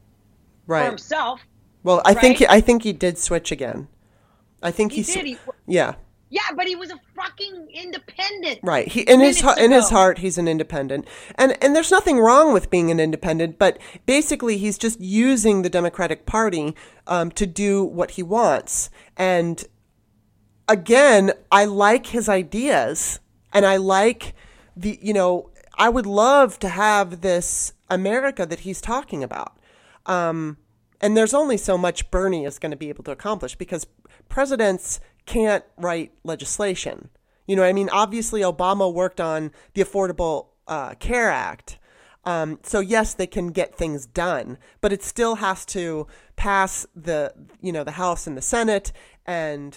for 0.74 0.74
Right. 0.74 0.86
himself. 0.86 1.40
Well, 1.82 2.02
I 2.04 2.14
think 2.14 2.38
he. 2.38 2.46
I 2.48 2.60
think 2.60 2.82
he 2.84 2.92
did 2.92 3.18
switch 3.18 3.50
again. 3.52 3.88
I 4.62 4.70
think 4.70 4.92
He 4.92 4.98
he's 4.98 5.08
did. 5.14 5.26
He, 5.26 5.38
yeah. 5.66 5.94
Yeah, 6.32 6.40
but 6.56 6.66
he 6.66 6.74
was 6.74 6.90
a 6.90 6.98
fucking 7.14 7.68
independent. 7.74 8.60
Right. 8.62 8.88
He 8.88 9.02
in 9.02 9.20
his 9.20 9.42
hu- 9.42 9.62
in 9.62 9.70
his 9.70 9.90
heart 9.90 10.16
he's 10.16 10.38
an 10.38 10.48
independent. 10.48 11.06
And 11.34 11.62
and 11.62 11.76
there's 11.76 11.90
nothing 11.90 12.18
wrong 12.20 12.54
with 12.54 12.70
being 12.70 12.90
an 12.90 12.98
independent, 12.98 13.58
but 13.58 13.78
basically 14.06 14.56
he's 14.56 14.78
just 14.78 14.98
using 14.98 15.60
the 15.60 15.68
Democratic 15.68 16.24
Party 16.24 16.74
um, 17.06 17.32
to 17.32 17.46
do 17.46 17.84
what 17.84 18.12
he 18.12 18.22
wants. 18.22 18.88
And 19.14 19.62
again, 20.66 21.32
I 21.50 21.66
like 21.66 22.06
his 22.06 22.30
ideas 22.30 23.20
and 23.52 23.66
I 23.66 23.76
like 23.76 24.34
the 24.74 24.98
you 25.02 25.12
know, 25.12 25.50
I 25.76 25.90
would 25.90 26.06
love 26.06 26.58
to 26.60 26.70
have 26.70 27.20
this 27.20 27.74
America 27.90 28.46
that 28.46 28.60
he's 28.60 28.80
talking 28.80 29.22
about. 29.22 29.58
Um, 30.06 30.56
and 30.98 31.14
there's 31.14 31.34
only 31.34 31.58
so 31.58 31.76
much 31.76 32.10
Bernie 32.10 32.46
is 32.46 32.58
going 32.58 32.70
to 32.70 32.76
be 32.76 32.88
able 32.88 33.04
to 33.04 33.10
accomplish 33.10 33.54
because 33.54 33.86
presidents 34.30 34.98
can't 35.26 35.64
write 35.76 36.12
legislation. 36.24 37.10
You 37.46 37.56
know, 37.56 37.64
I 37.64 37.72
mean, 37.72 37.88
obviously 37.90 38.40
Obama 38.40 38.92
worked 38.92 39.20
on 39.20 39.50
the 39.74 39.82
Affordable 39.82 40.48
uh, 40.66 40.94
Care 40.94 41.30
Act. 41.30 41.78
Um, 42.24 42.60
so 42.62 42.80
yes, 42.80 43.14
they 43.14 43.26
can 43.26 43.48
get 43.48 43.74
things 43.74 44.06
done, 44.06 44.58
but 44.80 44.92
it 44.92 45.02
still 45.02 45.36
has 45.36 45.66
to 45.66 46.06
pass 46.36 46.86
the 46.94 47.34
you 47.60 47.72
know 47.72 47.82
the 47.82 47.92
House 47.92 48.28
and 48.28 48.36
the 48.36 48.42
Senate, 48.42 48.92
and 49.26 49.76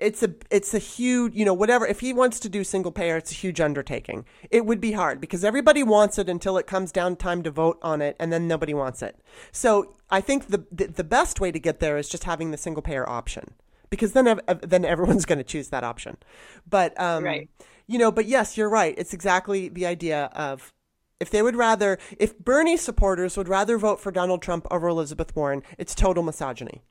it's 0.00 0.22
a 0.22 0.34
it's 0.50 0.74
a 0.74 0.78
huge 0.78 1.34
you 1.34 1.44
know 1.44 1.54
whatever 1.54 1.86
if 1.86 2.00
he 2.00 2.12
wants 2.12 2.40
to 2.40 2.48
do 2.48 2.64
single 2.64 2.90
payer 2.90 3.18
it's 3.18 3.30
a 3.30 3.34
huge 3.34 3.60
undertaking 3.60 4.24
it 4.50 4.64
would 4.64 4.80
be 4.80 4.92
hard 4.92 5.20
because 5.20 5.44
everybody 5.44 5.82
wants 5.82 6.18
it 6.18 6.28
until 6.28 6.56
it 6.56 6.66
comes 6.66 6.90
down 6.90 7.14
time 7.14 7.42
to 7.42 7.50
vote 7.50 7.78
on 7.82 8.00
it 8.00 8.16
and 8.18 8.32
then 8.32 8.48
nobody 8.48 8.72
wants 8.72 9.02
it 9.02 9.16
so 9.52 9.94
i 10.10 10.20
think 10.20 10.48
the 10.48 10.64
the, 10.72 10.86
the 10.86 11.04
best 11.04 11.38
way 11.38 11.52
to 11.52 11.60
get 11.60 11.80
there 11.80 11.98
is 11.98 12.08
just 12.08 12.24
having 12.24 12.50
the 12.50 12.56
single 12.56 12.82
payer 12.82 13.08
option 13.08 13.52
because 13.90 14.12
then 14.12 14.40
then 14.62 14.84
everyone's 14.84 15.24
going 15.30 15.38
to 15.38 15.44
choose 15.44 15.68
that 15.68 15.84
option 15.84 16.16
but 16.68 16.98
um 17.00 17.24
Right. 17.24 17.50
you 17.86 17.98
know 17.98 18.10
but 18.10 18.26
yes 18.26 18.56
you're 18.56 18.70
right 18.70 18.94
it's 18.96 19.12
exactly 19.12 19.68
the 19.68 19.86
idea 19.86 20.30
of 20.34 20.72
if 21.20 21.30
they 21.30 21.42
would 21.42 21.56
rather 21.56 21.98
if 22.18 22.38
bernie 22.38 22.76
supporters 22.76 23.36
would 23.36 23.48
rather 23.48 23.76
vote 23.78 24.00
for 24.00 24.10
donald 24.10 24.42
trump 24.42 24.66
over 24.70 24.88
elizabeth 24.88 25.34
warren 25.36 25.62
it's 25.78 25.94
total 25.94 26.22
misogyny 26.22 26.82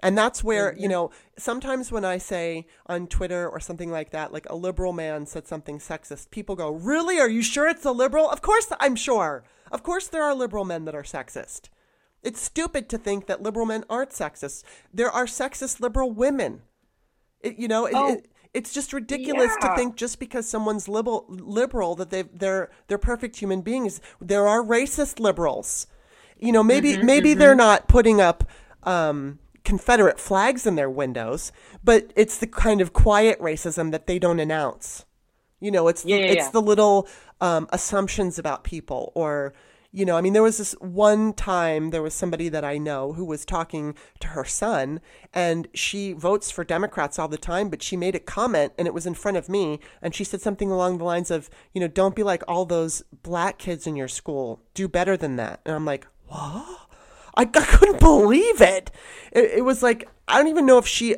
and 0.00 0.16
that's 0.16 0.44
where, 0.44 0.76
you 0.76 0.88
know, 0.88 1.10
sometimes 1.38 1.90
when 1.90 2.04
I 2.04 2.18
say 2.18 2.66
on 2.86 3.06
Twitter 3.06 3.48
or 3.48 3.58
something 3.58 3.90
like 3.90 4.10
that, 4.10 4.30
like 4.30 4.46
a 4.50 4.54
liberal 4.54 4.92
man 4.92 5.24
said 5.24 5.48
something 5.48 5.78
sexist, 5.78 6.30
people 6.30 6.54
go, 6.54 6.70
Really? 6.72 7.18
Are 7.18 7.30
you 7.30 7.42
sure 7.42 7.66
it's 7.66 7.84
a 7.84 7.92
liberal? 7.92 8.28
Of 8.28 8.42
course 8.42 8.70
I'm 8.78 8.94
sure. 8.94 9.42
Of 9.72 9.82
course 9.82 10.06
there 10.06 10.22
are 10.22 10.34
liberal 10.34 10.66
men 10.66 10.84
that 10.84 10.94
are 10.94 11.02
sexist. 11.02 11.70
It's 12.26 12.40
stupid 12.40 12.88
to 12.90 12.98
think 12.98 13.26
that 13.26 13.42
liberal 13.42 13.66
men 13.66 13.84
aren't 13.88 14.10
sexist. 14.10 14.64
There 14.92 15.10
are 15.10 15.26
sexist 15.26 15.80
liberal 15.80 16.10
women. 16.10 16.62
It, 17.40 17.58
you 17.58 17.68
know, 17.68 17.86
it, 17.86 17.94
Oh, 17.94 18.14
it, 18.14 18.28
it's 18.52 18.72
just 18.72 18.92
ridiculous 18.92 19.52
to 19.60 19.68
think 19.76 19.96
just 19.96 20.18
because 20.18 20.48
someone's 20.48 20.88
liberal, 20.88 21.24
liberal 21.28 21.94
that 21.96 22.10
they 22.10 22.22
they're 22.22 22.70
they're 22.88 22.98
perfect 22.98 23.36
human 23.36 23.60
beings. 23.60 24.00
There 24.20 24.48
are 24.48 24.62
racist 24.62 25.20
liberals. 25.20 25.86
You 26.38 26.52
know, 26.52 26.62
maybe 26.62 26.94
Mm-hmm, 26.94 27.06
maybe 27.06 27.34
they're 27.34 27.54
not 27.54 27.86
putting 27.88 28.20
up 28.20 28.44
um, 28.82 29.38
Confederate 29.64 30.18
flags 30.18 30.66
in 30.66 30.74
their 30.74 30.90
windows, 30.90 31.52
but 31.84 32.12
it's 32.16 32.38
the 32.38 32.46
kind 32.46 32.80
of 32.80 32.92
quiet 32.92 33.38
racism 33.40 33.90
that 33.92 34.06
they 34.06 34.18
don't 34.18 34.40
announce. 34.40 35.04
You 35.60 35.70
know, 35.70 35.88
it's 35.88 36.04
Yeah, 36.04 36.16
yeah, 36.16 36.26
it's 36.32 36.44
yeah. 36.46 36.50
the 36.50 36.62
little 36.62 37.08
um, 37.40 37.68
assumptions 37.70 38.38
about 38.38 38.64
people, 38.64 39.12
or 39.14 39.54
you 39.96 40.04
know, 40.04 40.18
I 40.18 40.20
mean, 40.20 40.34
there 40.34 40.42
was 40.42 40.58
this 40.58 40.72
one 40.72 41.32
time 41.32 41.88
there 41.88 42.02
was 42.02 42.12
somebody 42.12 42.50
that 42.50 42.66
I 42.66 42.76
know 42.76 43.14
who 43.14 43.24
was 43.24 43.46
talking 43.46 43.94
to 44.20 44.28
her 44.28 44.44
son, 44.44 45.00
and 45.32 45.68
she 45.72 46.12
votes 46.12 46.50
for 46.50 46.64
Democrats 46.64 47.18
all 47.18 47.28
the 47.28 47.38
time, 47.38 47.70
but 47.70 47.82
she 47.82 47.96
made 47.96 48.14
a 48.14 48.20
comment, 48.20 48.74
and 48.76 48.86
it 48.86 48.92
was 48.92 49.06
in 49.06 49.14
front 49.14 49.38
of 49.38 49.48
me, 49.48 49.80
and 50.02 50.14
she 50.14 50.22
said 50.22 50.42
something 50.42 50.70
along 50.70 50.98
the 50.98 51.04
lines 51.04 51.30
of, 51.30 51.48
you 51.72 51.80
know, 51.80 51.88
don't 51.88 52.14
be 52.14 52.22
like 52.22 52.42
all 52.46 52.66
those 52.66 53.04
black 53.22 53.56
kids 53.56 53.86
in 53.86 53.96
your 53.96 54.06
school, 54.06 54.60
do 54.74 54.86
better 54.86 55.16
than 55.16 55.36
that, 55.36 55.60
and 55.64 55.74
I'm 55.74 55.86
like, 55.86 56.06
what? 56.26 56.88
I, 57.34 57.42
I 57.42 57.46
couldn't 57.46 57.98
believe 57.98 58.60
it. 58.60 58.90
it. 59.32 59.50
It 59.56 59.64
was 59.64 59.82
like 59.82 60.10
I 60.28 60.36
don't 60.36 60.48
even 60.48 60.66
know 60.66 60.76
if 60.76 60.86
she, 60.86 61.16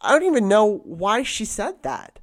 I 0.00 0.12
don't 0.12 0.28
even 0.28 0.46
know 0.46 0.80
why 0.84 1.24
she 1.24 1.44
said 1.44 1.82
that. 1.82 2.20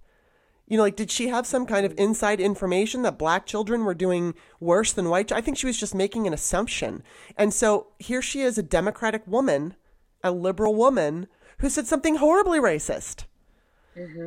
You 0.70 0.78
know, 0.78 0.84
like 0.84 0.96
did 0.96 1.12
she 1.12 1.28
have 1.28 1.46
some 1.46 1.66
kind 1.66 1.86
of 1.86 1.94
inside 1.98 2.40
information 2.40 3.02
that 3.02 3.18
black 3.18 3.46
children 3.46 3.84
were 3.84 3.94
doing 3.96 4.36
worse 4.60 4.94
than 4.94 5.10
white? 5.10 5.32
I 5.32 5.42
think 5.42 5.58
she 5.58 5.68
was 5.68 5.80
just 5.80 5.94
making 5.94 6.28
an 6.28 6.34
assumption. 6.34 7.04
And 7.36 7.54
so 7.54 7.88
here 7.98 8.22
she 8.22 8.42
is, 8.42 8.58
a 8.58 8.64
Democratic 8.64 9.28
woman, 9.28 9.76
a 10.24 10.32
liberal 10.32 10.76
woman, 10.76 11.28
who 11.58 11.70
said 11.70 11.88
something 11.88 12.16
horribly 12.18 12.60
racist. 12.60 13.26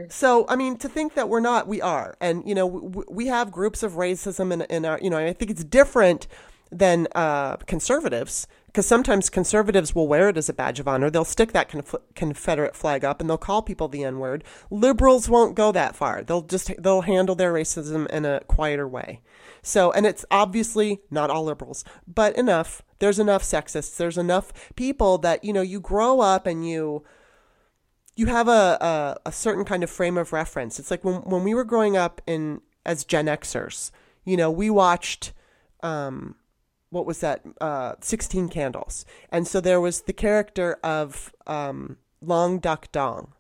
So, 0.09 0.45
I 0.49 0.57
mean, 0.57 0.77
to 0.79 0.89
think 0.89 1.15
that 1.15 1.31
we're 1.31 1.41
not, 1.41 1.67
we 1.67 1.81
are. 1.81 2.17
And, 2.21 2.47
you 2.47 2.55
know, 2.55 2.69
w- 2.69 3.07
we 3.09 3.29
have 3.29 3.51
groups 3.51 3.83
of 3.83 3.93
racism 3.93 4.53
in, 4.53 4.63
in 4.63 4.85
our, 4.85 4.99
you 5.01 5.09
know, 5.09 5.17
I 5.17 5.33
think 5.33 5.51
it's 5.51 5.65
different 5.65 6.27
than 6.71 7.07
uh, 7.15 7.57
conservatives 7.57 8.47
because 8.73 8.87
sometimes 8.87 9.29
conservatives 9.29 9.95
will 9.95 10.09
wear 10.09 10.31
it 10.31 10.39
as 10.39 10.49
a 10.49 10.55
badge 10.55 10.81
of 10.81 10.89
honor. 10.89 11.11
They'll 11.11 11.27
stick 11.27 11.53
that 11.53 11.69
conf- 11.69 11.95
Confederate 12.15 12.75
flag 12.75 13.05
up 13.05 13.21
and 13.21 13.29
they'll 13.29 13.37
call 13.37 13.61
people 13.61 13.87
the 13.87 14.03
N 14.03 14.19
word. 14.19 14.45
Liberals 14.71 15.29
won't 15.29 15.55
go 15.55 15.73
that 15.73 15.95
far. 15.95 16.23
They'll 16.23 16.41
just, 16.41 16.73
they'll 16.79 17.03
handle 17.03 17.35
their 17.35 17.53
racism 17.53 18.09
in 18.09 18.25
a 18.25 18.41
quieter 18.49 18.89
way. 18.89 19.21
So, 19.61 19.93
and 19.93 20.07
it's 20.07 20.25
obviously 20.31 21.01
not 21.11 21.29
all 21.29 21.45
liberals, 21.45 21.85
but 22.07 22.35
enough. 22.35 22.81
There's 22.99 23.19
enough 23.19 23.43
sexists. 23.43 23.99
There's 23.99 24.17
enough 24.17 24.75
people 24.75 25.19
that, 25.19 25.45
you 25.45 25.53
know, 25.53 25.61
you 25.61 25.79
grow 25.79 26.21
up 26.21 26.47
and 26.47 26.67
you, 26.67 27.05
you 28.17 28.27
have 28.27 28.49
a, 28.49 28.79
a, 28.81 29.17
a 29.27 29.33
certain 29.33 29.67
kind 29.67 29.85
of 29.85 29.91
frame 29.91 30.17
of 30.17 30.33
reference. 30.33 30.79
It's 30.79 30.91
like 30.91 31.05
when, 31.05 31.17
when 31.17 31.45
we 31.45 31.53
were 31.53 31.65
growing 31.65 31.95
up 31.99 32.23
in 32.27 32.63
as 32.87 33.05
Gen 33.05 33.27
Xers, 33.27 33.91
you 34.25 34.39
know, 34.39 34.51
we 34.51 34.71
watched, 34.71 35.35
um, 35.83 36.37
what 36.93 37.07
was 37.07 37.21
that? 37.21 37.43
Uh, 37.61 37.95
16 38.01 38.51
Candles. 38.51 39.07
And 39.31 39.49
so 39.49 39.61
there 39.61 39.81
was 39.81 40.03
the 40.03 40.13
character 40.13 40.79
of 40.85 41.33
um, 41.47 41.97
Long 42.21 42.59
Duck 42.59 42.93
Dong. 42.93 43.33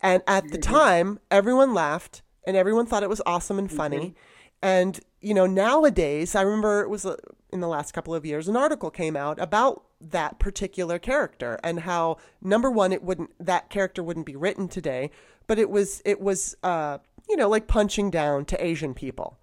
And 0.00 0.22
at 0.26 0.50
the 0.50 0.58
time, 0.58 1.20
everyone 1.30 1.74
laughed 1.74 2.22
and 2.44 2.56
everyone 2.56 2.86
thought 2.86 3.02
it 3.02 3.08
was 3.08 3.20
awesome 3.26 3.58
and 3.58 3.70
funny. 3.70 4.14
And, 4.62 4.98
you 5.20 5.34
know, 5.34 5.46
nowadays, 5.46 6.34
I 6.34 6.40
remember 6.40 6.80
it 6.80 6.88
was 6.88 7.04
uh, 7.04 7.16
in 7.52 7.60
the 7.60 7.68
last 7.68 7.92
couple 7.92 8.14
of 8.14 8.24
years, 8.24 8.48
an 8.48 8.56
article 8.56 8.90
came 8.90 9.16
out 9.16 9.38
about 9.38 9.84
that 10.00 10.38
particular 10.38 10.98
character 10.98 11.60
and 11.62 11.80
how, 11.80 12.16
number 12.40 12.70
one, 12.70 12.92
it 12.92 13.02
wouldn't, 13.02 13.30
that 13.38 13.68
character 13.68 14.02
wouldn't 14.02 14.26
be 14.26 14.36
written 14.36 14.66
today, 14.66 15.10
but 15.46 15.58
it 15.58 15.68
was, 15.68 16.00
it 16.06 16.20
was, 16.20 16.56
uh, 16.62 16.98
you 17.28 17.36
know, 17.36 17.48
like 17.48 17.66
punching 17.66 18.10
down 18.10 18.46
to 18.46 18.64
Asian 18.64 18.94
people 18.94 19.38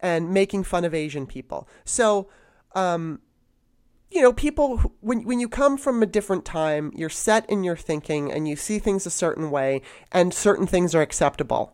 and 0.00 0.32
making 0.32 0.64
fun 0.64 0.84
of 0.84 0.94
Asian 0.94 1.26
people. 1.26 1.68
So, 1.84 2.28
um, 2.78 3.20
you 4.10 4.22
know, 4.22 4.32
people 4.32 4.78
who- 4.78 4.92
when 5.00 5.24
when 5.24 5.40
you 5.40 5.48
come 5.48 5.76
from 5.76 6.02
a 6.02 6.06
different 6.16 6.44
time, 6.44 6.92
you're 6.94 7.10
set 7.26 7.48
in 7.50 7.64
your 7.64 7.76
thinking 7.76 8.32
and 8.32 8.48
you 8.48 8.56
see 8.56 8.78
things 8.78 9.06
a 9.06 9.10
certain 9.10 9.50
way, 9.50 9.82
and 10.12 10.32
certain 10.32 10.66
things 10.66 10.94
are 10.94 11.02
acceptable. 11.02 11.64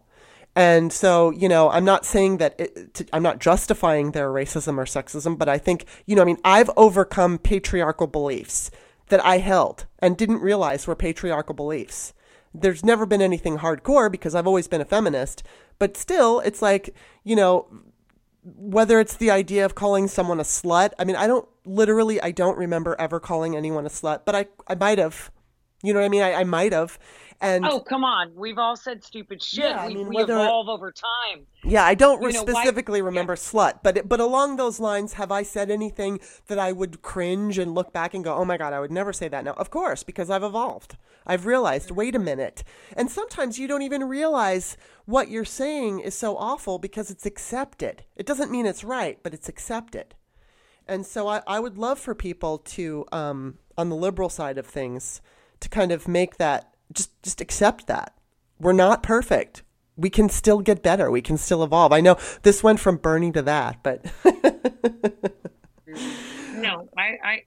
And 0.56 0.92
so, 0.92 1.30
you 1.42 1.48
know, 1.48 1.68
I'm 1.70 1.84
not 1.84 2.06
saying 2.06 2.38
that 2.38 2.54
it, 2.58 2.94
to, 2.94 3.06
I'm 3.12 3.24
not 3.24 3.40
justifying 3.40 4.12
their 4.12 4.30
racism 4.30 4.78
or 4.78 4.84
sexism, 4.84 5.36
but 5.36 5.48
I 5.48 5.58
think, 5.58 5.84
you 6.06 6.14
know, 6.14 6.22
I 6.22 6.24
mean, 6.24 6.38
I've 6.44 6.70
overcome 6.76 7.38
patriarchal 7.38 8.06
beliefs 8.06 8.70
that 9.08 9.24
I 9.24 9.38
held 9.38 9.86
and 9.98 10.16
didn't 10.16 10.40
realize 10.40 10.86
were 10.86 10.94
patriarchal 10.94 11.56
beliefs. 11.56 12.12
There's 12.54 12.84
never 12.84 13.04
been 13.04 13.20
anything 13.20 13.58
hardcore 13.58 14.10
because 14.10 14.34
I've 14.36 14.46
always 14.46 14.68
been 14.68 14.80
a 14.80 14.84
feminist, 14.96 15.42
but 15.80 15.96
still, 15.96 16.38
it's 16.40 16.62
like, 16.62 16.94
you 17.24 17.34
know, 17.34 17.66
whether 18.44 19.00
it's 19.00 19.16
the 19.16 19.30
idea 19.30 19.64
of 19.64 19.74
calling 19.74 20.06
someone 20.08 20.38
a 20.38 20.44
slut. 20.44 20.90
I 20.98 21.04
mean, 21.04 21.16
I 21.16 21.26
don't 21.26 21.48
literally 21.64 22.20
I 22.20 22.30
don't 22.30 22.58
remember 22.58 22.94
ever 22.98 23.18
calling 23.18 23.56
anyone 23.56 23.86
a 23.86 23.90
slut, 23.90 24.20
but 24.24 24.34
I 24.34 24.46
I 24.66 24.74
might 24.74 24.98
have. 24.98 25.30
You 25.84 25.92
know 25.92 26.00
what 26.00 26.06
I 26.06 26.08
mean? 26.08 26.22
I, 26.22 26.34
I 26.34 26.44
might 26.44 26.72
have. 26.72 26.98
And 27.40 27.66
Oh, 27.66 27.80
come 27.80 28.04
on. 28.04 28.32
We've 28.34 28.58
all 28.58 28.76
said 28.76 29.04
stupid 29.04 29.42
shit. 29.42 29.64
Yeah, 29.64 29.82
I 29.82 29.88
we 29.88 29.94
mean, 29.96 30.08
we 30.08 30.16
whether- 30.16 30.34
evolve 30.34 30.68
over 30.68 30.92
time. 30.92 31.46
yeah, 31.64 31.84
I 31.84 31.94
don't 31.94 32.22
You 32.22 32.32
know, 32.32 32.44
why- 32.44 32.62
specifically 32.62 33.02
remember 33.02 33.34
slut, 33.36 33.80
but 33.82 33.98
it, 33.98 34.08
but 34.08 34.20
along 34.20 34.56
those 34.56 34.80
lines, 34.80 35.14
have 35.14 35.30
I 35.32 35.42
said 35.42 35.70
anything 35.70 36.20
that 36.46 36.58
I 36.58 36.72
would 36.72 37.02
cringe 37.02 37.58
and 37.58 37.74
look 37.74 37.92
back 37.92 38.14
and 38.14 38.22
go, 38.24 38.34
"Oh 38.34 38.44
my 38.44 38.56
god, 38.56 38.72
I 38.72 38.80
would 38.80 38.92
never 38.92 39.12
say 39.12 39.28
that." 39.28 39.44
now." 39.44 39.52
of 39.54 39.70
course, 39.70 40.02
because 40.04 40.30
I've 40.30 40.44
evolved. 40.44 40.96
I've 41.26 41.44
realized, 41.44 41.90
wait 41.90 42.14
a 42.14 42.18
minute. 42.18 42.62
And 42.96 43.10
sometimes 43.10 43.58
you 43.58 43.66
don't 43.66 43.82
even 43.82 44.04
realize 44.04 44.76
what 45.06 45.28
you're 45.28 45.44
saying 45.44 46.00
is 46.00 46.14
so 46.14 46.36
awful 46.36 46.78
because 46.78 47.10
it's 47.10 47.26
accepted. 47.26 48.04
It 48.14 48.26
doesn't 48.26 48.50
mean 48.50 48.64
it's 48.66 48.84
right, 48.84 49.18
but 49.22 49.34
it's 49.34 49.48
accepted. 49.48 50.14
And 50.86 51.04
so 51.06 51.26
I, 51.28 51.42
I 51.46 51.60
would 51.60 51.78
love 51.78 51.98
for 51.98 52.14
people 52.14 52.58
to, 52.58 53.06
um, 53.10 53.56
on 53.78 53.88
the 53.88 53.96
liberal 53.96 54.28
side 54.28 54.58
of 54.58 54.66
things, 54.66 55.22
to 55.64 55.68
kind 55.68 55.92
of 55.92 56.06
make 56.08 56.36
that 56.36 56.70
just 56.92 57.10
just 57.22 57.40
accept 57.40 57.86
that 57.88 58.14
we're 58.58 58.72
not 58.72 59.02
perfect. 59.02 59.62
We 59.96 60.10
can 60.10 60.28
still 60.28 60.60
get 60.60 60.82
better. 60.82 61.10
We 61.10 61.22
can 61.22 61.36
still 61.36 61.62
evolve. 61.62 61.92
I 61.92 62.00
know 62.00 62.16
this 62.42 62.62
went 62.62 62.80
from 62.80 62.96
Bernie 62.96 63.30
to 63.32 63.42
that, 63.42 63.82
but 63.82 64.04
No, 66.56 66.88
I, 66.96 67.18
I, 67.22 67.42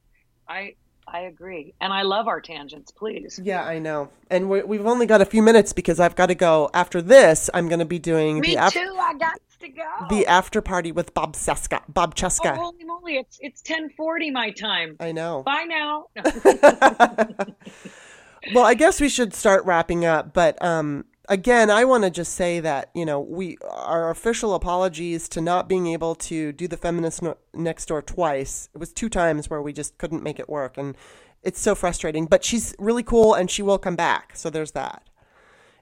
I, 0.47 0.75
I 1.07 1.19
agree, 1.21 1.73
and 1.81 1.91
I 1.91 2.03
love 2.03 2.27
our 2.27 2.39
tangents. 2.39 2.91
Please. 2.91 3.39
yeah, 3.43 3.63
I 3.63 3.79
know. 3.79 4.09
And 4.29 4.49
we, 4.49 4.61
we've 4.63 4.85
only 4.85 5.05
got 5.05 5.21
a 5.21 5.25
few 5.25 5.41
minutes 5.41 5.73
because 5.73 5.99
I've 5.99 6.15
got 6.15 6.27
to 6.27 6.35
go. 6.35 6.69
After 6.73 7.01
this, 7.01 7.49
I'm 7.53 7.67
going 7.67 7.79
to 7.79 7.85
be 7.85 7.99
doing 7.99 8.39
Me 8.39 8.55
the 8.55 8.67
af- 8.67 8.73
too. 8.73 8.95
I 8.99 9.13
got 9.17 9.39
to 9.61 9.69
go. 9.69 9.89
the 10.09 10.27
after 10.27 10.61
party 10.61 10.91
with 10.91 11.13
Bob 11.13 11.35
Cesca. 11.35 11.81
Bob 11.89 12.13
oh, 12.21 12.53
holy 12.53 12.83
moly! 12.83 13.15
It's 13.15 13.39
it's 13.41 13.61
ten 13.61 13.89
forty 13.89 14.29
my 14.29 14.51
time. 14.51 14.97
I 14.99 15.11
know. 15.11 15.43
Bye 15.43 15.65
now. 15.67 16.07
well, 18.53 18.65
I 18.65 18.73
guess 18.73 18.99
we 19.01 19.09
should 19.09 19.33
start 19.33 19.65
wrapping 19.65 20.05
up, 20.05 20.33
but 20.33 20.61
um, 20.63 21.05
again, 21.29 21.69
I 21.69 21.85
want 21.85 22.03
to 22.03 22.09
just 22.09 22.33
say 22.33 22.59
that 22.59 22.89
you 22.93 23.05
know 23.05 23.19
we 23.19 23.57
our 23.69 24.09
official 24.09 24.53
apologies 24.53 25.27
to 25.29 25.41
not 25.41 25.67
being 25.67 25.87
able 25.87 26.15
to 26.15 26.51
do 26.51 26.67
the 26.67 26.77
feminist 26.77 27.21
no- 27.21 27.37
next 27.53 27.87
door 27.87 28.01
twice. 28.01 28.69
It 28.73 28.77
was 28.77 28.93
two 28.93 29.09
times 29.09 29.49
where 29.49 29.61
we 29.61 29.73
just 29.73 29.97
couldn't 29.97 30.23
make 30.23 30.39
it 30.39 30.49
work, 30.49 30.77
and 30.77 30.95
it's 31.43 31.59
so 31.59 31.75
frustrating. 31.75 32.25
But 32.25 32.43
she's 32.43 32.73
really 32.79 33.03
cool, 33.03 33.33
and 33.33 33.49
she 33.49 33.61
will 33.61 33.77
come 33.77 33.95
back. 33.95 34.35
So 34.35 34.49
there's 34.49 34.71
that. 34.71 35.03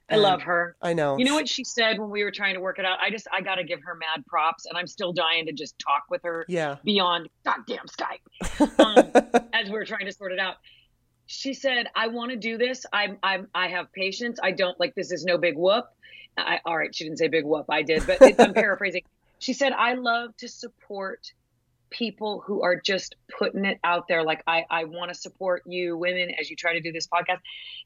I 0.08 0.18
love 0.18 0.44
her. 0.44 0.76
I 0.84 0.94
know. 0.94 1.18
You 1.18 1.26
know 1.26 1.34
what 1.34 1.50
she 1.50 1.64
said 1.64 1.98
when 1.98 2.12
we 2.12 2.24
were 2.24 2.30
trying 2.30 2.54
to 2.54 2.60
work 2.60 2.78
it 2.78 2.86
out? 2.86 3.00
I 3.02 3.10
just 3.10 3.28
I 3.34 3.42
got 3.42 3.56
to 3.56 3.64
give 3.64 3.82
her 3.84 3.96
mad 3.96 4.24
props, 4.28 4.68
and 4.68 4.78
I'm 4.78 4.86
still 4.86 5.12
dying 5.14 5.48
to 5.48 5.52
just 5.52 5.80
talk 5.80 6.04
with 6.12 6.22
her 6.24 6.46
Yeah. 6.48 6.76
beyond 6.84 7.28
goddamn 7.44 7.86
Skype 7.88 8.80
um, 8.80 9.48
as 9.54 9.68
we 9.72 9.76
are 9.78 9.84
trying 9.86 10.06
to 10.06 10.12
sort 10.12 10.32
it 10.32 10.38
out. 10.40 10.58
She 11.28 11.54
said, 11.54 11.88
"I 11.96 12.08
want 12.08 12.32
to 12.32 12.38
do 12.38 12.58
this. 12.58 12.86
I'm 12.94 13.18
I'm 13.24 13.48
I 13.54 13.68
have 13.70 13.92
patience. 13.92 14.40
I 14.42 14.52
don't 14.52 14.80
like 14.80 14.94
this. 14.96 15.12
Is 15.12 15.26
no 15.26 15.38
big 15.38 15.56
whoop." 15.58 15.86
I, 16.38 16.60
all 16.66 16.78
right, 16.78 16.94
she 16.94 17.06
didn't 17.06 17.18
say 17.20 17.28
big 17.30 17.46
whoop. 17.46 17.66
I 17.70 17.82
did, 17.82 18.06
but 18.06 18.18
I'm 18.40 18.54
paraphrasing. 18.54 19.02
She 19.38 19.52
said, 19.54 19.74
"I 19.74 19.94
love 19.96 20.36
to 20.38 20.48
support." 20.48 21.34
people 21.92 22.42
who 22.46 22.64
are 22.64 22.76
just 22.76 23.16
putting 23.38 23.64
it 23.64 23.80
out 23.84 24.08
there 24.08 24.24
like 24.24 24.42
i 24.48 24.66
i 24.72 24.84
want 24.86 25.10
to 25.10 25.16
support 25.18 25.62
you 25.68 25.96
women 25.96 26.32
as 26.40 26.50
you 26.50 26.56
try 26.56 26.74
to 26.74 26.82
do 26.82 26.92
this 26.92 27.08
podcast 27.08 27.38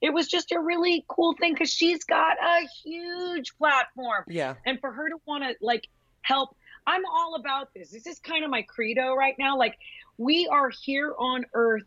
it 0.02 0.12
was 0.12 0.28
just 0.28 0.52
a 0.54 0.60
really 0.60 1.04
cool 1.10 1.34
thing 1.34 1.54
because 1.54 1.70
she's 1.72 2.06
got 2.06 2.38
a 2.42 2.66
huge 2.84 3.56
platform 3.58 4.24
Yeah. 4.28 4.56
and 4.66 4.80
for 4.80 4.92
her 4.92 5.10
to 5.10 5.16
want 5.28 5.44
to 5.44 5.54
like 5.62 5.88
help 6.22 6.56
i'm 6.88 7.04
all 7.06 7.36
about 7.36 7.74
this 7.76 7.92
this 7.92 8.08
is 8.08 8.20
kind 8.20 8.44
of 8.44 8.50
my 8.50 8.62
credo 8.64 9.14
right 9.16 9.36
now 9.38 9.58
like 9.58 9.78
we 10.18 10.48
are 10.48 10.70
here 10.70 11.14
on 11.20 11.46
earth 11.54 11.84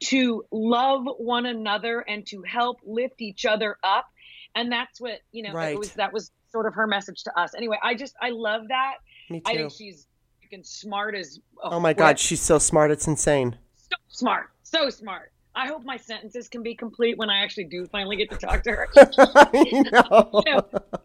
to 0.00 0.44
love 0.52 1.04
one 1.18 1.46
another 1.46 2.00
and 2.00 2.26
to 2.26 2.42
help 2.42 2.78
lift 2.84 3.20
each 3.20 3.44
other 3.46 3.76
up 3.82 4.06
and 4.54 4.70
that's 4.70 5.00
what 5.00 5.20
you 5.32 5.42
know 5.42 5.52
Right. 5.52 5.78
was 5.78 5.92
that 5.92 6.12
was 6.12 6.30
sort 6.52 6.66
of 6.66 6.74
her 6.74 6.86
message 6.86 7.22
to 7.24 7.38
us 7.38 7.54
anyway 7.56 7.78
i 7.82 7.94
just 7.94 8.14
i 8.20 8.30
love 8.30 8.68
that 8.68 8.94
Me 9.30 9.40
too. 9.40 9.50
i 9.50 9.56
think 9.56 9.72
she's 9.72 10.06
freaking 10.42 10.64
smart 10.66 11.14
as 11.14 11.38
a 11.64 11.68
Oh 11.72 11.80
my. 11.80 11.92
God, 11.92 12.18
she's 12.18 12.40
so 12.40 12.58
smart. 12.58 12.90
It's 12.90 13.06
insane. 13.08 13.56
so 13.76 13.96
smart 14.08 14.46
so 14.62 14.90
smart 14.90 15.32
i 15.56 15.66
hope 15.66 15.82
my 15.84 15.96
sentences 15.96 16.48
can 16.48 16.62
be 16.62 16.74
complete 16.74 17.18
when 17.18 17.28
i 17.30 17.42
actually 17.42 17.64
do 17.64 17.86
finally 17.86 18.16
get 18.16 18.30
to 18.30 18.36
talk 18.36 18.62
to 18.62 18.70
her 18.70 18.86
you 19.54 19.82
know, 19.90 20.42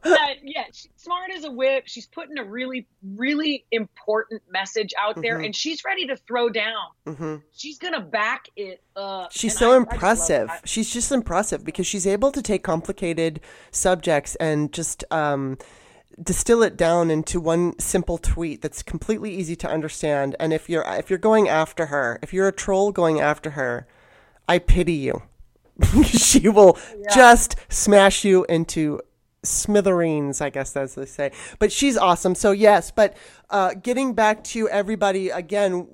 that, 0.04 0.36
yeah, 0.44 0.66
she's 0.74 0.90
smart 0.98 1.30
as 1.36 1.44
a 1.46 1.52
whip. 1.52 1.84
She's 1.86 2.08
putting 2.08 2.38
a 2.38 2.44
really, 2.44 2.88
really 3.16 3.66
important 3.72 4.42
message 4.52 4.94
out 5.00 5.22
there, 5.22 5.38
Mhm. 5.40 5.46
and 5.46 5.56
she's 5.56 5.84
ready 5.86 6.08
to 6.08 6.16
throw 6.18 6.50
down. 6.50 6.88
hmm 7.06 7.36
She's 7.54 7.78
gonna 7.78 8.02
back 8.02 8.46
it 8.56 8.82
up. 8.96 9.32
She's 9.32 9.58
so 9.58 9.72
I- 9.72 9.76
I 9.76 9.80
just 9.80 9.92
impressive. 9.94 10.50
she's 10.66 10.92
just 10.92 11.12
impressive 11.12 11.64
because 11.64 11.88
she's 11.88 12.06
able 12.08 12.32
to 12.32 12.42
take 12.42 12.64
complicated 12.64 13.40
subjects 13.72 14.36
and 14.36 14.72
just 14.74 15.04
um, 15.12 15.58
distill 16.22 16.62
it 16.64 16.76
down 16.78 17.10
into 17.12 17.40
one 17.40 17.78
simple 17.80 18.18
tweet 18.18 18.62
that's 18.62 18.84
completely 18.84 19.34
easy 19.34 19.56
to 19.58 19.68
understand. 19.70 20.36
And 20.40 20.52
if 20.54 20.70
you're 20.70 20.84
if 20.88 21.10
you're 21.10 21.20
going 21.20 21.48
after 21.48 21.88
her, 21.88 22.20
if 22.22 22.34
you're 22.34 22.48
a 22.48 22.52
troll 22.54 22.92
going 22.92 23.20
after 23.22 23.52
her, 23.52 23.88
I 24.48 24.60
pity 24.60 24.94
you. 24.94 25.24
she 26.06 26.50
will 26.50 26.78
just 27.14 27.56
smash 27.70 28.24
you 28.24 28.46
into 28.46 29.02
smithereens, 29.44 30.42
I 30.42 30.50
guess 30.50 30.76
as 30.76 30.96
they 30.96 31.06
say. 31.06 31.32
But 31.60 31.72
she's 31.72 31.98
awesome. 31.98 32.36
So 32.36 32.52
yes, 32.52 32.92
but 32.92 33.16
uh, 33.50 33.74
getting 33.74 34.14
back 34.14 34.44
to 34.46 34.70
everybody 34.70 35.30
again, 35.30 35.88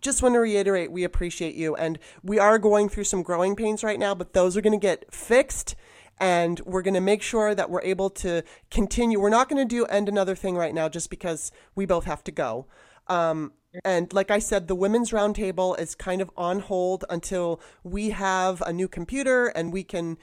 just 0.00 0.20
want 0.20 0.34
to 0.34 0.40
reiterate 0.40 0.90
we 0.90 1.04
appreciate 1.04 1.54
you 1.54 1.76
and 1.76 1.98
we 2.24 2.38
are 2.38 2.58
going 2.58 2.88
through 2.88 3.04
some 3.04 3.22
growing 3.22 3.54
pains 3.54 3.84
right 3.84 4.00
now 4.00 4.12
but 4.12 4.32
those 4.32 4.56
are 4.56 4.60
going 4.60 4.72
to 4.72 4.76
get 4.76 5.04
fixed 5.14 5.76
and 6.18 6.58
we're 6.60 6.82
going 6.82 6.92
to 6.92 7.00
make 7.00 7.22
sure 7.22 7.54
that 7.54 7.70
we're 7.70 7.82
able 7.82 8.10
to 8.10 8.42
continue 8.68 9.20
we're 9.20 9.30
not 9.30 9.48
going 9.48 9.62
to 9.62 9.76
do 9.76 9.86
end 9.86 10.08
another 10.08 10.34
thing 10.34 10.56
right 10.56 10.74
now 10.74 10.88
just 10.88 11.08
because 11.08 11.52
we 11.76 11.86
both 11.86 12.04
have 12.04 12.24
to 12.24 12.32
go 12.32 12.66
um, 13.12 13.52
and 13.84 14.12
like 14.12 14.30
i 14.30 14.38
said 14.38 14.68
the 14.68 14.74
women's 14.74 15.10
roundtable 15.10 15.78
is 15.78 15.94
kind 15.94 16.20
of 16.20 16.30
on 16.36 16.60
hold 16.60 17.04
until 17.08 17.60
we 17.82 18.10
have 18.10 18.60
a 18.62 18.72
new 18.72 18.88
computer 18.88 19.46
and 19.48 19.72
we 19.72 19.82
can 19.82 20.18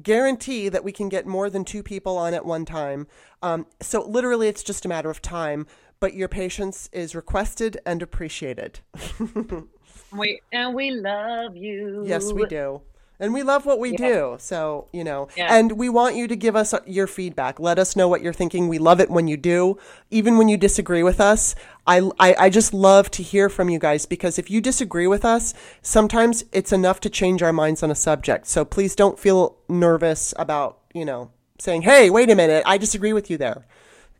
guarantee 0.00 0.68
that 0.68 0.84
we 0.84 0.92
can 0.92 1.08
get 1.08 1.26
more 1.26 1.50
than 1.50 1.64
two 1.64 1.82
people 1.82 2.16
on 2.16 2.32
at 2.32 2.46
one 2.46 2.64
time. 2.64 3.06
Um, 3.42 3.66
so 3.80 4.02
literally, 4.02 4.48
it's 4.48 4.62
just 4.62 4.84
a 4.84 4.88
matter 4.88 5.10
of 5.10 5.20
time. 5.20 5.66
But 6.00 6.14
your 6.14 6.28
patience 6.28 6.88
is 6.92 7.14
requested 7.14 7.78
and 7.86 8.02
appreciated. 8.02 8.80
We 10.12 10.42
and 10.52 10.74
we 10.74 10.90
love 10.90 11.56
you. 11.56 12.04
Yes, 12.06 12.32
we 12.32 12.44
do. 12.46 12.82
And 13.22 13.32
we 13.32 13.44
love 13.44 13.64
what 13.64 13.78
we 13.78 13.96
do. 13.96 14.34
So, 14.40 14.88
you 14.92 15.04
know, 15.04 15.28
Yeah. 15.36 15.54
and 15.54 15.78
we 15.78 15.88
want 15.88 16.16
you 16.16 16.26
to 16.26 16.34
give 16.34 16.56
us 16.56 16.74
your 16.86 17.06
feedback. 17.06 17.60
Let 17.60 17.78
us 17.78 17.94
know 17.94 18.08
what 18.08 18.20
you're 18.20 18.32
thinking. 18.32 18.66
We 18.66 18.80
love 18.80 18.98
it 19.00 19.10
when 19.10 19.28
you 19.28 19.36
do. 19.36 19.78
Even 20.10 20.38
when 20.38 20.48
you 20.48 20.56
disagree 20.56 21.04
with 21.04 21.20
us, 21.20 21.54
I, 21.86 22.10
I, 22.18 22.34
I 22.36 22.50
just 22.50 22.74
love 22.74 23.12
to 23.12 23.22
hear 23.22 23.48
from 23.48 23.70
you 23.70 23.78
guys 23.78 24.06
because 24.06 24.40
if 24.40 24.50
you 24.50 24.60
disagree 24.60 25.06
with 25.06 25.24
us, 25.24 25.54
sometimes 25.82 26.44
it's 26.50 26.72
enough 26.72 26.98
to 26.98 27.08
change 27.08 27.44
our 27.44 27.52
minds 27.52 27.84
on 27.84 27.92
a 27.92 27.94
subject. 27.94 28.48
So 28.48 28.64
please 28.64 28.96
don't 28.96 29.20
feel 29.20 29.56
nervous 29.68 30.34
about, 30.36 30.78
you 30.92 31.04
know, 31.04 31.30
saying, 31.60 31.82
hey, 31.82 32.10
wait 32.10 32.28
a 32.28 32.34
minute, 32.34 32.64
I 32.66 32.76
disagree 32.76 33.12
with 33.12 33.30
you 33.30 33.38
there. 33.38 33.66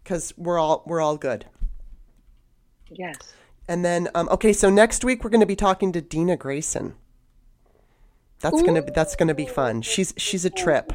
Because 0.04 0.32
we're 0.36 0.60
all, 0.60 0.84
we're 0.86 1.00
all 1.00 1.16
good. 1.16 1.46
Yes. 2.88 3.16
And 3.66 3.84
then, 3.84 4.10
um, 4.14 4.28
okay, 4.28 4.52
so 4.52 4.70
next 4.70 5.04
week 5.04 5.24
we're 5.24 5.30
going 5.30 5.40
to 5.40 5.46
be 5.46 5.56
talking 5.56 5.90
to 5.90 6.00
Dena 6.00 6.36
Grayson. 6.36 6.94
That's 8.42 8.60
gonna 8.62 8.82
be 8.82 8.92
that's 8.92 9.16
gonna 9.16 9.34
be 9.34 9.46
fun. 9.46 9.82
She's 9.82 10.12
she's 10.16 10.44
a 10.44 10.50
trip. 10.50 10.92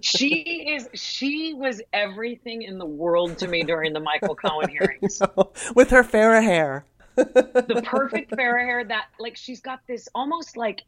She 0.00 0.40
is. 0.74 0.88
She 0.94 1.54
was 1.54 1.80
everything 1.92 2.62
in 2.62 2.78
the 2.78 2.86
world 2.86 3.38
to 3.38 3.48
me 3.48 3.62
during 3.64 3.92
the 3.92 4.00
Michael 4.00 4.34
Cohen 4.44 4.68
hearings. 4.68 5.20
with 5.74 5.90
her 5.90 6.02
fair 6.04 6.40
hair. 6.40 6.84
the 7.16 7.82
perfect 7.84 8.34
fair 8.34 8.58
hair 8.64 8.84
that 8.84 9.06
like 9.18 9.36
she's 9.36 9.60
got 9.60 9.80
this 9.88 10.08
almost 10.14 10.56
like 10.56 10.82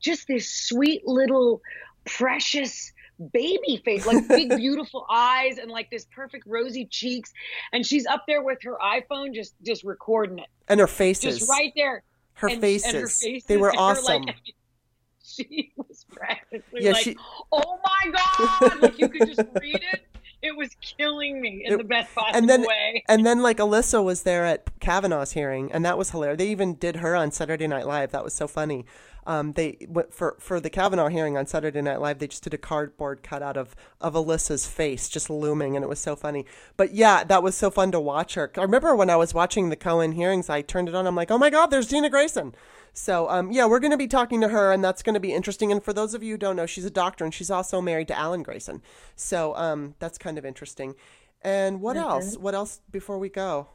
just 0.00 0.26
this 0.26 0.50
sweet 0.50 1.06
little 1.06 1.62
precious 2.04 2.92
baby 3.32 3.80
face 3.84 4.04
like 4.06 4.26
big 4.26 4.48
beautiful 4.56 5.06
eyes 5.08 5.58
and 5.58 5.70
like 5.70 5.88
this 5.90 6.06
perfect 6.06 6.44
rosy 6.48 6.86
cheeks 6.86 7.32
and 7.72 7.86
she's 7.86 8.04
up 8.06 8.24
there 8.26 8.42
with 8.42 8.58
her 8.62 8.76
iPhone 8.82 9.32
just 9.32 9.54
just 9.62 9.84
recording 9.84 10.38
it 10.40 10.46
And 10.68 10.80
her 10.80 10.86
faces. 10.88 11.38
just 11.38 11.50
right 11.50 11.72
there 11.76 12.02
Her 12.40 12.48
and, 12.48 12.60
faces. 12.60 12.86
and 12.92 13.00
her 13.02 13.08
faces 13.08 13.44
They 13.46 13.56
were 13.56 13.72
awesome. 13.76 14.22
like, 14.22 14.36
she 15.24 15.72
was 15.76 16.04
practically 16.10 16.84
Yeah, 16.84 16.92
like 16.92 17.04
she- 17.04 17.16
oh 17.52 17.78
my 17.84 18.10
god 18.10 18.82
like 18.82 18.98
you 18.98 19.08
could 19.08 19.26
just 19.28 19.42
read 19.60 19.82
it 19.92 20.02
it 20.42 20.56
was 20.56 20.70
killing 20.80 21.40
me 21.40 21.62
in 21.66 21.74
It- 21.74 21.76
the 21.78 21.84
best 21.84 22.14
possible 22.14 22.38
and 22.38 22.48
then 22.48 22.62
way. 22.62 23.04
and 23.08 23.26
then 23.26 23.42
like 23.42 23.58
Alyssa 23.58 24.02
was 24.02 24.22
there 24.22 24.46
at 24.46 24.80
Kavanaugh's 24.80 25.32
hearing, 25.32 25.70
and 25.70 25.84
that 25.84 25.98
was 25.98 26.10
hilarious. 26.12 26.38
They 26.38 26.48
even 26.48 26.76
did 26.76 26.96
her 26.96 27.14
on 27.14 27.30
Saturday 27.30 27.66
Night 27.66 27.86
Live. 27.86 28.12
That 28.12 28.24
was 28.24 28.32
so 28.32 28.48
funny. 28.48 28.86
Um, 29.26 29.52
they 29.52 29.86
went 29.88 30.12
for 30.12 30.36
for 30.38 30.60
the 30.60 30.70
Kavanaugh 30.70 31.08
hearing 31.08 31.36
on 31.36 31.46
Saturday 31.46 31.82
Night 31.82 32.00
Live. 32.00 32.18
They 32.18 32.26
just 32.26 32.44
did 32.44 32.54
a 32.54 32.58
cardboard 32.58 33.22
cutout 33.22 33.56
of 33.56 33.76
of 34.00 34.14
Alyssa's 34.14 34.66
face 34.66 35.08
just 35.08 35.30
looming, 35.30 35.76
and 35.76 35.84
it 35.84 35.88
was 35.88 35.98
so 35.98 36.16
funny. 36.16 36.46
But 36.76 36.94
yeah, 36.94 37.24
that 37.24 37.42
was 37.42 37.54
so 37.54 37.70
fun 37.70 37.92
to 37.92 38.00
watch 38.00 38.34
her. 38.34 38.50
I 38.56 38.62
remember 38.62 38.94
when 38.96 39.10
I 39.10 39.16
was 39.16 39.34
watching 39.34 39.68
the 39.68 39.76
Cohen 39.76 40.12
hearings, 40.12 40.48
I 40.48 40.62
turned 40.62 40.88
it 40.88 40.94
on. 40.94 41.06
I'm 41.06 41.16
like, 41.16 41.30
oh 41.30 41.38
my 41.38 41.50
god, 41.50 41.66
there's 41.66 41.88
Dena 41.88 42.10
Grayson. 42.10 42.54
So 42.92 43.28
um, 43.28 43.52
yeah, 43.52 43.66
we're 43.66 43.80
going 43.80 43.92
to 43.92 43.96
be 43.96 44.08
talking 44.08 44.40
to 44.40 44.48
her, 44.48 44.72
and 44.72 44.82
that's 44.82 45.02
going 45.02 45.14
to 45.14 45.20
be 45.20 45.32
interesting. 45.32 45.70
And 45.70 45.82
for 45.82 45.92
those 45.92 46.14
of 46.14 46.22
you 46.22 46.34
who 46.34 46.38
don't 46.38 46.56
know, 46.56 46.66
she's 46.66 46.84
a 46.84 46.90
doctor, 46.90 47.24
and 47.24 47.32
she's 47.32 47.50
also 47.50 47.80
married 47.80 48.08
to 48.08 48.18
Alan 48.18 48.42
Grayson. 48.42 48.82
So 49.16 49.54
um, 49.56 49.94
that's 49.98 50.18
kind 50.18 50.38
of 50.38 50.44
interesting. 50.44 50.94
And 51.42 51.80
what 51.80 51.96
else? 51.96 52.36
What 52.36 52.54
else 52.54 52.80
before 52.90 53.18
we 53.18 53.28
go? 53.28 53.68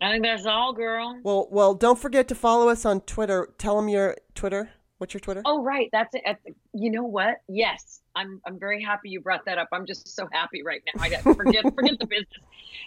I 0.00 0.10
think 0.12 0.24
that's 0.24 0.46
all, 0.46 0.72
girl. 0.72 1.18
Well, 1.22 1.48
well, 1.50 1.74
don't 1.74 1.98
forget 1.98 2.28
to 2.28 2.34
follow 2.34 2.68
us 2.68 2.84
on 2.84 3.00
Twitter. 3.02 3.48
Tell 3.58 3.76
them 3.76 3.88
your 3.88 4.16
Twitter. 4.34 4.70
What's 4.98 5.12
your 5.14 5.20
Twitter? 5.20 5.42
Oh, 5.44 5.62
right. 5.62 5.88
That's 5.92 6.14
it. 6.14 6.22
That's- 6.24 6.54
You 6.72 6.90
know 6.90 7.04
what? 7.04 7.36
Yes, 7.48 8.00
I'm. 8.14 8.40
I'm 8.46 8.58
very 8.58 8.82
happy 8.82 9.10
you 9.10 9.20
brought 9.20 9.44
that 9.46 9.58
up. 9.58 9.68
I'm 9.72 9.84
just 9.86 10.08
so 10.08 10.26
happy 10.32 10.62
right 10.62 10.82
now. 10.94 11.02
I 11.02 11.08
got 11.10 11.22
forget 11.22 11.62
forget 11.74 11.98
the 11.98 12.06
business. 12.06 12.28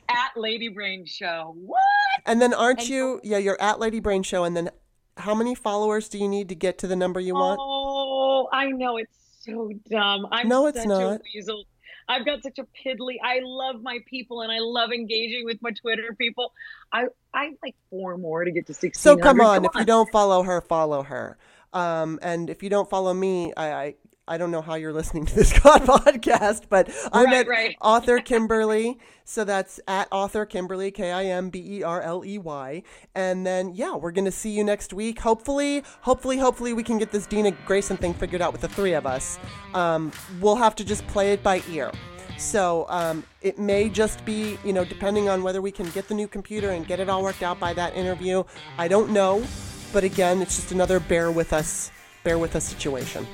At 0.10 0.32
Lady 0.36 0.70
Brain 0.70 1.05
Show. 1.05 1.53
What? 1.55 1.80
And 2.26 2.41
then 2.41 2.53
aren't 2.53 2.80
and 2.82 2.89
you? 2.89 3.22
Yeah, 3.24 3.38
you're 3.38 3.62
at 3.62 3.80
Lady 3.80 3.99
Brain 3.99 4.24
Show. 4.24 4.43
And 4.43 4.55
then 4.57 4.70
how 5.18 5.36
many 5.36 5.53
followers 5.55 6.10
do 6.10 6.18
you 6.18 6.28
need 6.28 6.49
to 6.49 6.55
get 6.55 6.78
to 6.80 6.88
the 6.88 6.95
number 6.95 7.20
you 7.20 7.34
want? 7.36 7.60
Oh, 7.62 8.47
I 8.51 8.68
know 8.72 8.97
it's 8.97 9.16
so 9.41 9.72
dumb. 9.89 10.28
I'm 10.32 10.47
No, 10.47 10.66
it's 10.68 10.80
such 10.80 10.88
not. 10.88 11.01
a 11.01 11.20
weasel. 11.34 11.64
I've 12.10 12.26
got 12.26 12.41
such 12.41 12.57
a 12.57 12.64
piddly. 12.64 13.18
I 13.24 13.39
love 13.43 13.82
my 13.84 13.99
people 14.07 14.41
and 14.41 14.51
I 14.51 14.57
love 14.60 14.91
engaging 14.91 15.45
with 15.45 15.62
my 15.62 15.72
Twitter 15.72 16.16
people. 16.18 16.51
I 16.91 17.05
I 17.34 17.51
like 17.64 17.76
four 17.91 18.18
more 18.18 18.43
to 18.43 18.51
get 18.51 18.66
to 18.68 18.74
sixteen. 18.74 18.99
So 18.99 19.18
come 19.18 19.39
on, 19.39 19.64
if 19.64 19.72
you 19.76 19.86
don't 19.86 20.10
follow 20.12 20.41
her, 20.41 20.60
follow 20.62 21.03
her. 21.03 21.38
Um, 21.74 22.20
and 22.22 22.49
if 22.49 22.63
you 22.63 22.70
don't 22.70 22.89
follow 22.89 23.13
me, 23.13 23.53
I, 23.55 23.72
I 23.74 23.95
I 24.32 24.38
don't 24.38 24.51
know 24.51 24.61
how 24.61 24.76
you're 24.76 24.93
listening 24.93 25.26
to 25.26 25.34
this 25.36 25.51
God 25.63 25.82
podcast, 25.82 26.63
but 26.70 26.88
I'm 27.11 27.26
Right, 27.26 27.36
at 27.38 27.47
right. 27.47 27.76
author 27.82 28.20
Kimberly. 28.20 28.99
So 29.26 29.43
that's 29.43 29.80
at 29.88 30.07
author 30.11 30.45
Kimberly, 30.45 30.91
K 30.91 31.11
I 31.11 31.26
M 31.26 31.49
B 31.49 31.78
E 31.80 31.84
R 31.84 31.99
L 32.01 32.24
E 32.24 32.38
Y. 32.38 32.84
And 33.15 33.45
then 33.45 33.72
yeah, 33.74 33.95
we're 33.95 34.11
gonna 34.11 34.32
see 34.32 34.51
you 34.51 34.63
next 34.63 34.93
week. 34.93 35.20
Hopefully, 35.20 35.84
hopefully, 36.01 36.38
hopefully 36.38 36.74
we 36.74 36.84
can 36.84 36.99
get 36.99 37.11
this 37.11 37.26
Dena 37.26 37.51
Grayson 37.65 37.97
thing 37.97 38.13
figured 38.13 38.41
out 38.41 38.51
with 38.51 38.61
the 38.61 38.67
three 38.70 38.93
of 38.93 39.07
us. 39.07 39.39
Um, 39.74 40.11
we'll 40.39 40.55
have 40.57 40.76
to 40.76 40.84
just 40.84 41.05
play 41.07 41.34
it 41.34 41.41
by 41.41 41.63
ear. 41.70 41.91
So 42.38 42.86
um, 42.88 43.24
it 43.41 43.59
may 43.59 43.89
just 43.89 44.24
be, 44.26 44.57
you 44.63 44.72
know, 44.74 44.86
depending 44.86 45.28
on 45.28 45.43
whether 45.43 45.61
we 45.61 45.72
can 45.72 45.89
get 45.89 46.07
the 46.07 46.13
new 46.13 46.28
computer 46.28 46.70
and 46.70 46.88
get 46.88 46.99
it 46.99 47.09
all 47.09 47.22
worked 47.22 47.43
out 47.43 47.59
by 47.59 47.74
that 47.74 47.95
interview. 47.95 48.43
I 48.78 48.88
don't 48.88 49.09
know, 49.09 49.43
but 49.92 50.04
again, 50.04 50.42
it's 50.42 50.56
just 50.56 50.72
another 50.72 51.00
bear 51.00 51.32
with 51.32 51.54
us, 51.54 51.92
bear 52.24 52.38
with 52.38 52.56
us 52.56 52.64
situation. 52.66 53.26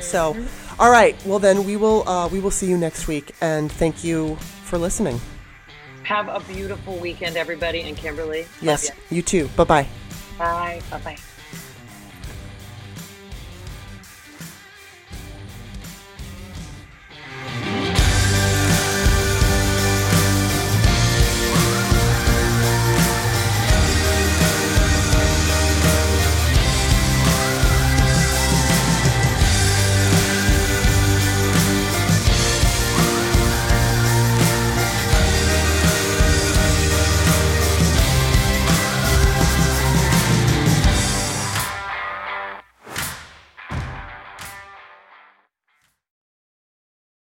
So, 0.00 0.36
all 0.78 0.90
right. 0.90 1.16
Well, 1.26 1.38
then 1.38 1.64
we 1.64 1.76
will 1.76 2.08
uh, 2.08 2.28
we 2.28 2.40
will 2.40 2.50
see 2.50 2.68
you 2.68 2.78
next 2.78 3.08
week, 3.08 3.34
and 3.40 3.70
thank 3.70 4.04
you 4.04 4.36
for 4.64 4.78
listening. 4.78 5.20
have 6.04 6.28
a 6.28 6.40
beautiful 6.52 6.96
weekend, 6.96 7.36
everybody, 7.36 7.82
and 7.82 7.96
Kimberly. 7.96 8.46
Yes, 8.62 8.88
ya. 8.88 8.94
you 9.10 9.22
too. 9.22 9.48
Bye 9.56 9.64
bye. 9.64 9.88
Bye. 10.38 10.82
Bye. 10.90 11.00
Bye. 11.04 11.16